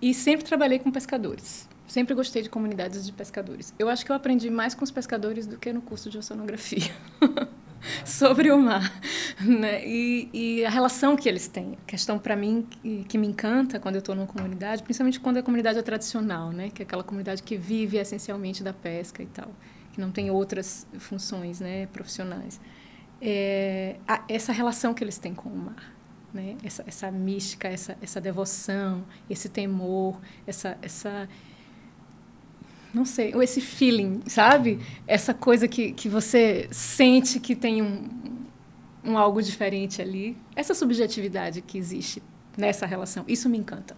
e 0.00 0.14
sempre 0.14 0.46
trabalhei 0.46 0.78
com 0.78 0.90
pescadores. 0.92 1.68
Sempre 1.88 2.14
gostei 2.14 2.42
de 2.42 2.48
comunidades 2.48 3.04
de 3.04 3.12
pescadores. 3.12 3.74
Eu 3.78 3.88
acho 3.88 4.04
que 4.04 4.12
eu 4.12 4.16
aprendi 4.16 4.50
mais 4.50 4.74
com 4.74 4.84
os 4.84 4.90
pescadores 4.90 5.46
do 5.46 5.56
que 5.56 5.72
no 5.72 5.80
curso 5.80 6.08
de 6.08 6.18
oceanografia. 6.18 6.92
sobre 8.04 8.50
o 8.50 8.58
mar, 8.58 8.92
né? 9.40 9.86
E, 9.86 10.28
e, 10.32 10.64
a 10.64 10.70
relação 10.70 11.16
que 11.16 11.28
eles 11.28 11.46
têm. 11.46 11.76
A 11.82 11.86
questão 11.86 12.18
para 12.18 12.34
mim 12.34 12.66
que, 12.68 13.04
que, 13.04 13.18
me 13.18 13.26
encanta 13.26 13.78
quando 13.78 13.96
eu 13.96 14.00
estou 14.00 14.14
numa 14.14 14.26
comunidade, 14.26 14.82
principalmente 14.82 15.20
quando 15.20 15.36
a 15.36 15.42
comunidade 15.42 15.78
é 15.78 15.82
tradicional, 15.82 16.50
né? 16.50 16.70
Que 16.70 16.82
é 16.82 16.84
aquela 16.84 17.04
comunidade 17.04 17.42
que 17.42 17.56
vive 17.56 17.98
essencialmente 17.98 18.64
da 18.64 18.72
pesca 18.72 19.22
e 19.22 19.26
tal, 19.26 19.50
que 19.92 20.00
não 20.00 20.10
tem 20.10 20.30
outras 20.30 20.86
funções, 20.98 21.60
né? 21.60 21.86
Profissionais 21.86 22.60
é, 23.20 23.96
a, 24.06 24.24
essa 24.28 24.52
relação 24.52 24.94
que 24.94 25.02
eles 25.02 25.18
têm 25.18 25.34
com 25.34 25.48
o 25.48 25.56
mar. 25.56 25.94
Né? 26.32 26.56
Essa, 26.62 26.84
essa 26.86 27.10
mística, 27.10 27.68
essa, 27.68 27.96
essa 28.00 28.20
devoção, 28.20 29.04
esse 29.28 29.48
temor, 29.48 30.20
essa, 30.46 30.76
essa 30.82 31.28
não 32.92 33.04
sei, 33.04 33.34
ou 33.34 33.42
esse 33.42 33.60
feeling, 33.60 34.22
sabe? 34.26 34.80
Essa 35.06 35.34
coisa 35.34 35.68
que, 35.68 35.92
que 35.92 36.08
você 36.08 36.66
sente 36.70 37.38
que 37.38 37.54
tem 37.54 37.82
um, 37.82 38.08
um 39.04 39.18
algo 39.18 39.42
diferente 39.42 40.00
ali. 40.00 40.36
Essa 40.54 40.74
subjetividade 40.74 41.60
que 41.60 41.76
existe 41.76 42.22
nessa 42.56 42.86
relação, 42.86 43.24
isso 43.28 43.48
me 43.48 43.58
encanta. 43.58 43.96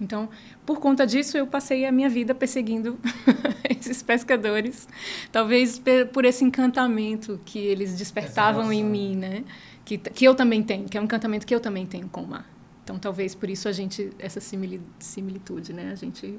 Então, 0.00 0.28
por 0.64 0.78
conta 0.78 1.06
disso, 1.06 1.36
eu 1.36 1.46
passei 1.46 1.84
a 1.84 1.92
minha 1.92 2.08
vida 2.08 2.34
perseguindo 2.34 2.98
esses 3.68 4.02
pescadores, 4.02 4.88
talvez 5.32 5.80
por 6.12 6.24
esse 6.24 6.44
encantamento 6.44 7.40
que 7.44 7.58
eles 7.58 7.96
despertavam 7.96 8.72
em 8.72 8.84
mim, 8.84 9.16
né? 9.16 9.44
Que, 9.84 9.98
que 9.98 10.24
eu 10.24 10.34
também 10.34 10.62
tenho, 10.62 10.88
que 10.88 10.96
é 10.96 11.00
um 11.00 11.04
encantamento 11.04 11.46
que 11.46 11.54
eu 11.54 11.60
também 11.60 11.86
tenho 11.86 12.08
com 12.08 12.22
o 12.22 12.28
mar. 12.28 12.48
Então, 12.84 12.98
talvez 12.98 13.34
por 13.34 13.50
isso 13.50 13.68
a 13.68 13.72
gente 13.72 14.10
essa 14.18 14.40
similitude, 14.40 15.72
né? 15.72 15.90
A 15.92 15.94
gente, 15.94 16.38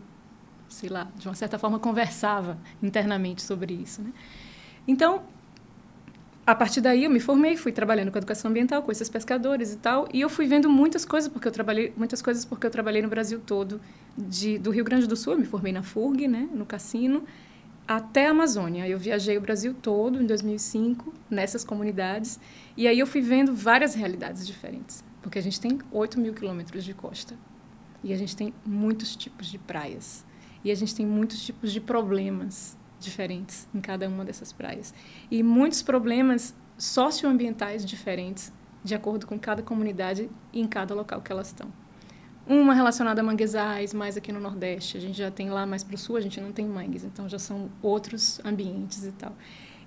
sei 0.68 0.90
lá, 0.90 1.08
de 1.16 1.28
uma 1.28 1.36
certa 1.36 1.60
forma 1.60 1.80
conversava 1.80 2.58
internamente 2.82 3.42
sobre 3.42 3.74
isso, 3.74 4.02
né? 4.02 4.12
Então, 4.88 5.24
a 6.46 6.56
partir 6.56 6.82
daí 6.82 7.04
eu 7.04 7.10
me 7.10 7.20
formei, 7.20 7.56
fui 7.56 7.72
trabalhando 7.72 8.12
com 8.12 8.18
educação 8.18 8.50
ambiental, 8.50 8.82
com 8.82 8.92
esses 8.92 9.08
pescadores 9.08 9.74
e 9.74 9.78
tal, 9.78 10.08
e 10.14 10.22
eu 10.22 10.30
fui 10.30 10.48
vendo 10.48 10.70
muitas 10.70 11.06
coisas 11.06 11.32
porque 11.32 11.48
eu 11.48 11.52
trabalhei, 11.52 11.94
muitas 11.96 12.22
coisas 12.22 12.44
porque 12.44 12.66
eu 12.66 12.72
trabalhei 12.72 13.02
no 13.02 13.08
Brasil 13.08 13.40
todo, 13.40 13.80
de, 14.18 14.58
do 14.58 14.72
Rio 14.72 14.84
Grande 14.84 15.08
do 15.08 15.16
Sul, 15.16 15.34
eu 15.34 15.40
me 15.40 15.46
formei 15.46 15.72
na 15.72 15.84
FURG, 15.84 16.28
né, 16.28 16.50
no 16.54 16.66
cassino, 16.66 17.24
até 17.88 18.28
a 18.28 18.32
Amazônia. 18.32 18.88
Eu 18.88 19.00
viajei 19.00 19.38
o 19.38 19.42
Brasil 19.42 19.74
todo 19.74 20.22
em 20.22 20.26
2005 20.26 21.14
nessas 21.30 21.64
comunidades 21.64 22.40
e 22.76 22.88
aí 22.88 23.00
eu 23.00 23.08
fui 23.08 23.22
vendo 23.22 23.54
várias 23.54 23.94
realidades 23.96 24.46
diferentes, 24.46 25.04
porque 25.22 25.40
a 25.40 25.42
gente 25.42 25.60
tem 25.60 25.80
8 25.92 26.20
mil 26.20 26.34
quilômetros 26.34 26.84
de 26.84 26.94
costa 26.94 27.36
e 28.04 28.14
a 28.14 28.18
gente 28.18 28.36
tem 28.36 28.54
muitos 28.66 29.16
tipos 29.16 29.48
de 29.48 29.58
praias 29.58 30.26
e 30.64 30.72
a 30.72 30.76
gente 30.76 30.96
tem 30.96 31.06
muitos 31.06 31.46
tipos 31.46 31.72
de 31.72 31.82
problemas 31.82 32.78
diferentes 33.00 33.68
em 33.74 33.80
cada 33.80 34.08
uma 34.08 34.26
dessas 34.26 34.52
praias. 34.52 34.94
E 35.32 35.42
muitos 35.42 35.82
problemas 35.82 36.56
socioambientais 36.78 37.86
diferentes, 37.86 38.54
de 38.84 38.96
acordo 38.96 39.28
com 39.28 39.38
cada 39.38 39.62
comunidade 39.62 40.30
e 40.54 40.62
em 40.62 40.68
cada 40.68 40.94
local 40.94 41.22
que 41.22 41.32
elas 41.32 41.48
estão. 41.48 41.72
Uma 42.48 42.74
relacionada 42.74 43.22
a 43.22 43.24
manguezais, 43.24 43.94
mais 43.94 44.18
aqui 44.18 44.32
no 44.32 44.40
Nordeste. 44.40 44.98
A 44.98 45.00
gente 45.00 45.18
já 45.18 45.30
tem 45.30 45.50
lá 45.50 45.66
mais 45.66 45.84
para 45.84 45.96
o 45.96 45.98
Sul, 45.98 46.18
a 46.18 46.22
gente 46.22 46.42
não 46.42 46.52
tem 46.52 46.66
mangues, 46.66 47.04
então 47.04 47.30
já 47.30 47.38
são 47.38 47.70
outros 47.82 48.40
ambientes 48.44 49.06
e 49.06 49.12
tal. 49.12 49.36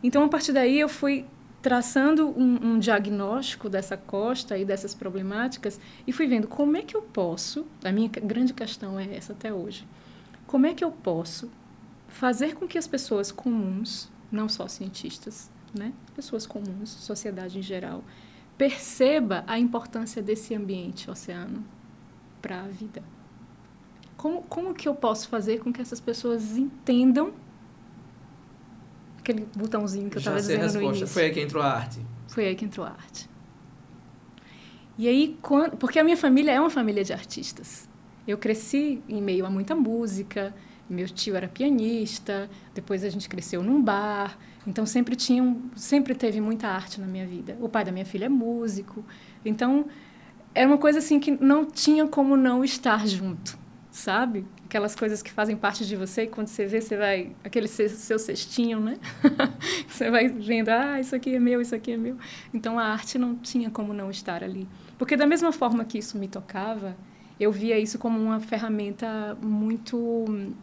Então, 0.02 0.24
a 0.24 0.28
partir 0.28 0.52
daí, 0.52 0.78
eu 0.78 0.88
fui 0.88 1.24
traçando 1.62 2.28
um, 2.28 2.72
um 2.72 2.78
diagnóstico 2.78 3.68
dessa 3.68 3.96
costa 3.96 4.58
e 4.58 4.64
dessas 4.64 4.94
problemáticas 4.94 5.80
e 6.06 6.12
fui 6.12 6.26
vendo 6.26 6.48
como 6.48 6.76
é 6.76 6.82
que 6.82 6.96
eu 6.96 7.02
posso, 7.02 7.66
a 7.84 7.92
minha 7.92 8.08
grande 8.08 8.52
questão 8.52 8.98
é 8.98 9.14
essa 9.14 9.32
até 9.32 9.52
hoje, 9.52 9.86
como 10.46 10.66
é 10.66 10.74
que 10.74 10.84
eu 10.84 10.90
posso 10.90 11.48
fazer 12.12 12.54
com 12.54 12.66
que 12.66 12.78
as 12.78 12.86
pessoas 12.86 13.32
comuns, 13.32 14.10
não 14.30 14.48
só 14.48 14.68
cientistas, 14.68 15.50
né, 15.76 15.92
pessoas 16.14 16.46
comuns, 16.46 16.90
sociedade 16.90 17.58
em 17.58 17.62
geral, 17.62 18.04
perceba 18.56 19.42
a 19.46 19.58
importância 19.58 20.22
desse 20.22 20.54
ambiente 20.54 21.10
oceano 21.10 21.64
para 22.40 22.60
a 22.60 22.68
vida. 22.68 23.02
Como, 24.16 24.42
como 24.42 24.74
que 24.74 24.86
eu 24.86 24.94
posso 24.94 25.28
fazer 25.28 25.58
com 25.60 25.72
que 25.72 25.80
essas 25.80 26.00
pessoas 26.00 26.56
entendam 26.56 27.32
aquele 29.18 29.48
botãozinho 29.56 30.10
que 30.10 30.16
eu 30.16 30.20
estava 30.20 30.36
dizendo 30.36 30.60
resposta. 30.60 30.80
no 30.80 30.88
início? 30.90 31.06
Foi 31.08 31.24
aí 31.24 31.30
que 31.32 31.40
entrou 31.40 31.62
a 31.62 31.72
arte. 31.72 32.00
Foi 32.28 32.46
aí 32.46 32.54
que 32.54 32.64
entrou 32.64 32.86
a 32.86 32.90
arte. 32.90 33.28
E 34.98 35.08
aí, 35.08 35.38
quando, 35.40 35.76
porque 35.76 35.98
a 35.98 36.04
minha 36.04 36.16
família 36.16 36.52
é 36.52 36.60
uma 36.60 36.70
família 36.70 37.02
de 37.02 37.12
artistas. 37.12 37.88
Eu 38.28 38.36
cresci 38.36 39.02
em 39.08 39.20
meio 39.20 39.46
a 39.46 39.50
muita 39.50 39.74
música, 39.74 40.54
meu 40.92 41.08
tio 41.08 41.34
era 41.34 41.48
pianista, 41.48 42.48
depois 42.74 43.02
a 43.04 43.08
gente 43.08 43.28
cresceu 43.28 43.62
num 43.62 43.82
bar, 43.82 44.38
então 44.66 44.86
sempre 44.86 45.16
tinha, 45.16 45.56
sempre 45.74 46.14
teve 46.14 46.40
muita 46.40 46.68
arte 46.68 47.00
na 47.00 47.06
minha 47.06 47.26
vida. 47.26 47.56
O 47.60 47.68
pai 47.68 47.84
da 47.84 47.92
minha 47.92 48.04
filha 48.04 48.26
é 48.26 48.28
músico, 48.28 49.04
então 49.44 49.86
era 50.54 50.68
uma 50.68 50.78
coisa 50.78 50.98
assim 50.98 51.18
que 51.18 51.30
não 51.30 51.64
tinha 51.64 52.06
como 52.06 52.36
não 52.36 52.62
estar 52.62 53.06
junto, 53.06 53.58
sabe? 53.90 54.44
Aquelas 54.64 54.94
coisas 54.94 55.22
que 55.22 55.30
fazem 55.30 55.56
parte 55.56 55.86
de 55.86 55.96
você 55.96 56.24
e 56.24 56.26
quando 56.26 56.48
você 56.48 56.66
vê, 56.66 56.80
você 56.80 56.96
vai 56.96 57.32
aquele 57.42 57.68
seu 57.68 58.18
cestinho, 58.18 58.80
né? 58.80 58.98
você 59.88 60.10
vai 60.10 60.28
vendo, 60.28 60.68
ah, 60.68 61.00
isso 61.00 61.16
aqui 61.16 61.34
é 61.34 61.38
meu, 61.40 61.60
isso 61.60 61.74
aqui 61.74 61.92
é 61.92 61.96
meu. 61.96 62.16
Então 62.52 62.78
a 62.78 62.84
arte 62.84 63.18
não 63.18 63.34
tinha 63.36 63.70
como 63.70 63.92
não 63.92 64.10
estar 64.10 64.44
ali. 64.44 64.68
Porque 64.98 65.16
da 65.16 65.26
mesma 65.26 65.52
forma 65.52 65.84
que 65.84 65.98
isso 65.98 66.16
me 66.18 66.28
tocava, 66.28 66.96
eu 67.40 67.50
via 67.50 67.78
isso 67.78 67.98
como 67.98 68.18
uma 68.18 68.40
ferramenta 68.40 69.36
muito 69.42 70.54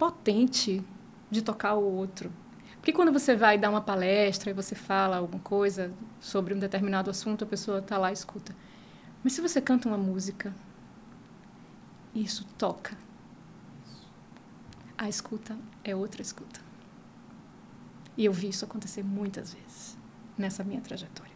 potente 0.00 0.82
de 1.30 1.42
tocar 1.42 1.74
o 1.74 1.84
outro. 1.84 2.32
Porque 2.76 2.90
quando 2.90 3.12
você 3.12 3.36
vai 3.36 3.58
dar 3.58 3.68
uma 3.68 3.82
palestra 3.82 4.48
e 4.50 4.54
você 4.54 4.74
fala 4.74 5.18
alguma 5.18 5.42
coisa 5.42 5.92
sobre 6.18 6.54
um 6.54 6.58
determinado 6.58 7.10
assunto, 7.10 7.44
a 7.44 7.46
pessoa 7.46 7.80
está 7.80 7.98
lá 7.98 8.08
e 8.08 8.14
escuta. 8.14 8.56
Mas 9.22 9.34
se 9.34 9.42
você 9.42 9.60
canta 9.60 9.86
uma 9.86 9.98
música, 9.98 10.54
isso 12.14 12.46
toca. 12.56 12.96
A 14.96 15.06
escuta 15.06 15.54
é 15.84 15.94
outra 15.94 16.22
escuta. 16.22 16.60
E 18.16 18.24
eu 18.24 18.32
vi 18.32 18.48
isso 18.48 18.64
acontecer 18.64 19.02
muitas 19.02 19.52
vezes 19.52 19.98
nessa 20.38 20.64
minha 20.64 20.80
trajetória. 20.80 21.30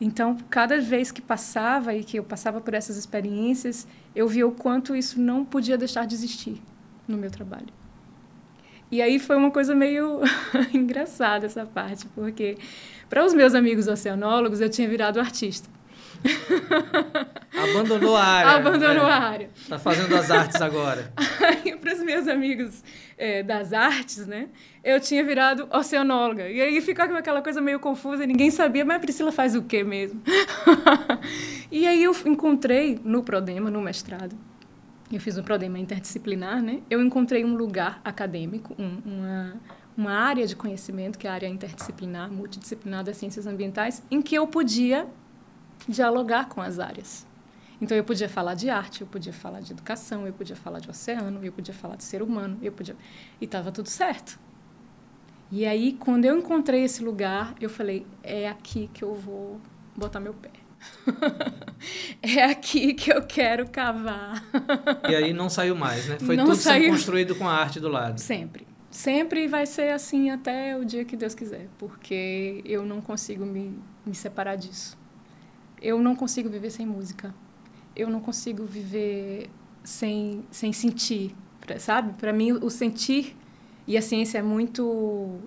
Então, 0.00 0.38
cada 0.48 0.80
vez 0.80 1.10
que 1.10 1.20
passava 1.20 1.92
e 1.94 2.04
que 2.04 2.16
eu 2.16 2.22
passava 2.22 2.60
por 2.60 2.74
essas 2.74 2.96
experiências, 2.96 3.88
eu 4.14 4.28
via 4.28 4.46
o 4.46 4.52
quanto 4.52 4.94
isso 4.94 5.20
não 5.20 5.44
podia 5.44 5.76
deixar 5.76 6.06
de 6.06 6.14
existir 6.14 6.62
no 7.10 7.18
meu 7.18 7.30
trabalho. 7.30 7.68
E 8.90 9.00
aí 9.00 9.18
foi 9.18 9.36
uma 9.36 9.50
coisa 9.50 9.74
meio 9.74 10.20
engraçada 10.74 11.46
essa 11.46 11.64
parte, 11.64 12.06
porque 12.14 12.58
para 13.08 13.24
os 13.24 13.32
meus 13.32 13.54
amigos 13.54 13.86
oceanólogos 13.86 14.60
eu 14.60 14.68
tinha 14.68 14.88
virado 14.88 15.20
artista. 15.20 15.68
Abandonou 17.56 18.16
a 18.16 18.22
área. 18.22 18.50
Abandonou 18.52 19.06
é. 19.06 19.12
a 19.12 19.18
área. 19.18 19.50
Está 19.56 19.78
fazendo 19.78 20.14
as 20.14 20.30
artes 20.30 20.60
agora. 20.60 21.12
Aí, 21.40 21.76
para 21.76 21.94
os 21.94 22.02
meus 22.02 22.28
amigos 22.28 22.82
é, 23.16 23.42
das 23.42 23.72
artes, 23.72 24.26
né? 24.26 24.48
Eu 24.82 25.00
tinha 25.00 25.24
virado 25.24 25.68
oceanóloga. 25.70 26.48
E 26.48 26.60
aí 26.60 26.80
ficava 26.80 27.16
aquela 27.18 27.42
coisa 27.42 27.60
meio 27.60 27.78
confusa, 27.78 28.26
ninguém 28.26 28.50
sabia, 28.50 28.84
mas 28.84 28.96
a 28.96 29.00
Priscila 29.00 29.30
faz 29.30 29.54
o 29.54 29.62
quê 29.62 29.84
mesmo? 29.84 30.22
e 31.70 31.86
aí 31.86 32.02
eu 32.02 32.16
encontrei 32.24 32.98
no 33.04 33.22
Prodema, 33.22 33.70
no 33.70 33.82
mestrado, 33.82 34.34
eu 35.16 35.20
fiz 35.20 35.36
um 35.36 35.42
Prodema 35.42 35.78
interdisciplinar, 35.78 36.62
né? 36.62 36.82
Eu 36.88 37.02
encontrei 37.02 37.44
um 37.44 37.56
lugar 37.56 38.00
acadêmico, 38.04 38.74
um, 38.78 38.98
uma, 39.04 39.54
uma 39.96 40.12
área 40.12 40.46
de 40.46 40.54
conhecimento, 40.54 41.18
que 41.18 41.26
é 41.26 41.30
a 41.30 41.34
área 41.34 41.48
interdisciplinar, 41.48 42.30
multidisciplinar 42.30 43.02
das 43.02 43.16
ciências 43.16 43.46
ambientais, 43.46 44.02
em 44.10 44.22
que 44.22 44.34
eu 44.34 44.46
podia 44.46 45.08
dialogar 45.88 46.48
com 46.48 46.60
as 46.60 46.78
áreas. 46.78 47.26
Então 47.80 47.96
eu 47.96 48.04
podia 48.04 48.28
falar 48.28 48.54
de 48.54 48.68
arte, 48.68 49.00
eu 49.00 49.06
podia 49.06 49.32
falar 49.32 49.60
de 49.60 49.72
educação, 49.72 50.26
eu 50.26 50.32
podia 50.32 50.54
falar 50.54 50.80
de 50.80 50.90
oceano, 50.90 51.42
eu 51.42 51.50
podia 51.50 51.74
falar 51.74 51.96
de 51.96 52.04
ser 52.04 52.22
humano, 52.22 52.58
eu 52.62 52.70
podia 52.70 52.94
e 53.40 53.46
estava 53.46 53.72
tudo 53.72 53.88
certo. 53.88 54.38
E 55.50 55.64
aí 55.64 55.94
quando 55.94 56.26
eu 56.26 56.38
encontrei 56.38 56.84
esse 56.84 57.02
lugar, 57.02 57.54
eu 57.60 57.70
falei 57.70 58.06
é 58.22 58.48
aqui 58.48 58.90
que 58.92 59.02
eu 59.02 59.14
vou 59.14 59.58
botar 59.96 60.20
meu 60.20 60.34
pé. 60.34 60.50
é 62.22 62.44
aqui 62.44 62.94
que 62.94 63.12
eu 63.12 63.22
quero 63.22 63.68
cavar. 63.68 64.42
e 65.08 65.14
aí 65.14 65.32
não 65.32 65.48
saiu 65.48 65.74
mais, 65.74 66.06
né? 66.08 66.18
Foi 66.18 66.36
não 66.36 66.46
tudo 66.46 66.56
saiu... 66.56 66.84
sendo 66.84 66.92
construído 66.92 67.34
com 67.34 67.48
a 67.48 67.52
arte 67.52 67.80
do 67.80 67.88
lado. 67.88 68.20
Sempre. 68.20 68.66
Sempre 68.90 69.46
vai 69.46 69.66
ser 69.66 69.92
assim 69.92 70.30
até 70.30 70.76
o 70.76 70.84
dia 70.84 71.04
que 71.04 71.16
Deus 71.16 71.34
quiser, 71.34 71.68
porque 71.78 72.60
eu 72.64 72.84
não 72.84 73.00
consigo 73.00 73.46
me, 73.46 73.78
me 74.04 74.14
separar 74.14 74.56
disso. 74.56 74.98
Eu 75.80 76.00
não 76.00 76.16
consigo 76.16 76.48
viver 76.48 76.70
sem 76.70 76.84
música. 76.84 77.32
Eu 77.94 78.10
não 78.10 78.20
consigo 78.20 78.64
viver 78.64 79.48
sem, 79.84 80.44
sem 80.50 80.72
sentir, 80.72 81.34
sabe? 81.78 82.14
Para 82.14 82.32
mim, 82.32 82.52
o 82.52 82.68
sentir 82.68 83.36
e 83.86 83.96
a 83.96 84.02
ciência 84.02 84.38
é 84.38 84.42
muito 84.42 85.38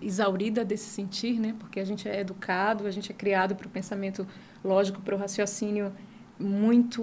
exaurida 0.00 0.64
desse 0.64 0.88
sentir, 0.90 1.38
né? 1.38 1.54
Porque 1.58 1.78
a 1.78 1.84
gente 1.84 2.08
é 2.08 2.20
educado, 2.20 2.86
a 2.86 2.90
gente 2.90 3.12
é 3.12 3.14
criado 3.14 3.54
para 3.54 3.66
o 3.66 3.70
pensamento 3.70 4.26
lógico, 4.64 5.00
para 5.00 5.14
o 5.14 5.18
raciocínio 5.18 5.92
muito 6.38 7.02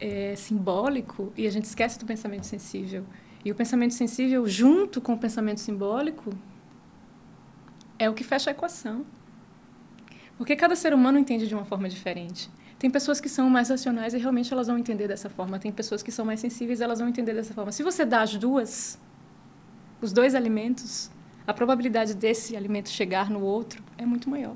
é, 0.00 0.34
simbólico 0.36 1.32
e 1.36 1.46
a 1.46 1.50
gente 1.50 1.64
esquece 1.64 1.98
do 1.98 2.06
pensamento 2.06 2.44
sensível. 2.44 3.04
E 3.44 3.50
o 3.50 3.54
pensamento 3.54 3.94
sensível, 3.94 4.46
junto 4.46 5.00
com 5.00 5.14
o 5.14 5.18
pensamento 5.18 5.60
simbólico, 5.60 6.30
é 7.98 8.08
o 8.08 8.14
que 8.14 8.24
fecha 8.24 8.50
a 8.50 8.52
equação. 8.52 9.04
Porque 10.36 10.54
cada 10.54 10.76
ser 10.76 10.94
humano 10.94 11.18
entende 11.18 11.46
de 11.48 11.54
uma 11.54 11.64
forma 11.64 11.88
diferente. 11.88 12.50
Tem 12.78 12.88
pessoas 12.88 13.20
que 13.20 13.28
são 13.28 13.50
mais 13.50 13.70
racionais 13.70 14.14
e 14.14 14.18
realmente 14.18 14.52
elas 14.52 14.68
vão 14.68 14.78
entender 14.78 15.08
dessa 15.08 15.28
forma. 15.28 15.58
Tem 15.58 15.72
pessoas 15.72 16.00
que 16.00 16.12
são 16.12 16.24
mais 16.24 16.38
sensíveis 16.38 16.78
e 16.78 16.84
elas 16.84 17.00
vão 17.00 17.08
entender 17.08 17.34
dessa 17.34 17.52
forma. 17.52 17.72
Se 17.72 17.82
você 17.82 18.04
dá 18.04 18.22
as 18.22 18.36
duas, 18.36 19.00
os 20.00 20.12
dois 20.12 20.36
alimentos, 20.36 21.10
a 21.44 21.52
probabilidade 21.52 22.14
desse 22.14 22.56
alimento 22.56 22.88
chegar 22.88 23.30
no 23.30 23.40
outro 23.40 23.82
é 23.96 24.06
muito 24.06 24.30
maior. 24.30 24.54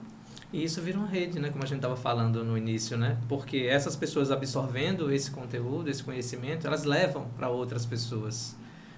E 0.53 0.63
isso 0.63 0.83
vira 0.83 0.99
uma 0.99 1.09
rede, 1.09 1.41
né? 1.41 1.49
Como 1.49 1.65
a 1.65 1.67
gente 1.67 1.79
estava 1.79 1.97
falando 1.97 2.45
no 2.45 2.59
início, 2.59 2.99
né? 2.99 3.17
Porque 3.29 3.67
essas 3.71 3.97
pessoas 3.97 4.31
absorvendo 4.31 5.11
esse 5.11 5.31
conteúdo, 5.31 5.89
esse 5.89 6.03
conhecimento, 6.03 6.67
elas 6.67 6.85
levam 6.85 7.27
para 7.37 7.49
outras 7.49 7.87
pessoas. 7.87 8.55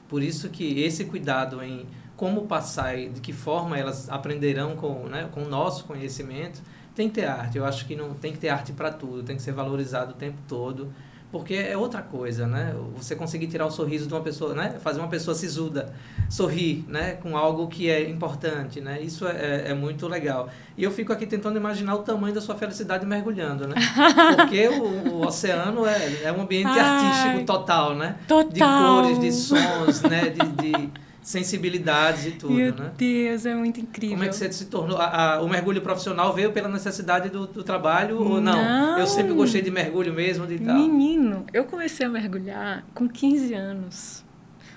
Por 0.08 0.22
isso 0.22 0.48
que 0.48 0.82
esse 0.82 1.04
cuidado 1.04 1.62
em 1.62 1.86
como 2.16 2.46
passar 2.46 2.98
e 2.98 3.08
de 3.08 3.20
que 3.20 3.32
forma 3.32 3.78
elas 3.78 4.08
aprenderão 4.08 4.76
com, 4.76 5.06
né, 5.08 5.28
com 5.32 5.42
o 5.42 5.48
nosso 5.48 5.84
conhecimento, 5.84 6.62
tem 6.94 7.08
que 7.08 7.14
ter 7.14 7.26
arte. 7.26 7.58
Eu 7.58 7.64
acho 7.64 7.86
que 7.86 7.96
não 7.96 8.14
tem 8.14 8.32
que 8.32 8.38
ter 8.38 8.48
arte 8.48 8.72
para 8.72 8.90
tudo, 8.90 9.22
tem 9.22 9.36
que 9.36 9.42
ser 9.42 9.52
valorizado 9.52 10.12
o 10.12 10.14
tempo 10.14 10.38
todo, 10.46 10.92
porque 11.34 11.54
é 11.54 11.76
outra 11.76 12.00
coisa, 12.00 12.46
né? 12.46 12.72
Você 12.96 13.16
conseguir 13.16 13.48
tirar 13.48 13.66
o 13.66 13.70
sorriso 13.70 14.06
de 14.06 14.14
uma 14.14 14.20
pessoa, 14.20 14.54
né? 14.54 14.76
Fazer 14.80 15.00
uma 15.00 15.08
pessoa 15.08 15.34
sisuda 15.34 15.92
sorrir, 16.30 16.84
né? 16.86 17.14
Com 17.14 17.36
algo 17.36 17.66
que 17.66 17.90
é 17.90 18.08
importante, 18.08 18.80
né? 18.80 19.00
Isso 19.02 19.26
é, 19.26 19.32
é, 19.32 19.70
é 19.70 19.74
muito 19.74 20.06
legal. 20.06 20.48
E 20.78 20.84
eu 20.84 20.92
fico 20.92 21.12
aqui 21.12 21.26
tentando 21.26 21.56
imaginar 21.56 21.96
o 21.96 22.04
tamanho 22.04 22.32
da 22.32 22.40
sua 22.40 22.54
felicidade 22.54 23.04
mergulhando, 23.04 23.66
né? 23.66 23.74
Porque 24.36 24.68
o, 24.68 25.14
o 25.14 25.26
oceano 25.26 25.84
é, 25.84 26.22
é 26.22 26.32
um 26.32 26.42
ambiente 26.42 26.68
Ai, 26.68 26.78
artístico 26.78 27.44
total, 27.44 27.96
né? 27.96 28.14
Total. 28.28 29.02
De 29.02 29.08
cores, 29.08 29.18
de 29.18 29.32
sons, 29.32 30.02
né? 30.02 30.28
de, 30.28 30.38
de 30.38 30.90
sensibilidades 31.24 32.26
e 32.26 32.32
tudo, 32.32 32.52
Meu 32.52 32.74
né? 32.74 32.92
Deus, 32.98 33.46
é 33.46 33.54
muito 33.54 33.80
incrível. 33.80 34.18
Como 34.18 34.24
é 34.24 34.28
que 34.28 34.36
você 34.36 34.52
se 34.52 34.66
tornou? 34.66 34.98
A, 34.98 35.36
a, 35.36 35.42
o 35.42 35.48
mergulho 35.48 35.80
profissional 35.80 36.34
veio 36.34 36.52
pela 36.52 36.68
necessidade 36.68 37.30
do, 37.30 37.46
do 37.46 37.64
trabalho 37.64 38.20
ou 38.20 38.42
não? 38.42 38.62
não? 38.62 38.98
Eu 38.98 39.06
sempre 39.06 39.32
gostei 39.32 39.62
de 39.62 39.70
mergulho 39.70 40.12
mesmo, 40.12 40.46
de 40.46 40.58
tal. 40.58 40.76
Menino, 40.76 41.46
eu 41.50 41.64
comecei 41.64 42.04
a 42.04 42.10
mergulhar 42.10 42.84
com 42.94 43.08
15 43.08 43.54
anos. 43.54 44.24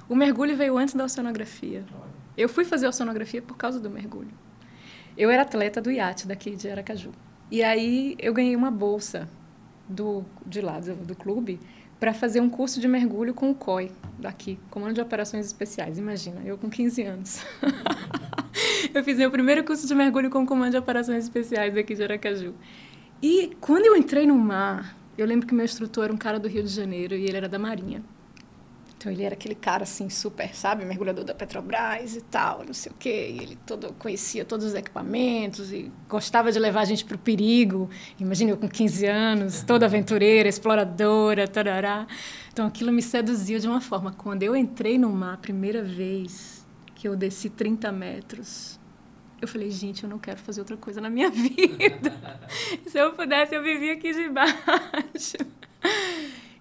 O 0.08 0.16
mergulho 0.16 0.56
veio 0.56 0.78
antes 0.78 0.96
da 0.96 1.04
oceanografia. 1.04 1.84
Eu 2.38 2.48
fui 2.48 2.64
fazer 2.64 2.88
oceanografia 2.88 3.42
por 3.42 3.58
causa 3.58 3.78
do 3.78 3.90
mergulho. 3.90 4.32
Eu 5.18 5.30
era 5.30 5.42
atleta 5.42 5.82
do 5.82 5.92
iate 5.92 6.26
daqui 6.26 6.56
de 6.56 6.70
Aracaju. 6.70 7.12
E 7.52 7.62
aí 7.62 8.16
eu 8.20 8.34
ganhei 8.34 8.56
uma 8.56 8.72
bolsa 8.72 9.28
do 9.88 10.24
de 10.46 10.62
lá 10.62 10.80
do, 10.80 10.96
do 10.96 11.16
clube 11.16 11.60
para 12.00 12.14
fazer 12.14 12.40
um 12.42 12.50
curso 12.50 12.80
de 12.80 12.88
mergulho 12.88 13.34
com 13.34 13.50
o 13.50 13.56
COI, 13.56 13.92
daqui, 14.20 14.60
Comando 14.70 14.94
de 14.94 15.02
Operações 15.02 15.46
Especiais. 15.46 15.98
Imagina, 15.98 16.42
eu 16.46 16.58
com 16.58 16.70
15 16.70 17.02
anos. 17.04 17.46
eu 18.94 19.04
fiz 19.04 19.18
meu 19.18 19.32
primeiro 19.32 19.64
curso 19.64 19.88
de 19.88 19.96
mergulho 19.96 20.30
com 20.30 20.44
o 20.44 20.46
Comando 20.46 20.72
de 20.72 20.78
Operações 20.78 21.24
Especiais 21.24 21.74
daqui 21.74 21.96
de 21.96 22.04
Aracaju. 22.04 22.54
E 23.22 23.56
quando 23.60 23.86
eu 23.86 23.96
entrei 23.96 24.28
no 24.28 24.36
mar, 24.36 24.96
eu 25.18 25.26
lembro 25.26 25.48
que 25.48 25.54
meu 25.54 25.66
instrutor 25.66 26.06
era 26.06 26.14
um 26.14 26.18
cara 26.18 26.40
do 26.40 26.48
Rio 26.48 26.62
de 26.62 26.70
Janeiro 26.70 27.16
e 27.16 27.26
ele 27.26 27.38
era 27.38 27.50
da 27.50 27.58
Marinha. 27.58 28.04
Então 29.08 29.14
ele 29.14 29.24
era 29.24 29.36
aquele 29.36 29.56
cara 29.56 29.84
assim 29.84 30.10
super, 30.10 30.54
sabe, 30.54 30.84
mergulhador 30.84 31.24
da 31.24 31.34
Petrobras 31.34 32.14
e 32.14 32.22
tal, 32.24 32.66
não 32.66 32.74
sei 32.74 32.92
o 32.92 32.96
quê. 32.96 33.32
E 33.32 33.42
ele 33.42 33.58
todo 33.66 33.94
conhecia 33.94 34.44
todos 34.44 34.66
os 34.66 34.74
equipamentos 34.74 35.72
e 35.72 35.90
gostava 36.10 36.52
de 36.52 36.60
levar 36.60 36.82
a 36.82 36.86
gente 36.86 37.06
para 37.06 37.16
o 37.16 37.18
perigo. 37.18 37.90
Imagina 38.20 38.52
eu 38.52 38.58
com 38.58 38.68
15 38.68 39.06
anos, 39.06 39.64
toda 39.64 39.86
aventureira, 39.86 40.50
exploradora, 40.50 41.48
tarará. 41.48 42.06
Então 42.52 42.68
aquilo 42.68 42.92
me 42.92 43.02
seduziu 43.02 43.60
de 43.60 43.68
uma 43.68 43.80
forma. 43.80 44.12
Quando 44.12 44.44
eu 44.44 44.54
entrei 44.58 44.98
no 44.98 45.10
mar 45.10 45.36
a 45.36 45.38
primeira 45.38 45.82
vez, 45.82 46.68
que 46.94 47.08
eu 47.08 47.16
desci 47.16 47.50
30 47.50 47.90
metros, 47.94 48.78
eu 49.42 49.48
falei, 49.48 49.72
gente, 49.72 50.04
eu 50.04 50.10
não 50.10 50.20
quero 50.20 50.40
fazer 50.40 50.60
outra 50.60 50.76
coisa 50.76 51.00
na 51.00 51.10
minha 51.10 51.30
vida. 51.32 52.14
Se 52.86 53.00
eu 53.00 53.14
pudesse, 53.14 53.56
eu 53.56 53.64
vivia 53.64 53.94
aqui 53.94 54.12
de 54.12 54.28
baixo. 54.28 55.38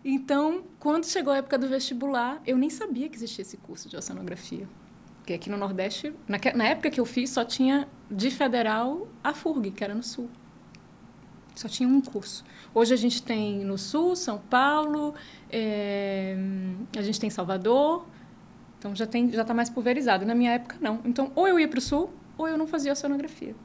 Então, 0.08 0.62
quando 0.78 1.04
chegou 1.04 1.32
a 1.32 1.38
época 1.38 1.58
do 1.58 1.68
vestibular, 1.68 2.40
eu 2.46 2.56
nem 2.56 2.70
sabia 2.70 3.08
que 3.08 3.16
existia 3.16 3.42
esse 3.42 3.56
curso 3.56 3.88
de 3.88 3.96
oceanografia. 3.96 4.68
Porque 5.16 5.32
aqui 5.32 5.50
no 5.50 5.56
Nordeste, 5.56 6.14
na, 6.28 6.64
época 6.64 6.92
que 6.92 7.00
eu 7.00 7.04
fiz, 7.04 7.30
só 7.30 7.44
tinha 7.44 7.88
de 8.08 8.30
federal 8.30 9.08
a 9.24 9.34
FURG, 9.34 9.72
que 9.72 9.82
era 9.82 9.96
no 9.96 10.04
Sul. 10.04 10.30
Só 11.56 11.66
tinha 11.66 11.88
um 11.88 12.00
curso. 12.00 12.44
Hoje 12.72 12.94
a 12.94 12.96
gente 12.96 13.20
tem 13.20 13.64
no 13.64 13.76
Sul, 13.76 14.14
São 14.14 14.38
Paulo, 14.38 15.12
é, 15.50 16.36
a 16.96 17.02
gente 17.02 17.18
tem 17.18 17.28
Salvador, 17.28 18.06
então 18.78 18.94
já 18.94 19.08
tem 19.08 19.32
já 19.32 19.42
está 19.42 19.54
mais 19.54 19.68
pulverizado. 19.68 20.24
Na 20.24 20.36
minha 20.36 20.52
época 20.52 20.76
não. 20.80 21.00
Então 21.04 21.32
ou 21.34 21.48
eu 21.48 21.58
ia 21.58 21.66
para 21.66 21.78
o 21.78 21.82
Sul 21.82 22.10
ou 22.38 22.46
eu 22.46 22.56
não 22.56 22.68
fazia 22.68 22.92
oceanografia. 22.92 23.56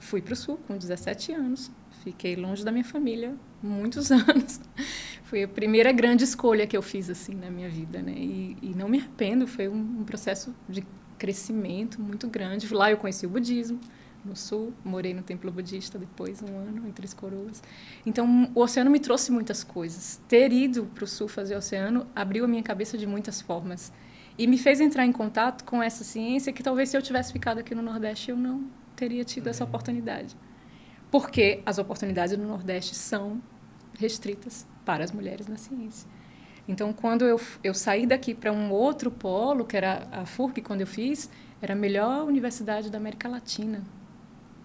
Fui 0.00 0.22
para 0.22 0.32
o 0.32 0.36
Sul 0.36 0.58
com 0.66 0.76
17 0.76 1.32
anos, 1.32 1.70
fiquei 2.02 2.34
longe 2.34 2.64
da 2.64 2.72
minha 2.72 2.84
família 2.84 3.34
muitos 3.62 4.10
anos. 4.10 4.60
Foi 5.24 5.44
a 5.44 5.48
primeira 5.48 5.92
grande 5.92 6.24
escolha 6.24 6.66
que 6.66 6.76
eu 6.76 6.82
fiz 6.82 7.08
assim 7.08 7.34
na 7.34 7.50
minha 7.50 7.68
vida, 7.68 8.02
né? 8.02 8.14
E, 8.16 8.56
e 8.62 8.74
não 8.74 8.88
me 8.88 8.98
arrependo, 8.98 9.46
foi 9.46 9.68
um, 9.68 10.00
um, 10.00 10.04
processo 10.04 10.54
de 10.68 10.84
crescimento 11.18 12.00
muito 12.00 12.26
grande. 12.26 12.72
Lá 12.74 12.90
eu 12.90 12.96
conheci 12.96 13.26
o 13.26 13.28
budismo 13.28 13.78
no 14.24 14.34
sul, 14.34 14.72
morei 14.84 15.14
no 15.14 15.22
templo 15.22 15.50
budista 15.50 15.98
depois 15.98 16.42
um 16.42 16.58
ano 16.58 16.88
em 16.88 16.92
Três 16.92 17.14
Coroas. 17.14 17.62
Então 18.04 18.50
o 18.54 18.60
oceano 18.60 18.90
me 18.90 18.98
trouxe 18.98 19.30
muitas 19.30 19.62
coisas. 19.62 20.20
Ter 20.26 20.52
ido 20.52 20.86
para 20.94 21.04
o 21.04 21.06
sul 21.06 21.28
fazer 21.28 21.56
oceano 21.56 22.06
abriu 22.14 22.44
a 22.44 22.48
minha 22.48 22.62
cabeça 22.62 22.98
de 22.98 23.06
muitas 23.06 23.40
formas 23.40 23.92
e 24.38 24.46
me 24.46 24.58
fez 24.58 24.80
entrar 24.80 25.04
em 25.04 25.12
contato 25.12 25.64
com 25.64 25.82
essa 25.82 26.02
ciência 26.02 26.52
que 26.52 26.62
talvez 26.62 26.88
se 26.88 26.96
eu 26.96 27.02
tivesse 27.02 27.32
ficado 27.32 27.58
aqui 27.58 27.74
no 27.74 27.82
Nordeste 27.82 28.30
eu 28.30 28.36
não 28.36 28.64
teria 29.00 29.24
tido 29.24 29.48
essa 29.48 29.64
oportunidade 29.64 30.36
porque 31.10 31.62
as 31.66 31.78
oportunidades 31.78 32.36
no 32.38 32.46
Nordeste 32.46 32.94
são 32.94 33.42
restritas 33.98 34.66
para 34.84 35.02
as 35.04 35.12
mulheres 35.12 35.46
na 35.46 35.56
ciência. 35.56 36.08
Então, 36.68 36.92
quando 36.92 37.24
eu, 37.24 37.40
eu 37.64 37.74
saí 37.74 38.06
daqui 38.06 38.32
para 38.32 38.52
um 38.52 38.70
outro 38.70 39.10
polo, 39.10 39.64
que 39.64 39.76
era 39.76 40.06
a 40.12 40.24
FURC, 40.24 40.62
quando 40.62 40.82
eu 40.82 40.86
fiz, 40.86 41.28
era 41.60 41.72
a 41.72 41.76
melhor 41.76 42.24
universidade 42.26 42.90
da 42.90 42.98
América 42.98 43.28
Latina. 43.28 43.82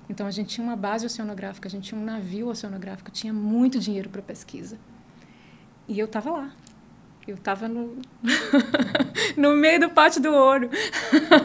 Então, 0.08 0.28
a 0.28 0.32
gente 0.32 0.50
tinha 0.50 0.64
uma 0.64 0.76
base 0.76 1.06
oceanográfica, 1.06 1.68
a 1.68 1.72
gente 1.72 1.90
tinha 1.90 2.00
um 2.00 2.04
navio 2.04 2.48
oceanográfico, 2.48 3.10
tinha 3.10 3.34
muito 3.34 3.80
dinheiro 3.80 4.10
para 4.10 4.22
pesquisa. 4.22 4.78
E 5.88 5.98
eu 5.98 6.06
estava 6.06 6.30
lá, 6.30 6.56
eu 7.28 7.36
estava 7.36 7.68
no, 7.68 7.98
no 9.36 9.56
meio 9.56 9.80
do 9.80 9.90
pátio 9.90 10.22
do 10.22 10.32
ouro. 10.32 10.70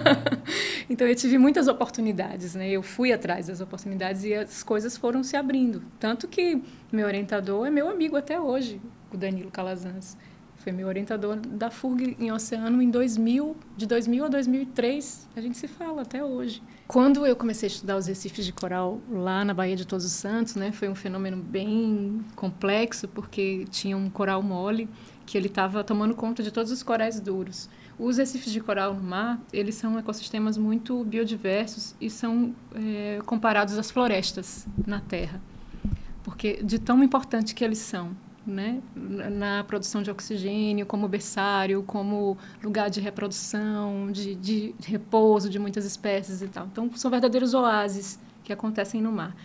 então 0.88 1.06
eu 1.06 1.14
tive 1.14 1.38
muitas 1.38 1.68
oportunidades, 1.68 2.54
né? 2.54 2.68
Eu 2.68 2.82
fui 2.82 3.12
atrás 3.12 3.46
das 3.46 3.60
oportunidades 3.60 4.24
e 4.24 4.34
as 4.34 4.62
coisas 4.62 4.96
foram 4.96 5.22
se 5.22 5.36
abrindo. 5.36 5.82
Tanto 5.98 6.28
que 6.28 6.62
meu 6.92 7.06
orientador 7.06 7.66
é 7.66 7.70
meu 7.70 7.88
amigo 7.88 8.16
até 8.16 8.40
hoje, 8.40 8.80
o 9.12 9.16
Danilo 9.16 9.50
Calazans. 9.50 10.16
Foi 10.60 10.72
meu 10.72 10.88
orientador 10.88 11.36
da 11.36 11.70
FURG 11.70 12.18
em 12.20 12.30
Oceano 12.30 12.82
em 12.82 12.90
2000, 12.90 13.56
de 13.78 13.86
2000 13.86 14.26
a 14.26 14.28
2003. 14.28 15.28
A 15.34 15.40
gente 15.40 15.56
se 15.56 15.66
fala 15.66 16.02
até 16.02 16.22
hoje. 16.22 16.62
Quando 16.86 17.24
eu 17.24 17.34
comecei 17.34 17.66
a 17.66 17.72
estudar 17.72 17.96
os 17.96 18.06
recifes 18.06 18.44
de 18.44 18.52
coral 18.52 19.00
lá 19.10 19.42
na 19.42 19.54
Baía 19.54 19.74
de 19.74 19.86
Todos 19.86 20.04
os 20.04 20.12
Santos, 20.12 20.56
né, 20.56 20.70
foi 20.70 20.90
um 20.90 20.94
fenômeno 20.94 21.38
bem 21.38 22.22
complexo, 22.36 23.08
porque 23.08 23.64
tinha 23.70 23.96
um 23.96 24.10
coral 24.10 24.42
mole 24.42 24.86
que 25.30 25.38
ele 25.38 25.46
estava 25.46 25.84
tomando 25.84 26.12
conta 26.16 26.42
de 26.42 26.50
todos 26.50 26.72
os 26.72 26.82
corais 26.82 27.20
duros. 27.20 27.68
Os 27.96 28.16
recifes 28.16 28.52
de 28.52 28.60
coral 28.60 28.94
no 28.94 29.00
mar, 29.00 29.40
eles 29.52 29.76
são 29.76 29.96
ecossistemas 29.96 30.58
muito 30.58 31.04
biodiversos 31.04 31.94
e 32.00 32.10
são 32.10 32.52
é, 32.74 33.20
comparados 33.24 33.78
às 33.78 33.92
florestas 33.92 34.66
na 34.84 34.98
Terra, 34.98 35.40
porque 36.24 36.60
de 36.64 36.80
tão 36.80 37.00
importante 37.04 37.54
que 37.54 37.64
eles 37.64 37.78
são, 37.78 38.10
né? 38.44 38.82
na 38.96 39.62
produção 39.62 40.02
de 40.02 40.10
oxigênio, 40.10 40.84
como 40.84 41.06
berçário, 41.06 41.84
como 41.84 42.36
lugar 42.60 42.90
de 42.90 43.00
reprodução, 43.00 44.10
de, 44.10 44.34
de 44.34 44.74
repouso 44.84 45.48
de 45.48 45.60
muitas 45.60 45.84
espécies 45.84 46.42
e 46.42 46.48
tal. 46.48 46.66
Então, 46.66 46.90
são 46.96 47.08
verdadeiros 47.08 47.54
oásis 47.54 48.18
que 48.42 48.52
acontecem 48.52 49.00
no 49.00 49.12
mar. 49.12 49.36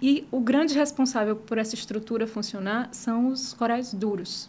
E 0.00 0.26
o 0.30 0.40
grande 0.40 0.72
responsável 0.72 1.36
por 1.36 1.58
essa 1.58 1.74
estrutura 1.74 2.26
funcionar 2.26 2.88
são 2.92 3.28
os 3.28 3.52
corais 3.52 3.92
duros, 3.92 4.48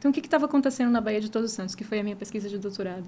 então, 0.00 0.10
o 0.10 0.14
que 0.14 0.20
estava 0.20 0.46
acontecendo 0.46 0.90
na 0.90 0.98
Baía 0.98 1.20
de 1.20 1.30
Todos 1.30 1.50
os 1.50 1.54
Santos, 1.54 1.74
que 1.74 1.84
foi 1.84 2.00
a 2.00 2.02
minha 2.02 2.16
pesquisa 2.16 2.48
de 2.48 2.56
doutorado? 2.56 3.04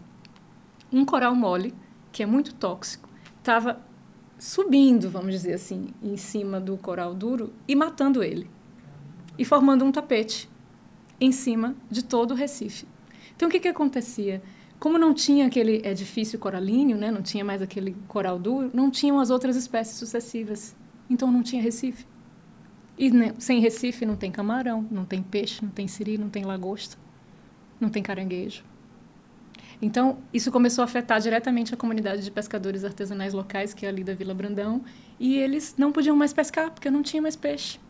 Um 0.92 1.06
coral 1.06 1.34
mole, 1.34 1.74
que 2.12 2.22
é 2.22 2.26
muito 2.26 2.54
tóxico, 2.54 3.08
estava 3.38 3.80
subindo, 4.38 5.08
vamos 5.08 5.32
dizer 5.32 5.54
assim, 5.54 5.86
em 6.02 6.18
cima 6.18 6.60
do 6.60 6.76
coral 6.76 7.14
duro 7.14 7.50
e 7.66 7.74
matando 7.74 8.22
ele. 8.22 8.46
E 9.38 9.44
formando 9.44 9.86
um 9.86 9.90
tapete 9.90 10.50
em 11.18 11.32
cima 11.32 11.74
de 11.90 12.04
todo 12.04 12.32
o 12.32 12.34
Recife. 12.34 12.86
Então, 13.34 13.48
o 13.48 13.50
que, 13.50 13.58
que 13.58 13.68
acontecia? 13.68 14.42
Como 14.78 14.98
não 14.98 15.14
tinha 15.14 15.46
aquele 15.46 15.80
edifício 15.86 16.38
coralíneo, 16.38 16.98
né, 16.98 17.10
não 17.10 17.22
tinha 17.22 17.42
mais 17.42 17.62
aquele 17.62 17.96
coral 18.06 18.38
duro, 18.38 18.70
não 18.74 18.90
tinham 18.90 19.18
as 19.18 19.30
outras 19.30 19.56
espécies 19.56 19.96
sucessivas. 19.96 20.76
Então, 21.08 21.32
não 21.32 21.42
tinha 21.42 21.62
Recife. 21.62 22.04
E 22.96 23.10
né, 23.10 23.34
sem 23.38 23.60
Recife 23.60 24.04
não 24.04 24.16
tem 24.16 24.30
camarão, 24.30 24.86
não 24.90 25.04
tem 25.04 25.22
peixe, 25.22 25.64
não 25.64 25.70
tem 25.70 25.88
siri, 25.88 26.18
não 26.18 26.28
tem 26.28 26.44
lagosta, 26.44 26.96
não 27.80 27.88
tem 27.88 28.02
caranguejo. 28.02 28.64
Então, 29.80 30.18
isso 30.32 30.52
começou 30.52 30.82
a 30.82 30.84
afetar 30.84 31.20
diretamente 31.20 31.74
a 31.74 31.76
comunidade 31.76 32.22
de 32.22 32.30
pescadores 32.30 32.84
artesanais 32.84 33.34
locais, 33.34 33.74
que 33.74 33.84
é 33.84 33.88
ali 33.88 34.04
da 34.04 34.14
Vila 34.14 34.32
Brandão, 34.32 34.84
e 35.18 35.36
eles 35.36 35.74
não 35.76 35.90
podiam 35.90 36.14
mais 36.14 36.32
pescar, 36.32 36.70
porque 36.70 36.88
não 36.88 37.02
tinha 37.02 37.20
mais 37.20 37.34
peixe. 37.34 37.80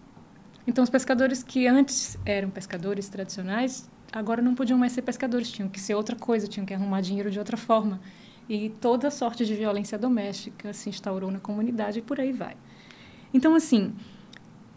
Então, 0.66 0.82
os 0.82 0.88
pescadores 0.88 1.42
que 1.42 1.66
antes 1.66 2.16
eram 2.24 2.48
pescadores 2.48 3.10
tradicionais, 3.10 3.90
agora 4.10 4.40
não 4.40 4.54
podiam 4.54 4.78
mais 4.78 4.92
ser 4.92 5.02
pescadores, 5.02 5.50
tinham 5.50 5.68
que 5.68 5.78
ser 5.78 5.94
outra 5.94 6.16
coisa, 6.16 6.46
tinham 6.46 6.64
que 6.64 6.72
arrumar 6.72 7.02
dinheiro 7.02 7.30
de 7.30 7.38
outra 7.38 7.58
forma. 7.58 8.00
E 8.48 8.70
toda 8.80 9.10
sorte 9.10 9.44
de 9.44 9.54
violência 9.54 9.98
doméstica 9.98 10.72
se 10.72 10.88
instaurou 10.88 11.30
na 11.30 11.40
comunidade 11.40 11.98
e 11.98 12.02
por 12.02 12.18
aí 12.18 12.32
vai. 12.32 12.56
Então, 13.34 13.54
assim, 13.54 13.92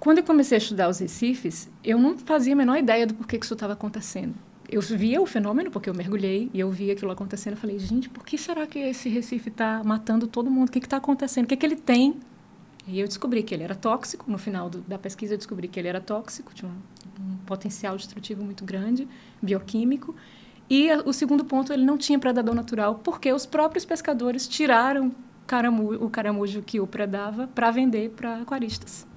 quando 0.06 0.20
eu 0.20 0.24
comecei 0.24 0.56
a 0.56 0.60
estudar 0.60 0.88
os 0.88 1.00
recifes, 1.00 1.68
eu 1.84 1.98
não 1.98 2.16
fazia 2.16 2.54
a 2.54 2.56
menor 2.56 2.78
ideia 2.78 3.08
do 3.08 3.16
porquê 3.16 3.40
que 3.40 3.46
isso 3.46 3.56
estava 3.56 3.74
acontecendo. 3.74 4.36
Eu 4.70 4.80
via 4.80 5.20
o 5.20 5.26
fenômeno, 5.26 5.72
porque 5.72 5.90
eu 5.90 5.96
mergulhei 5.96 6.48
e 6.54 6.60
eu 6.60 6.70
via 6.70 6.94
aquilo 6.94 7.10
acontecendo. 7.10 7.54
Eu 7.54 7.58
falei, 7.58 7.80
gente, 7.80 8.08
por 8.08 8.24
que 8.24 8.38
será 8.38 8.68
que 8.68 8.78
esse 8.78 9.10
recife 9.10 9.50
está 9.50 9.84
matando 9.84 10.28
todo 10.28 10.52
mundo? 10.52 10.70
O 10.70 10.72
que 10.72 10.78
está 10.78 10.98
acontecendo? 10.98 11.46
O 11.46 11.48
que, 11.48 11.56
é 11.56 11.58
que 11.58 11.66
ele 11.66 11.76
tem? 11.76 12.20
E 12.88 13.00
eu 13.00 13.08
descobri 13.08 13.42
que 13.42 13.52
ele 13.52 13.64
era 13.64 13.74
tóxico. 13.74 14.30
No 14.30 14.38
final 14.38 14.70
do, 14.70 14.82
da 14.82 15.00
pesquisa, 15.00 15.34
eu 15.34 15.38
descobri 15.40 15.68
que 15.68 15.80
ele 15.80 15.88
era 15.88 16.00
tóxico, 16.00 16.54
tinha 16.54 16.70
um, 16.70 17.24
um 17.24 17.38
potencial 17.38 17.98
destrutivo 17.98 18.44
muito 18.44 18.64
grande, 18.64 19.08
bioquímico. 19.42 20.16
E 20.70 20.92
a, 20.92 21.00
o 21.00 21.14
segundo 21.14 21.44
ponto, 21.44 21.74
ele 21.74 21.84
não 21.84 21.98
tinha 21.98 22.20
predador 22.20 22.54
natural, 22.54 23.02
porque 23.04 23.34
os 23.34 23.48
próprios 23.48 23.86
pescadores 23.86 24.48
tiraram 24.48 25.12
caramu, 25.48 25.96
o 25.96 26.12
caramujo 26.12 26.62
que 26.62 26.80
o 26.80 26.86
predava 26.86 27.48
para 27.48 27.72
vender 27.72 28.12
para 28.12 28.44
aquaristas. 28.44 29.08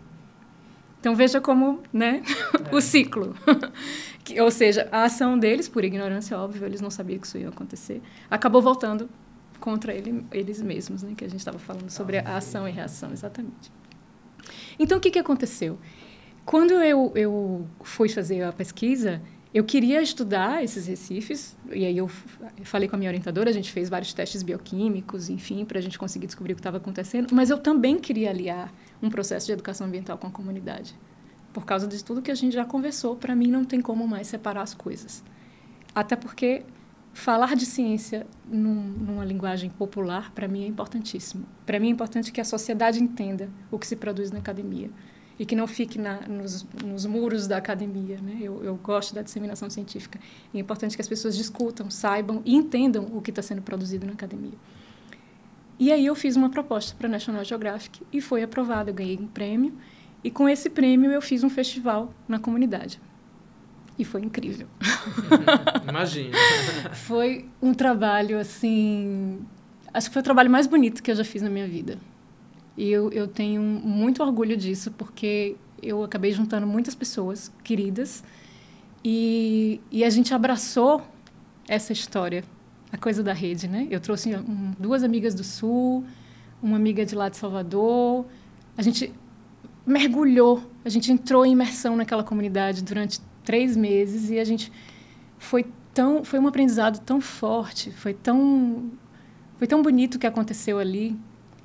Então 1.01 1.15
veja 1.15 1.41
como, 1.41 1.81
né, 1.93 2.23
é. 2.71 2.75
o 2.75 2.81
ciclo. 2.81 3.35
que, 4.25 4.41
ou 4.41 4.51
seja, 4.51 4.89
a 4.91 5.05
ação 5.05 5.39
deles, 5.39 5.69
por 5.69 5.85
ignorância, 5.85 6.37
óbvio, 6.39 6.65
eles 6.67 6.81
não 6.81 6.91
sabiam 6.91 7.19
que 7.19 7.27
isso 7.27 7.39
ia 7.39 7.49
acontecer, 7.49 8.03
acabou 8.31 8.61
voltando 8.61 9.09
contra 9.61 9.93
ele, 9.93 10.25
eles 10.33 10.61
mesmos, 10.63 11.03
né, 11.03 11.15
que 11.17 11.25
a 11.25 11.29
gente 11.29 11.41
estava 11.41 11.59
falando 11.59 11.91
sobre 11.91 12.19
a 12.19 12.37
ação 12.37 12.69
e 12.69 12.71
reação, 12.71 13.13
exatamente. 13.13 13.73
Então 14.79 14.99
o 14.99 15.01
que, 15.01 15.11
que 15.11 15.19
aconteceu? 15.19 15.79
Quando 16.45 16.73
eu, 16.75 17.13
eu 17.15 17.67
fui 17.83 18.09
fazer 18.09 18.43
a 18.43 18.53
pesquisa, 18.53 19.21
eu 19.53 19.65
queria 19.65 20.01
estudar 20.01 20.63
esses 20.63 20.87
recifes, 20.87 21.57
e 21.71 21.85
aí 21.85 21.97
eu 21.97 22.09
falei 22.65 22.89
com 22.89 22.97
a 22.97 22.99
minha 22.99 23.11
orientadora, 23.11 23.51
a 23.51 23.53
gente 23.53 23.73
fez 23.73 23.89
vários 23.89 24.13
testes 24.13 24.43
bioquímicos, 24.43 25.29
enfim, 25.31 25.65
para 25.65 25.79
a 25.79 25.83
gente 25.83 25.99
conseguir 25.99 26.27
descobrir 26.27 26.53
o 26.53 26.57
que 26.57 26.61
estava 26.61 26.77
acontecendo, 26.77 27.35
mas 27.35 27.51
eu 27.51 27.59
também 27.59 27.99
queria 27.99 28.31
aliar 28.31 28.73
um 29.03 29.11
processo 29.11 29.47
de 29.47 29.53
educação 29.53 29.87
ambiental 29.87 30.19
com 30.19 30.27
a 30.27 30.31
comunidade. 30.31 30.95
Por 31.53 31.65
causa 31.65 31.87
de 31.87 32.03
tudo 32.03 32.23
que 32.23 32.31
a 32.31 32.35
gente 32.35 32.53
já 32.53 32.65
conversou, 32.65 33.17
para 33.17 33.35
mim 33.35 33.49
não 33.49 33.65
tem 33.65 33.81
como 33.81 34.07
mais 34.07 34.27
separar 34.27 34.63
as 34.63 34.75
coisas. 34.75 35.25
Até 35.95 36.15
porque 36.15 36.65
falar 37.13 37.57
de 37.57 37.67
ciência 37.67 38.27
num, 38.47 38.75
numa 38.75 39.25
linguagem 39.25 39.71
popular, 39.71 40.31
para 40.33 40.47
mim, 40.47 40.65
é 40.65 40.67
importantíssimo. 40.67 41.45
Para 41.67 41.81
mim 41.81 41.89
é 41.89 41.91
importante 41.91 42.31
que 42.31 42.41
a 42.41 42.45
sociedade 42.45 43.03
entenda 43.03 43.49
o 43.71 43.79
que 43.79 43.87
se 43.87 43.97
produz 43.97 44.31
na 44.31 44.39
academia. 44.39 44.91
e 45.41 45.47
que 45.47 45.55
não 45.55 45.69
fique 45.69 46.01
na, 46.01 46.23
nos, 46.23 46.67
nos, 46.85 47.07
muros 47.07 47.47
da 47.47 47.57
academia. 47.59 48.19
Né? 48.21 48.39
Eu, 48.41 48.65
eu, 48.65 48.75
gosto 48.75 49.15
da 49.15 49.23
disseminação 49.23 49.71
científica. 49.71 50.19
É 50.53 50.59
importante 50.59 50.97
que 50.97 51.01
as 51.01 51.07
pessoas 51.07 51.37
discutam, 51.37 51.89
saibam 51.91 52.43
e 52.45 52.57
entendam 52.57 53.05
o 53.13 53.23
que 53.23 53.31
está 53.31 53.41
sendo 53.41 53.63
produzido 53.63 54.05
na 54.05 54.15
academia. 54.15 54.59
E 55.79 55.93
aí 55.93 56.07
eu 56.07 56.15
fiz 56.15 56.35
uma 56.35 56.51
proposta 56.51 56.95
para 56.97 57.07
a 57.07 57.11
National 57.11 57.45
Geographic 57.45 58.03
e 58.13 58.21
foi 58.21 58.43
aprovada. 58.43 58.91
Eu 58.91 58.95
ganhei 58.95 59.17
um 59.17 59.27
prêmio 59.27 59.73
e 60.25 60.31
com 60.31 60.49
esse 60.49 60.69
prêmio 60.69 61.11
eu 61.13 61.23
fiz 61.23 61.45
um 61.45 61.51
festival 61.51 62.13
na 62.27 62.39
comunidade. 62.39 63.01
E 63.99 64.05
foi 64.05 64.23
incrível. 64.23 64.67
Imagina. 65.89 66.37
foi 66.95 67.49
um 67.63 67.73
trabalho 67.73 68.39
assim, 68.39 69.41
acho 69.93 70.09
que 70.09 70.13
foi 70.13 70.21
o 70.21 70.25
trabalho 70.25 70.51
mais 70.51 70.67
bonito 70.67 71.03
que 71.03 71.11
eu 71.11 71.17
já 71.17 71.25
fiz 71.25 71.43
na 71.43 71.51
minha 71.51 71.67
vida. 71.67 71.99
E 72.77 72.91
eu, 72.91 73.11
eu 73.11 73.27
tenho 73.27 73.61
muito 73.61 74.23
orgulho 74.23 74.57
disso, 74.57 74.93
porque 74.93 75.57
eu 75.83 76.03
acabei 76.03 76.33
juntando 76.33 76.67
muitas 76.67 76.95
pessoas 76.95 77.53
queridas 77.65 78.23
e, 79.05 79.81
e 79.91 80.05
a 80.05 80.11
gente 80.11 80.33
abraçou 80.35 81.03
essa 81.69 81.93
história, 81.93 82.45
a 82.93 82.97
coisa 82.97 83.23
da 83.23 83.33
rede, 83.33 83.69
né? 83.69 83.87
Eu 83.91 84.01
trouxe 84.01 84.35
um, 84.35 84.73
duas 84.79 85.03
amigas 85.03 85.35
do 85.35 85.45
Sul, 85.45 86.05
uma 86.63 86.77
amiga 86.77 87.05
de 87.05 87.15
lá 87.15 87.29
de 87.29 87.37
Salvador. 87.37 88.27
A 88.77 88.83
gente 88.83 89.13
mergulhou, 89.87 90.63
a 90.85 90.89
gente 90.89 91.11
entrou 91.13 91.45
em 91.45 91.53
imersão 91.53 91.97
naquela 91.97 92.23
comunidade 92.23 92.83
durante 92.83 93.21
três 93.45 93.77
meses 93.77 94.31
e 94.31 94.39
a 94.39 94.45
gente 94.45 94.71
foi 95.39 95.67
tão, 95.95 96.25
foi 96.25 96.39
um 96.39 96.47
aprendizado 96.47 97.01
tão 97.01 97.21
forte, 97.21 97.91
foi 97.91 98.13
tão, 98.13 98.91
foi 99.57 99.67
tão 99.67 99.83
bonito 99.83 100.17
o 100.17 100.19
que 100.19 100.27
aconteceu 100.27 100.79
ali 100.79 101.19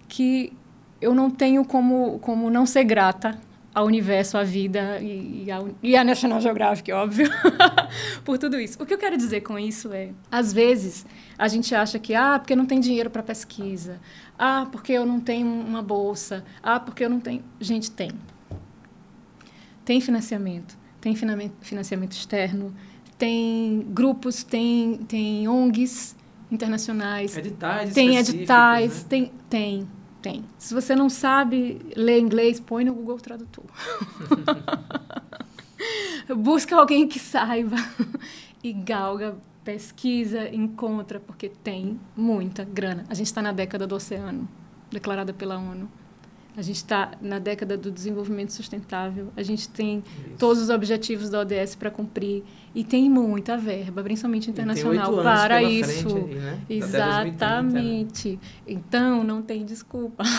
que 0.08 0.54
eu 1.02 1.14
não 1.14 1.30
tenho 1.30 1.66
como, 1.66 2.20
como 2.20 2.50
não 2.50 2.66
ser 2.66 2.84
grata 2.84 3.38
ao 3.74 3.86
universo, 3.86 4.38
à 4.38 4.44
vida 4.44 5.00
e, 5.02 5.50
a, 5.52 5.64
e 5.82 5.96
a 5.96 6.04
National 6.04 6.40
Geographic, 6.40 6.92
óbvio, 6.92 7.30
por 8.24 8.38
tudo 8.38 8.60
isso. 8.60 8.82
O 8.82 8.86
que 8.86 8.94
eu 8.94 8.98
quero 8.98 9.18
dizer 9.18 9.42
com 9.42 9.58
isso 9.58 9.92
é, 9.92 10.10
às 10.32 10.54
vezes, 10.54 11.06
a 11.38 11.48
gente 11.48 11.74
acha 11.74 11.98
que, 11.98 12.14
ah, 12.14 12.38
porque 12.38 12.56
não 12.56 12.66
tem 12.66 12.80
dinheiro 12.80 13.10
para 13.10 13.24
pesquisa, 13.24 14.00
ah, 14.38 14.68
porque 14.72 14.92
eu 14.92 15.06
não 15.06 15.20
tenho 15.20 15.48
uma 15.48 15.82
bolsa, 15.82 16.44
ah, 16.62 16.80
porque 16.80 17.04
eu 17.04 17.10
não 17.10 17.20
tenho... 17.20 17.44
Gente, 17.60 17.90
tem. 17.90 18.12
Tem 19.84 20.00
financiamento, 20.00 20.78
tem 21.02 21.16
financiamento 21.16 22.12
externo, 22.12 22.74
tem 23.18 23.86
grupos, 23.90 24.44
tem, 24.44 24.98
tem 25.08 25.48
ONGs 25.48 26.16
internacionais. 26.52 27.36
Editais 27.36 27.94
Tem 27.94 28.18
editais, 28.18 29.04
né? 29.04 29.06
tem, 29.10 29.32
tem. 29.50 29.88
Tem. 30.24 30.46
Se 30.58 30.74
você 30.74 30.96
não 30.96 31.10
sabe 31.10 31.82
ler 31.98 32.18
inglês, 32.18 32.58
põe 32.58 32.86
no 32.86 32.94
Google 32.94 33.18
Tradutor. 33.18 33.66
Busca 36.38 36.78
alguém 36.78 37.10
que 37.10 37.20
saiba 37.20 37.76
e 38.64 38.72
galga, 38.72 39.36
pesquisa, 39.66 40.48
encontra, 40.48 41.20
porque 41.20 41.50
tem 41.50 42.00
muita 42.16 42.64
grana. 42.64 43.06
A 43.10 43.14
gente 43.14 43.28
está 43.28 43.42
na 43.42 43.52
década 43.52 43.86
do 43.86 43.96
oceano, 43.96 44.48
declarada 44.90 45.34
pela 45.34 45.58
ONU. 45.58 45.92
A 46.56 46.62
gente 46.62 46.76
está 46.76 47.12
na 47.20 47.40
década 47.40 47.76
do 47.76 47.92
desenvolvimento 47.92 48.54
sustentável. 48.54 49.30
A 49.36 49.42
gente 49.42 49.68
tem 49.70 50.00
Isso. 50.00 50.38
todos 50.38 50.62
os 50.62 50.70
objetivos 50.70 51.30
da 51.30 51.40
ODS 51.40 51.76
para 51.76 51.90
cumprir 51.90 52.44
e 52.76 52.84
tem 52.84 53.10
muita 53.10 53.58
verba, 53.58 54.04
principalmente 54.04 54.52
internacional, 54.52 55.16
para 55.16 55.64
isso. 55.64 56.28
Né? 56.28 56.60
Exatamente. 56.70 58.30
2030, 58.30 58.30
né? 58.30 58.40
Então 58.68 59.24
não 59.24 59.42
tem 59.42 59.66
desculpa. 59.66 60.24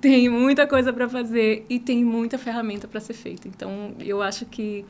tem 0.00 0.28
muita 0.28 0.66
coisa 0.66 0.92
para 0.92 1.08
fazer 1.08 1.64
e 1.68 1.78
tem 1.78 2.04
muita 2.04 2.36
ferramenta 2.36 2.86
para 2.86 3.00
ser 3.00 3.14
feita. 3.14 3.48
Então 3.48 3.94
eu 3.98 4.20
acho 4.20 4.44
que 4.44 4.84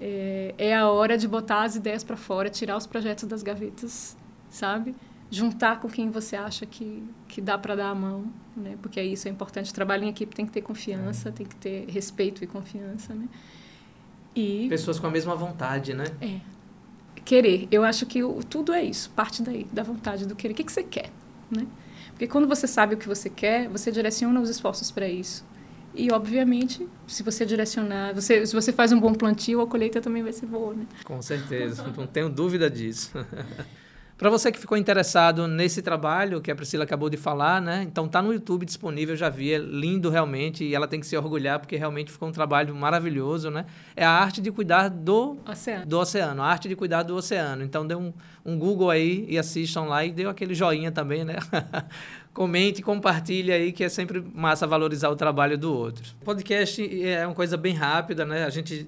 é, 0.00 0.54
é 0.56 0.74
a 0.74 0.88
hora 0.88 1.16
de 1.16 1.28
botar 1.28 1.62
as 1.62 1.76
ideias 1.76 2.02
para 2.02 2.16
fora, 2.16 2.48
tirar 2.48 2.76
os 2.76 2.86
projetos 2.86 3.24
das 3.24 3.42
gavetas, 3.42 4.16
sabe? 4.48 4.94
Juntar 5.30 5.80
com 5.80 5.88
quem 5.88 6.10
você 6.10 6.36
acha 6.36 6.64
que, 6.66 7.02
que 7.28 7.40
dá 7.40 7.58
para 7.58 7.74
dar 7.74 7.90
a 7.90 7.94
mão, 7.94 8.26
né? 8.56 8.76
Porque 8.80 9.00
isso 9.02 9.26
é 9.28 9.30
importante. 9.30 9.72
Trabalho 9.72 10.04
em 10.04 10.08
equipe 10.08 10.34
tem 10.34 10.46
que 10.46 10.52
ter 10.52 10.62
confiança, 10.62 11.32
tem 11.32 11.46
que 11.46 11.56
ter 11.56 11.86
respeito 11.88 12.44
e 12.44 12.46
confiança, 12.46 13.14
né? 13.14 13.28
E 14.34 14.68
pessoas 14.68 14.98
com 14.98 15.06
a 15.06 15.10
mesma 15.10 15.34
vontade, 15.34 15.94
né? 15.94 16.04
É. 16.20 16.40
Querer. 17.24 17.66
Eu 17.70 17.82
acho 17.82 18.06
que 18.06 18.22
o, 18.22 18.42
tudo 18.44 18.72
é 18.72 18.84
isso, 18.84 19.10
parte 19.10 19.42
daí, 19.42 19.66
da 19.72 19.82
vontade 19.82 20.26
do 20.26 20.36
querer. 20.36 20.52
O 20.52 20.56
que, 20.56 20.64
que 20.64 20.72
você 20.72 20.82
quer, 20.82 21.10
né? 21.50 21.66
Porque 22.10 22.26
quando 22.26 22.46
você 22.46 22.66
sabe 22.66 22.94
o 22.94 22.98
que 22.98 23.08
você 23.08 23.28
quer, 23.28 23.68
você 23.68 23.90
direciona 23.90 24.40
os 24.40 24.48
esforços 24.48 24.90
para 24.90 25.08
isso. 25.08 25.44
E, 25.94 26.12
obviamente, 26.12 26.86
se 27.06 27.22
você 27.22 27.44
direcionar, 27.46 28.14
você, 28.14 28.46
se 28.46 28.54
você 28.54 28.70
faz 28.70 28.92
um 28.92 29.00
bom 29.00 29.14
plantio, 29.14 29.62
a 29.62 29.66
colheita 29.66 30.00
também 30.00 30.22
vai 30.22 30.32
ser 30.32 30.46
boa, 30.46 30.74
né? 30.74 30.86
Com 31.04 31.20
certeza, 31.22 31.90
não 31.96 32.06
tenho 32.06 32.28
dúvida 32.28 32.70
disso. 32.70 33.12
Para 34.18 34.30
você 34.30 34.50
que 34.50 34.58
ficou 34.58 34.78
interessado 34.78 35.46
nesse 35.46 35.82
trabalho 35.82 36.40
que 36.40 36.50
a 36.50 36.56
Priscila 36.56 36.84
acabou 36.84 37.10
de 37.10 37.18
falar, 37.18 37.60
né? 37.60 37.82
Então 37.82 38.08
tá 38.08 38.22
no 38.22 38.32
YouTube 38.32 38.64
disponível, 38.64 39.14
já 39.14 39.28
vi, 39.28 39.52
é 39.52 39.58
lindo 39.58 40.08
realmente 40.08 40.64
e 40.64 40.74
ela 40.74 40.88
tem 40.88 40.98
que 40.98 41.06
se 41.06 41.14
orgulhar 41.14 41.58
porque 41.60 41.76
realmente 41.76 42.10
ficou 42.10 42.26
um 42.30 42.32
trabalho 42.32 42.74
maravilhoso, 42.74 43.50
né? 43.50 43.66
É 43.94 44.06
a 44.06 44.10
arte 44.10 44.40
de 44.40 44.50
cuidar 44.50 44.88
do 44.88 45.36
oceano, 45.46 45.84
do 45.84 45.98
oceano 45.98 46.42
a 46.42 46.46
arte 46.46 46.66
de 46.66 46.74
cuidar 46.74 47.02
do 47.02 47.14
oceano. 47.14 47.62
Então 47.62 47.86
dê 47.86 47.94
um, 47.94 48.10
um 48.42 48.58
Google 48.58 48.88
aí 48.88 49.26
e 49.28 49.36
assistam 49.38 49.82
lá 49.82 50.02
e 50.02 50.10
dê 50.10 50.24
aquele 50.24 50.54
joinha 50.54 50.90
também, 50.90 51.22
né? 51.22 51.36
comente, 52.36 52.82
compartilhe 52.82 53.50
aí, 53.50 53.72
que 53.72 53.82
é 53.82 53.88
sempre 53.88 54.20
massa 54.20 54.66
valorizar 54.66 55.08
o 55.08 55.16
trabalho 55.16 55.56
do 55.56 55.72
outro. 55.72 56.04
Podcast 56.22 57.02
é 57.02 57.26
uma 57.26 57.34
coisa 57.34 57.56
bem 57.56 57.72
rápida, 57.72 58.26
né? 58.26 58.44
A 58.44 58.50
gente 58.50 58.84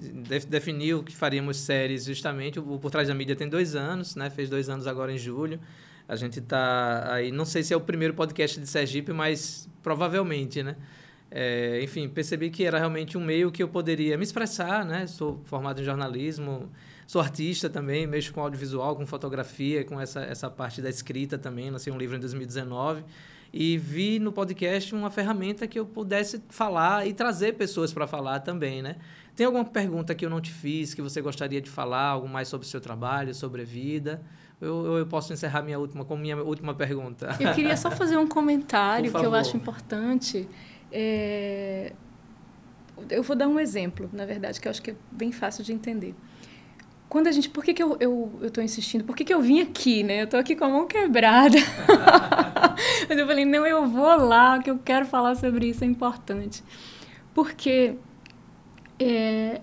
definiu 0.47 1.01
que 1.01 1.15
faríamos 1.15 1.57
séries 1.57 2.05
justamente. 2.05 2.59
O 2.59 2.77
Por 2.77 2.91
Trás 2.91 3.07
da 3.07 3.15
Mídia 3.15 3.35
tem 3.35 3.49
dois 3.49 3.75
anos, 3.75 4.15
né? 4.15 4.29
Fez 4.29 4.51
dois 4.51 4.69
anos 4.69 4.85
agora 4.85 5.11
em 5.11 5.17
julho. 5.17 5.59
A 6.07 6.15
gente 6.15 6.37
está 6.37 7.11
aí, 7.11 7.31
não 7.31 7.43
sei 7.43 7.63
se 7.63 7.73
é 7.73 7.77
o 7.77 7.81
primeiro 7.81 8.13
podcast 8.13 8.59
de 8.59 8.67
Sergipe, 8.67 9.11
mas 9.13 9.67
provavelmente, 9.81 10.61
né? 10.61 10.75
É, 11.31 11.81
enfim, 11.81 12.07
percebi 12.07 12.51
que 12.51 12.63
era 12.63 12.77
realmente 12.77 13.17
um 13.17 13.25
meio 13.25 13.51
que 13.51 13.63
eu 13.63 13.67
poderia 13.67 14.15
me 14.15 14.23
expressar, 14.23 14.85
né? 14.85 15.07
Sou 15.07 15.41
formado 15.45 15.81
em 15.81 15.83
jornalismo, 15.83 16.69
sou 17.07 17.19
artista 17.19 17.67
também, 17.67 18.05
mexo 18.05 18.31
com 18.31 18.41
audiovisual, 18.41 18.95
com 18.95 19.07
fotografia, 19.07 19.83
com 19.83 19.99
essa, 19.99 20.21
essa 20.21 20.51
parte 20.51 20.83
da 20.83 20.89
escrita 20.89 21.35
também. 21.35 21.71
Lancei 21.71 21.91
um 21.91 21.97
livro 21.97 22.15
em 22.15 22.19
2019 22.19 23.03
e 23.51 23.77
vi 23.77 24.19
no 24.19 24.31
podcast 24.31 24.93
uma 24.93 25.09
ferramenta 25.09 25.67
que 25.67 25.79
eu 25.79 25.85
pudesse 25.85 26.41
falar 26.49 27.07
e 27.07 27.13
trazer 27.13 27.53
pessoas 27.53 27.91
para 27.91 28.05
falar 28.05 28.39
também, 28.41 28.81
né? 28.81 28.97
Tem 29.35 29.45
alguma 29.45 29.65
pergunta 29.65 30.13
que 30.13 30.25
eu 30.25 30.29
não 30.29 30.41
te 30.41 30.51
fiz, 30.51 30.93
que 30.93 31.01
você 31.01 31.21
gostaria 31.21 31.61
de 31.61 31.69
falar, 31.69 32.09
algo 32.09 32.27
mais 32.27 32.47
sobre 32.47 32.67
o 32.67 32.69
seu 32.69 32.81
trabalho, 32.81 33.33
sobre 33.33 33.61
a 33.61 33.65
vida? 33.65 34.21
Eu, 34.59 34.97
eu 34.97 35.05
posso 35.07 35.31
encerrar 35.31 35.61
minha 35.61 35.79
última 35.79 36.03
com 36.03 36.17
minha 36.17 36.37
última 36.37 36.73
pergunta. 36.73 37.35
Eu 37.39 37.53
queria 37.53 37.77
só 37.77 37.89
fazer 37.89 38.17
um 38.17 38.27
comentário 38.27 39.11
que 39.11 39.25
eu 39.25 39.33
acho 39.33 39.55
importante. 39.55 40.47
É... 40.91 41.93
Eu 43.09 43.23
vou 43.23 43.35
dar 43.35 43.47
um 43.47 43.57
exemplo, 43.57 44.09
na 44.11 44.25
verdade, 44.25 44.59
que 44.59 44.67
eu 44.67 44.69
acho 44.69 44.81
que 44.81 44.91
é 44.91 44.95
bem 45.09 45.31
fácil 45.31 45.63
de 45.63 45.71
entender 45.71 46.13
quando 47.09 47.27
a 47.27 47.31
gente. 47.31 47.49
Por 47.49 47.63
que, 47.63 47.73
que 47.73 47.81
eu, 47.81 47.97
eu, 47.99 48.31
eu 48.39 48.51
tô 48.51 48.61
insistindo? 48.61 49.03
Por 49.03 49.15
que, 49.15 49.25
que 49.25 49.33
eu 49.33 49.41
vim 49.41 49.59
aqui, 49.61 50.03
né? 50.03 50.21
Eu 50.21 50.27
tô 50.27 50.37
aqui 50.37 50.55
com 50.55 50.63
a 50.65 50.69
mão 50.69 50.85
quebrada. 50.85 51.57
Mas 53.09 53.17
eu 53.17 53.25
falei, 53.25 53.43
não, 53.45 53.65
eu 53.65 53.87
vou 53.87 54.15
lá, 54.15 54.59
que 54.59 54.69
eu 54.69 54.77
quero 54.77 55.05
falar 55.07 55.35
sobre 55.35 55.67
isso, 55.67 55.83
é 55.83 55.87
importante. 55.87 56.63
Porque 57.33 57.95
é, 58.99 59.59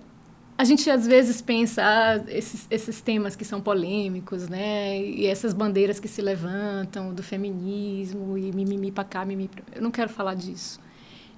a 0.59 0.65
gente 0.65 0.91
às 0.91 1.07
vezes 1.07 1.41
pensa 1.41 1.83
ah, 1.85 2.17
esses, 2.29 2.67
esses 2.69 3.01
temas 3.01 3.37
que 3.37 3.45
são 3.45 3.61
polêmicos, 3.61 4.49
né? 4.49 5.01
E 5.01 5.27
essas 5.27 5.55
bandeiras 5.55 6.01
que 6.01 6.09
se 6.09 6.21
levantam 6.21 7.15
do 7.15 7.23
feminismo 7.23 8.37
e 8.37 8.51
mimimi 8.53 8.91
pra 8.91 9.05
cá, 9.05 9.25
mimimi 9.25 9.49
pra... 9.49 9.63
Eu 9.73 9.83
não 9.83 9.93
quero 9.93 10.09
falar 10.09 10.35
disso. 10.35 10.81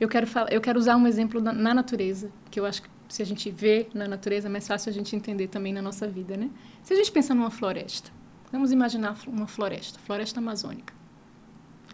Eu 0.00 0.08
quero, 0.08 0.26
falar, 0.26 0.50
eu 0.52 0.60
quero 0.60 0.78
usar 0.78 0.96
um 0.96 1.06
exemplo 1.06 1.40
na 1.40 1.74
natureza, 1.74 2.30
que 2.50 2.58
eu 2.58 2.64
acho 2.64 2.82
que 2.82 2.88
se 3.08 3.22
a 3.22 3.26
gente 3.26 3.50
vê 3.50 3.88
na 3.94 4.06
natureza, 4.06 4.48
é 4.48 4.50
mais 4.50 4.66
fácil 4.66 4.90
a 4.90 4.92
gente 4.92 5.16
entender 5.16 5.48
também 5.48 5.72
na 5.72 5.80
nossa 5.80 6.06
vida, 6.06 6.36
né? 6.36 6.50
Se 6.82 6.92
a 6.92 6.96
gente 6.96 7.10
pensa 7.10 7.34
numa 7.34 7.50
floresta, 7.50 8.10
vamos 8.52 8.70
imaginar 8.70 9.16
uma 9.26 9.46
floresta, 9.46 9.98
floresta 10.00 10.40
amazônica, 10.40 10.92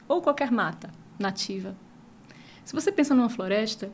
ou 0.08 0.20
qualquer 0.20 0.50
mata 0.50 0.90
nativa. 1.18 1.76
Se 2.64 2.74
você 2.74 2.90
pensa 2.90 3.14
numa 3.14 3.28
floresta, 3.28 3.92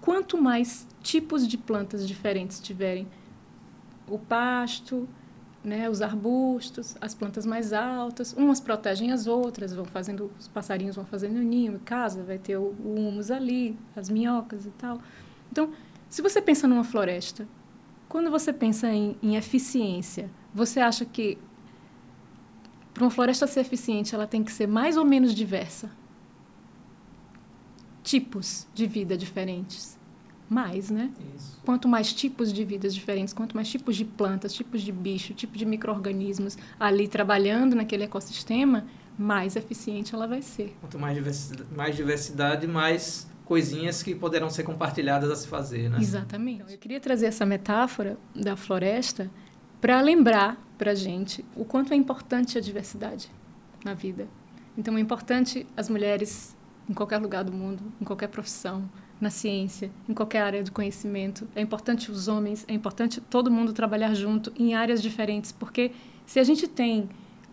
quanto 0.00 0.40
mais 0.40 0.86
tipos 1.02 1.46
de 1.46 1.58
plantas 1.58 2.06
diferentes 2.06 2.60
tiverem, 2.60 3.08
o 4.08 4.18
pasto, 4.18 5.08
né, 5.62 5.90
os 5.90 6.00
arbustos, 6.00 6.96
as 7.00 7.14
plantas 7.14 7.44
mais 7.44 7.72
altas, 7.72 8.32
umas 8.32 8.60
protegem 8.60 9.12
as 9.12 9.26
outras, 9.26 9.72
vão 9.72 9.84
fazendo, 9.84 10.30
os 10.38 10.48
passarinhos 10.48 10.96
vão 10.96 11.04
fazendo 11.04 11.38
ninho, 11.40 11.78
casa, 11.84 12.22
vai 12.22 12.38
ter 12.38 12.56
o, 12.56 12.74
o 12.82 12.94
humus 12.94 13.30
ali, 13.30 13.78
as 13.94 14.08
minhocas 14.08 14.66
e 14.66 14.70
tal. 14.70 15.00
Então, 15.50 15.70
se 16.10 16.20
você 16.20 16.42
pensa 16.42 16.68
numa 16.68 16.84
floresta, 16.84 17.48
quando 18.08 18.30
você 18.30 18.52
pensa 18.52 18.92
em, 18.92 19.16
em 19.22 19.36
eficiência, 19.36 20.30
você 20.52 20.80
acha 20.80 21.06
que 21.06 21.38
para 22.92 23.04
uma 23.04 23.10
floresta 23.10 23.46
ser 23.46 23.60
eficiente, 23.60 24.14
ela 24.14 24.26
tem 24.26 24.44
que 24.44 24.52
ser 24.52 24.66
mais 24.66 24.98
ou 24.98 25.04
menos 25.06 25.34
diversa? 25.34 25.90
tipos 28.02 28.66
de 28.74 28.86
vida 28.86 29.16
diferentes. 29.16 29.98
Mais, 30.48 30.90
né? 30.90 31.12
Isso. 31.36 31.60
Quanto 31.64 31.86
mais 31.86 32.12
tipos 32.12 32.52
de 32.52 32.64
vidas 32.64 32.92
diferentes, 32.92 33.32
quanto 33.32 33.54
mais 33.54 33.68
tipos 33.68 33.94
de 33.94 34.04
plantas, 34.04 34.52
tipos 34.52 34.82
de 34.82 34.90
bicho, 34.90 35.32
tipo 35.32 35.56
de 35.56 35.64
micro-organismos 35.64 36.58
ali 36.78 37.06
trabalhando 37.06 37.76
naquele 37.76 38.02
ecossistema, 38.02 38.84
mais 39.16 39.54
eficiente 39.54 40.12
ela 40.12 40.26
vai 40.26 40.42
ser. 40.42 40.76
Quanto 40.80 40.98
mais 40.98 41.14
diversidade, 41.14 41.68
mais, 41.76 41.94
diversidade, 41.94 42.66
mais 42.66 43.29
coisinhas 43.50 44.00
que 44.00 44.14
poderão 44.14 44.48
ser 44.48 44.62
compartilhadas 44.62 45.28
a 45.28 45.34
se 45.34 45.48
fazer, 45.48 45.90
né? 45.90 45.98
Exatamente. 46.00 46.62
Então, 46.62 46.72
eu 46.72 46.78
queria 46.78 47.00
trazer 47.00 47.26
essa 47.26 47.44
metáfora 47.44 48.16
da 48.32 48.54
floresta 48.54 49.28
para 49.80 50.00
lembrar 50.00 50.56
para 50.78 50.94
gente 50.94 51.44
o 51.56 51.64
quanto 51.64 51.92
é 51.92 51.96
importante 51.96 52.56
a 52.56 52.60
diversidade 52.60 53.28
na 53.84 53.92
vida. 53.92 54.28
Então, 54.78 54.96
é 54.96 55.00
importante 55.00 55.66
as 55.76 55.88
mulheres 55.88 56.56
em 56.88 56.94
qualquer 56.94 57.18
lugar 57.18 57.42
do 57.42 57.52
mundo, 57.52 57.82
em 58.00 58.04
qualquer 58.04 58.28
profissão, 58.28 58.88
na 59.20 59.30
ciência, 59.30 59.90
em 60.08 60.14
qualquer 60.14 60.42
área 60.42 60.62
do 60.62 60.70
conhecimento. 60.70 61.48
É 61.52 61.60
importante 61.60 62.08
os 62.08 62.28
homens, 62.28 62.64
é 62.68 62.72
importante 62.72 63.20
todo 63.20 63.50
mundo 63.50 63.72
trabalhar 63.72 64.14
junto 64.14 64.52
em 64.56 64.76
áreas 64.76 65.02
diferentes, 65.02 65.50
porque 65.50 65.90
se 66.24 66.38
a 66.38 66.44
gente 66.44 66.68
tem 66.68 67.08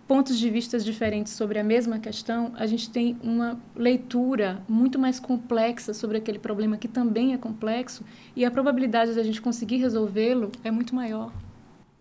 pontos 0.07 0.39
de 0.39 0.49
vista 0.49 0.79
diferentes 0.79 1.33
sobre 1.33 1.59
a 1.59 1.63
mesma 1.63 1.99
questão, 1.99 2.53
a 2.55 2.65
gente 2.65 2.89
tem 2.89 3.17
uma 3.21 3.59
leitura 3.75 4.63
muito 4.67 4.97
mais 4.97 5.19
complexa 5.19 5.93
sobre 5.93 6.17
aquele 6.17 6.39
problema 6.39 6.77
que 6.77 6.87
também 6.87 7.33
é 7.33 7.37
complexo 7.37 8.05
e 8.35 8.45
a 8.45 8.49
probabilidade 8.49 9.13
de 9.13 9.19
a 9.19 9.23
gente 9.23 9.41
conseguir 9.41 9.77
resolvê-lo 9.77 10.51
é 10.63 10.71
muito 10.71 10.95
maior. 10.95 11.31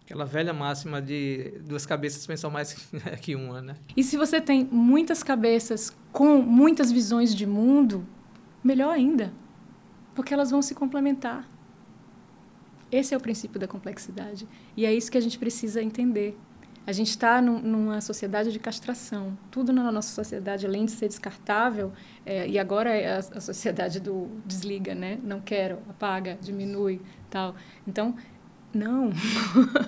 Aquela 0.04 0.24
velha 0.24 0.52
máxima 0.52 1.02
de 1.02 1.54
duas 1.66 1.84
cabeças 1.84 2.24
pensam 2.24 2.48
mais 2.48 2.74
que 3.20 3.34
uma, 3.34 3.61
né? 3.61 3.74
E 3.96 4.04
se 4.04 4.16
você 4.16 4.40
tem 4.40 4.68
muitas 4.70 5.24
cabeças 5.24 5.92
com 6.12 6.40
muitas 6.40 6.92
visões 6.92 7.34
de 7.34 7.44
mundo, 7.44 8.07
melhor 8.62 8.92
ainda, 8.92 9.32
porque 10.14 10.32
elas 10.32 10.52
vão 10.52 10.62
se 10.62 10.76
complementar. 10.76 11.48
Esse 12.90 13.14
é 13.14 13.16
o 13.16 13.20
princípio 13.20 13.59
da 13.59 13.66
complexidade. 13.66 14.46
E 14.76 14.86
é 14.86 14.94
isso 14.94 15.11
que 15.11 15.18
a 15.18 15.20
gente 15.20 15.40
precisa 15.40 15.82
entender. 15.82 16.38
A 16.87 16.93
gente 16.93 17.11
está 17.11 17.43
num, 17.43 17.59
numa 17.59 18.01
sociedade 18.01 18.53
de 18.53 18.61
castração. 18.61 19.37
Tudo 19.51 19.72
na 19.72 19.91
nossa 19.91 20.14
sociedade, 20.14 20.64
além 20.64 20.84
de 20.84 20.93
ser 20.93 21.09
descartável, 21.09 21.93
é, 22.24 22.47
e 22.47 22.59
agora 22.59 22.91
é 22.91 23.16
a, 23.16 23.18
a, 23.18 23.41
sociedade 23.41 23.99
do 23.99 24.28
desliga, 24.47 24.95
né? 24.95 25.18
Não 25.24 25.41
quero, 25.41 25.78
apaga, 25.89 26.39
diminui, 26.41 27.01
tal. 27.28 27.57
Então, 27.89 28.14
não. 28.72 29.11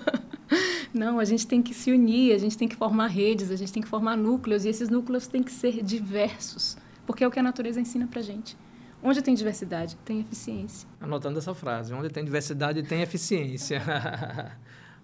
não, 0.93 1.21
a 1.21 1.25
gente 1.25 1.47
tem 1.47 1.63
que 1.63 1.73
se 1.73 1.93
unir, 1.93 2.35
a 2.35 2.39
gente 2.39 2.59
tem 2.59 2.67
que 2.67 2.75
formar 2.75 3.07
redes, 3.07 3.53
a 3.53 3.57
gente 3.57 3.73
tem 3.73 3.83
que 3.83 3.89
formar 3.89 4.17
núcleos, 4.17 4.65
e 4.65 4.69
esses 4.69 4.89
núcleos 4.89 5.29
têm 5.29 5.43
que 5.43 5.53
ser 5.53 5.83
diversos, 5.85 6.77
porque 7.07 7.23
é 7.23 7.29
o 7.29 7.31
que 7.31 7.39
a 7.39 7.43
natureza 7.45 7.81
ensina 7.81 8.09
para 8.09 8.21
gente. 8.23 8.57
Onde 9.01 9.23
tem 9.23 9.33
diversidade, 9.35 9.97
tem 10.05 10.19
eficiência. 10.19 10.89
Anotando 11.01 11.39
essa 11.39 11.55
frase, 11.55 11.95
onde 11.95 12.09
tem 12.09 12.25
diversidade, 12.25 12.83
tem 12.83 13.03
eficiência. 13.03 13.81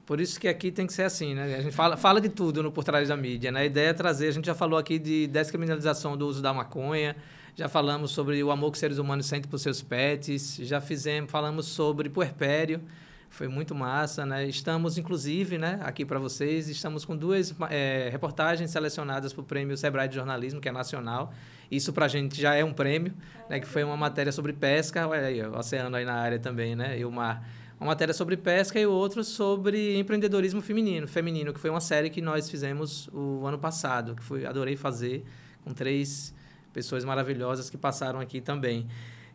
Por 0.07 0.21
isso 0.21 0.39
que 0.39 0.47
aqui 0.47 0.71
tem 0.71 0.87
que 0.87 0.93
ser 0.93 1.05
assim, 1.05 1.35
né? 1.35 1.57
A 1.57 1.63
gente 1.63 1.75
fala, 1.75 1.97
fala 1.97 2.21
de 2.21 2.29
tudo 2.29 2.63
no 2.63 2.71
Por 2.71 2.85
Trás 2.85 3.09
da 3.09 3.17
Mídia, 3.17 3.51
né? 3.51 3.61
A 3.61 3.65
ideia 3.65 3.89
é 3.89 3.93
trazer, 3.93 4.29
a 4.29 4.33
gente 4.33 4.45
já 4.47 4.55
falou 4.55 4.79
aqui 4.79 4.99
de 4.99 5.27
descriminalização 5.29 6.15
do 6.15 6.27
uso 6.27 6.43
da 6.43 6.53
maconha, 6.53 7.17
já 7.57 7.69
falamos 7.69 8.11
sobre 8.11 8.43
o 8.45 8.51
amor 8.51 8.71
que 8.71 8.79
seres 8.79 8.99
humanos 8.99 9.25
sentem 9.25 9.51
por 9.51 9.59
seus 9.59 9.81
pets, 9.81 10.57
já 10.61 10.79
fizemos, 10.79 11.31
falamos 11.31 11.67
sobre 11.67 12.11
puerpério, 12.11 12.83
foi 13.31 13.49
muito 13.49 13.75
massa, 13.75 14.27
né? 14.27 14.47
Estamos, 14.47 14.99
inclusive, 14.99 15.57
né, 15.57 15.81
aqui 15.83 16.05
para 16.05 16.19
vocês, 16.19 16.69
estamos 16.69 17.07
com 17.07 17.17
duas 17.17 17.55
é, 17.71 18.11
reportagens 18.13 18.71
selecionadas 18.71 19.33
para 19.33 19.41
o 19.41 19.45
Prêmio 19.45 19.75
Sebrae 19.77 20.07
de 20.07 20.17
Jornalismo, 20.17 20.61
que 20.61 20.69
é 20.69 20.73
nacional. 20.73 21.33
Isso 21.71 21.95
para 21.95 22.05
a 22.05 22.09
gente 22.09 22.41
já 22.41 22.55
é 22.55 22.63
um 22.63 22.75
prêmio, 22.75 23.15
né? 23.49 23.59
Que 23.59 23.67
foi 23.67 23.83
uma 23.83 23.97
matéria 23.97 24.31
sobre 24.31 24.53
pesca, 24.53 25.09
olha 25.09 25.27
aí, 25.27 25.43
o 25.43 25.57
oceano 25.57 25.97
aí 25.97 26.05
na 26.05 26.15
área 26.15 26.39
também, 26.39 26.77
né? 26.77 26.99
E 26.99 27.05
o 27.07 27.11
mar 27.11 27.43
uma 27.79 27.89
matéria 27.89 28.14
sobre 28.14 28.37
pesca 28.37 28.79
e 28.79 28.87
o 28.87 28.93
outro 28.93 29.25
sobre 29.25 29.99
empreendedorismo 29.99 30.61
feminino, 30.62 31.07
feminino, 31.09 31.53
que 31.53 31.61
foi 31.61 31.70
uma 31.70 31.81
série 31.81 32.09
que 32.11 32.20
nós 32.20 32.49
fizemos 32.49 33.09
o 33.12 33.47
ano 33.47 33.59
passado, 33.59 34.14
que 34.14 34.22
foi 34.22 34.47
adorei 34.47 34.77
fazer 34.77 35.25
com 35.64 35.72
três 35.72 36.35
pessoas 36.72 37.05
maravilhosas 37.05 37.70
que 37.70 37.77
passaram 37.77 38.20
aqui 38.20 38.41
também. 38.41 38.87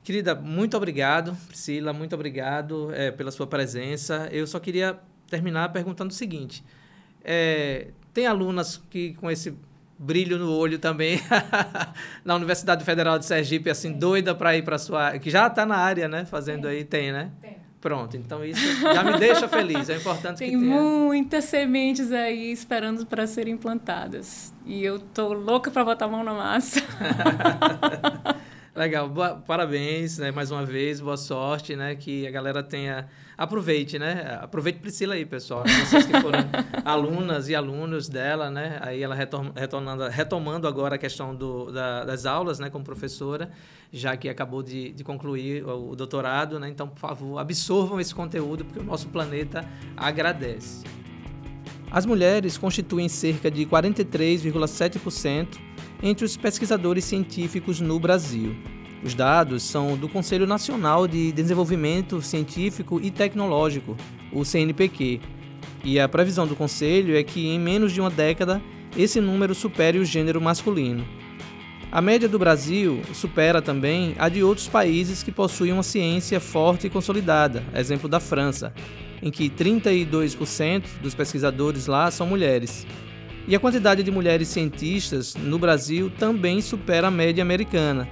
Querida, 0.03 0.33
muito 0.33 0.75
obrigado, 0.77 1.35
Priscila, 1.47 1.93
muito 1.93 2.15
obrigado 2.15 2.91
é, 2.93 3.11
pela 3.11 3.31
sua 3.31 3.45
presença. 3.45 4.29
Eu 4.31 4.47
só 4.47 4.59
queria 4.59 4.97
terminar 5.27 5.69
perguntando 5.69 6.11
o 6.11 6.13
seguinte: 6.13 6.63
é, 7.23 7.89
tem 8.13 8.25
alunas 8.25 8.81
que 8.89 9.13
com 9.15 9.29
esse 9.29 9.55
brilho 9.97 10.37
no 10.39 10.51
olho 10.53 10.79
também 10.79 11.19
na 12.23 12.35
Universidade 12.35 12.85
Federal 12.85 13.19
de 13.19 13.25
Sergipe, 13.25 13.69
assim, 13.69 13.91
doida 13.91 14.33
para 14.33 14.55
ir 14.55 14.63
para 14.63 14.77
sua, 14.77 15.19
que 15.19 15.29
já 15.29 15.47
está 15.47 15.65
na 15.65 15.75
área, 15.75 16.07
né, 16.07 16.25
fazendo 16.25 16.63
tem. 16.63 16.71
aí, 16.71 16.83
tem, 16.85 17.11
né? 17.11 17.31
Tem. 17.41 17.68
Pronto, 17.82 18.17
então 18.17 18.43
isso 18.43 18.59
já 18.82 19.03
me 19.03 19.17
deixa 19.17 19.47
feliz. 19.47 19.89
É 19.89 19.95
importante 19.95 20.39
Tem 20.39 20.51
que 20.51 20.57
tenha. 20.57 20.82
muitas 20.82 21.45
sementes 21.45 22.11
aí 22.11 22.51
esperando 22.51 23.05
para 23.05 23.25
serem 23.25 23.55
plantadas. 23.55 24.53
E 24.65 24.84
eu 24.84 24.99
tô 24.99 25.32
louca 25.32 25.71
para 25.71 25.86
botar 25.86 26.05
a 26.05 26.07
mão 26.09 26.23
na 26.23 26.34
massa. 26.34 26.82
Legal, 28.75 29.09
boa, 29.09 29.36
parabéns, 29.45 30.17
né, 30.17 30.32
mais 30.32 30.51
uma 30.51 30.65
vez, 30.65 31.01
boa 31.01 31.17
sorte, 31.17 31.75
né, 31.75 31.95
que 31.95 32.25
a 32.27 32.32
galera 32.32 32.61
tenha, 32.63 33.07
aproveite, 33.39 33.97
né, 33.97 34.37
aproveite 34.41 34.79
Priscila 34.79 35.13
aí, 35.13 35.25
pessoal, 35.25 35.63
vocês 35.63 36.05
que 36.05 36.19
foram 36.19 36.39
alunas 36.83 37.47
e 37.47 37.55
alunos 37.55 38.09
dela, 38.09 38.51
né, 38.51 38.77
aí 38.81 39.01
ela 39.01 39.15
retornando, 39.15 40.09
retomando 40.09 40.67
agora 40.67 40.95
a 40.95 40.97
questão 40.97 41.33
do, 41.33 41.71
da, 41.71 42.03
das 42.03 42.25
aulas, 42.25 42.59
né, 42.59 42.69
como 42.69 42.83
professora, 42.83 43.49
já 43.93 44.17
que 44.17 44.27
acabou 44.27 44.61
de, 44.61 44.91
de 44.91 45.05
concluir 45.05 45.63
o, 45.63 45.91
o 45.91 45.95
doutorado, 45.95 46.59
né, 46.59 46.67
então, 46.67 46.89
por 46.89 46.99
favor, 46.99 47.37
absorvam 47.39 47.97
esse 47.97 48.13
conteúdo, 48.13 48.65
porque 48.65 48.81
o 48.81 48.83
nosso 48.83 49.07
planeta 49.07 49.63
agradece. 49.95 50.83
As 51.89 52.05
mulheres 52.05 52.57
constituem 52.57 53.07
cerca 53.07 53.49
de 53.49 53.65
43,7% 53.65 55.47
entre 56.03 56.25
os 56.25 56.35
pesquisadores 56.35 57.05
científicos 57.05 57.79
no 57.79 57.97
Brasil. 58.01 58.78
Os 59.03 59.13
dados 59.13 59.63
são 59.63 59.95
do 59.95 60.09
Conselho 60.09 60.45
Nacional 60.45 61.07
de 61.07 61.31
Desenvolvimento 61.31 62.21
Científico 62.21 62.99
e 63.01 63.09
Tecnológico, 63.09 63.95
o 64.31 64.43
CNPq, 64.43 65.21
e 65.83 65.99
a 65.99 66.09
previsão 66.09 66.45
do 66.45 66.55
Conselho 66.55 67.15
é 67.15 67.23
que 67.23 67.47
em 67.47 67.57
menos 67.57 67.93
de 67.93 68.01
uma 68.01 68.09
década 68.09 68.61
esse 68.97 69.21
número 69.21 69.55
supere 69.55 69.97
o 69.97 70.05
gênero 70.05 70.41
masculino. 70.41 71.05
A 71.91 72.01
média 72.01 72.27
do 72.27 72.37
Brasil 72.37 73.01
supera 73.13 73.61
também 73.61 74.13
a 74.19 74.29
de 74.29 74.43
outros 74.43 74.67
países 74.67 75.23
que 75.23 75.31
possuem 75.31 75.71
uma 75.71 75.81
ciência 75.81 76.39
forte 76.39 76.87
e 76.87 76.89
consolidada, 76.89 77.63
exemplo 77.73 78.09
da 78.09 78.19
França, 78.19 78.73
em 79.23 79.31
que 79.31 79.49
32% 79.49 80.83
dos 81.01 81.15
pesquisadores 81.15 81.87
lá 81.87 82.11
são 82.11 82.27
mulheres. 82.27 82.85
E 83.47 83.55
a 83.55 83.59
quantidade 83.59 84.03
de 84.03 84.11
mulheres 84.11 84.49
cientistas 84.49 85.33
no 85.35 85.57
Brasil 85.57 86.11
também 86.19 86.61
supera 86.61 87.07
a 87.07 87.11
média 87.11 87.41
americana. 87.41 88.07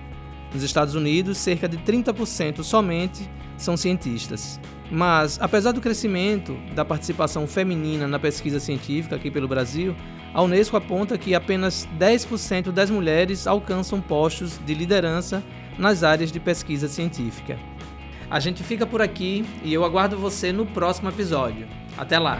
Nos 0.54 0.64
Estados 0.64 0.96
Unidos, 0.96 1.38
cerca 1.38 1.68
de 1.68 1.78
30% 1.78 2.64
somente 2.64 3.30
são 3.58 3.76
cientistas. 3.76 4.60
Mas, 4.90 5.38
apesar 5.42 5.74
do 5.74 5.82
crescimento 5.82 6.58
da 6.74 6.86
participação 6.86 7.46
feminina 7.46 8.08
na 8.08 8.18
pesquisa 8.18 8.60
científica 8.60 9.16
aqui 9.16 9.30
pelo 9.30 9.48
Brasil, 9.48 9.96
a 10.34 10.42
Unesco 10.42 10.78
aponta 10.78 11.18
que 11.18 11.36
apenas 11.36 11.88
10% 12.00 12.72
das 12.72 12.90
mulheres 12.90 13.48
alcançam 13.48 14.00
postos 14.00 14.60
de 14.66 14.74
liderança 14.74 15.44
nas 15.78 16.04
áreas 16.04 16.32
de 16.32 16.40
pesquisa 16.40 16.88
científica. 16.88 17.58
A 18.30 18.40
gente 18.40 18.64
fica 18.64 18.86
por 18.86 19.02
aqui 19.02 19.46
e 19.64 19.74
eu 19.74 19.84
aguardo 19.84 20.18
você 20.18 20.52
no 20.52 20.66
próximo 20.66 21.10
episódio. 21.10 21.68
Até 21.98 22.20
lá! 22.20 22.40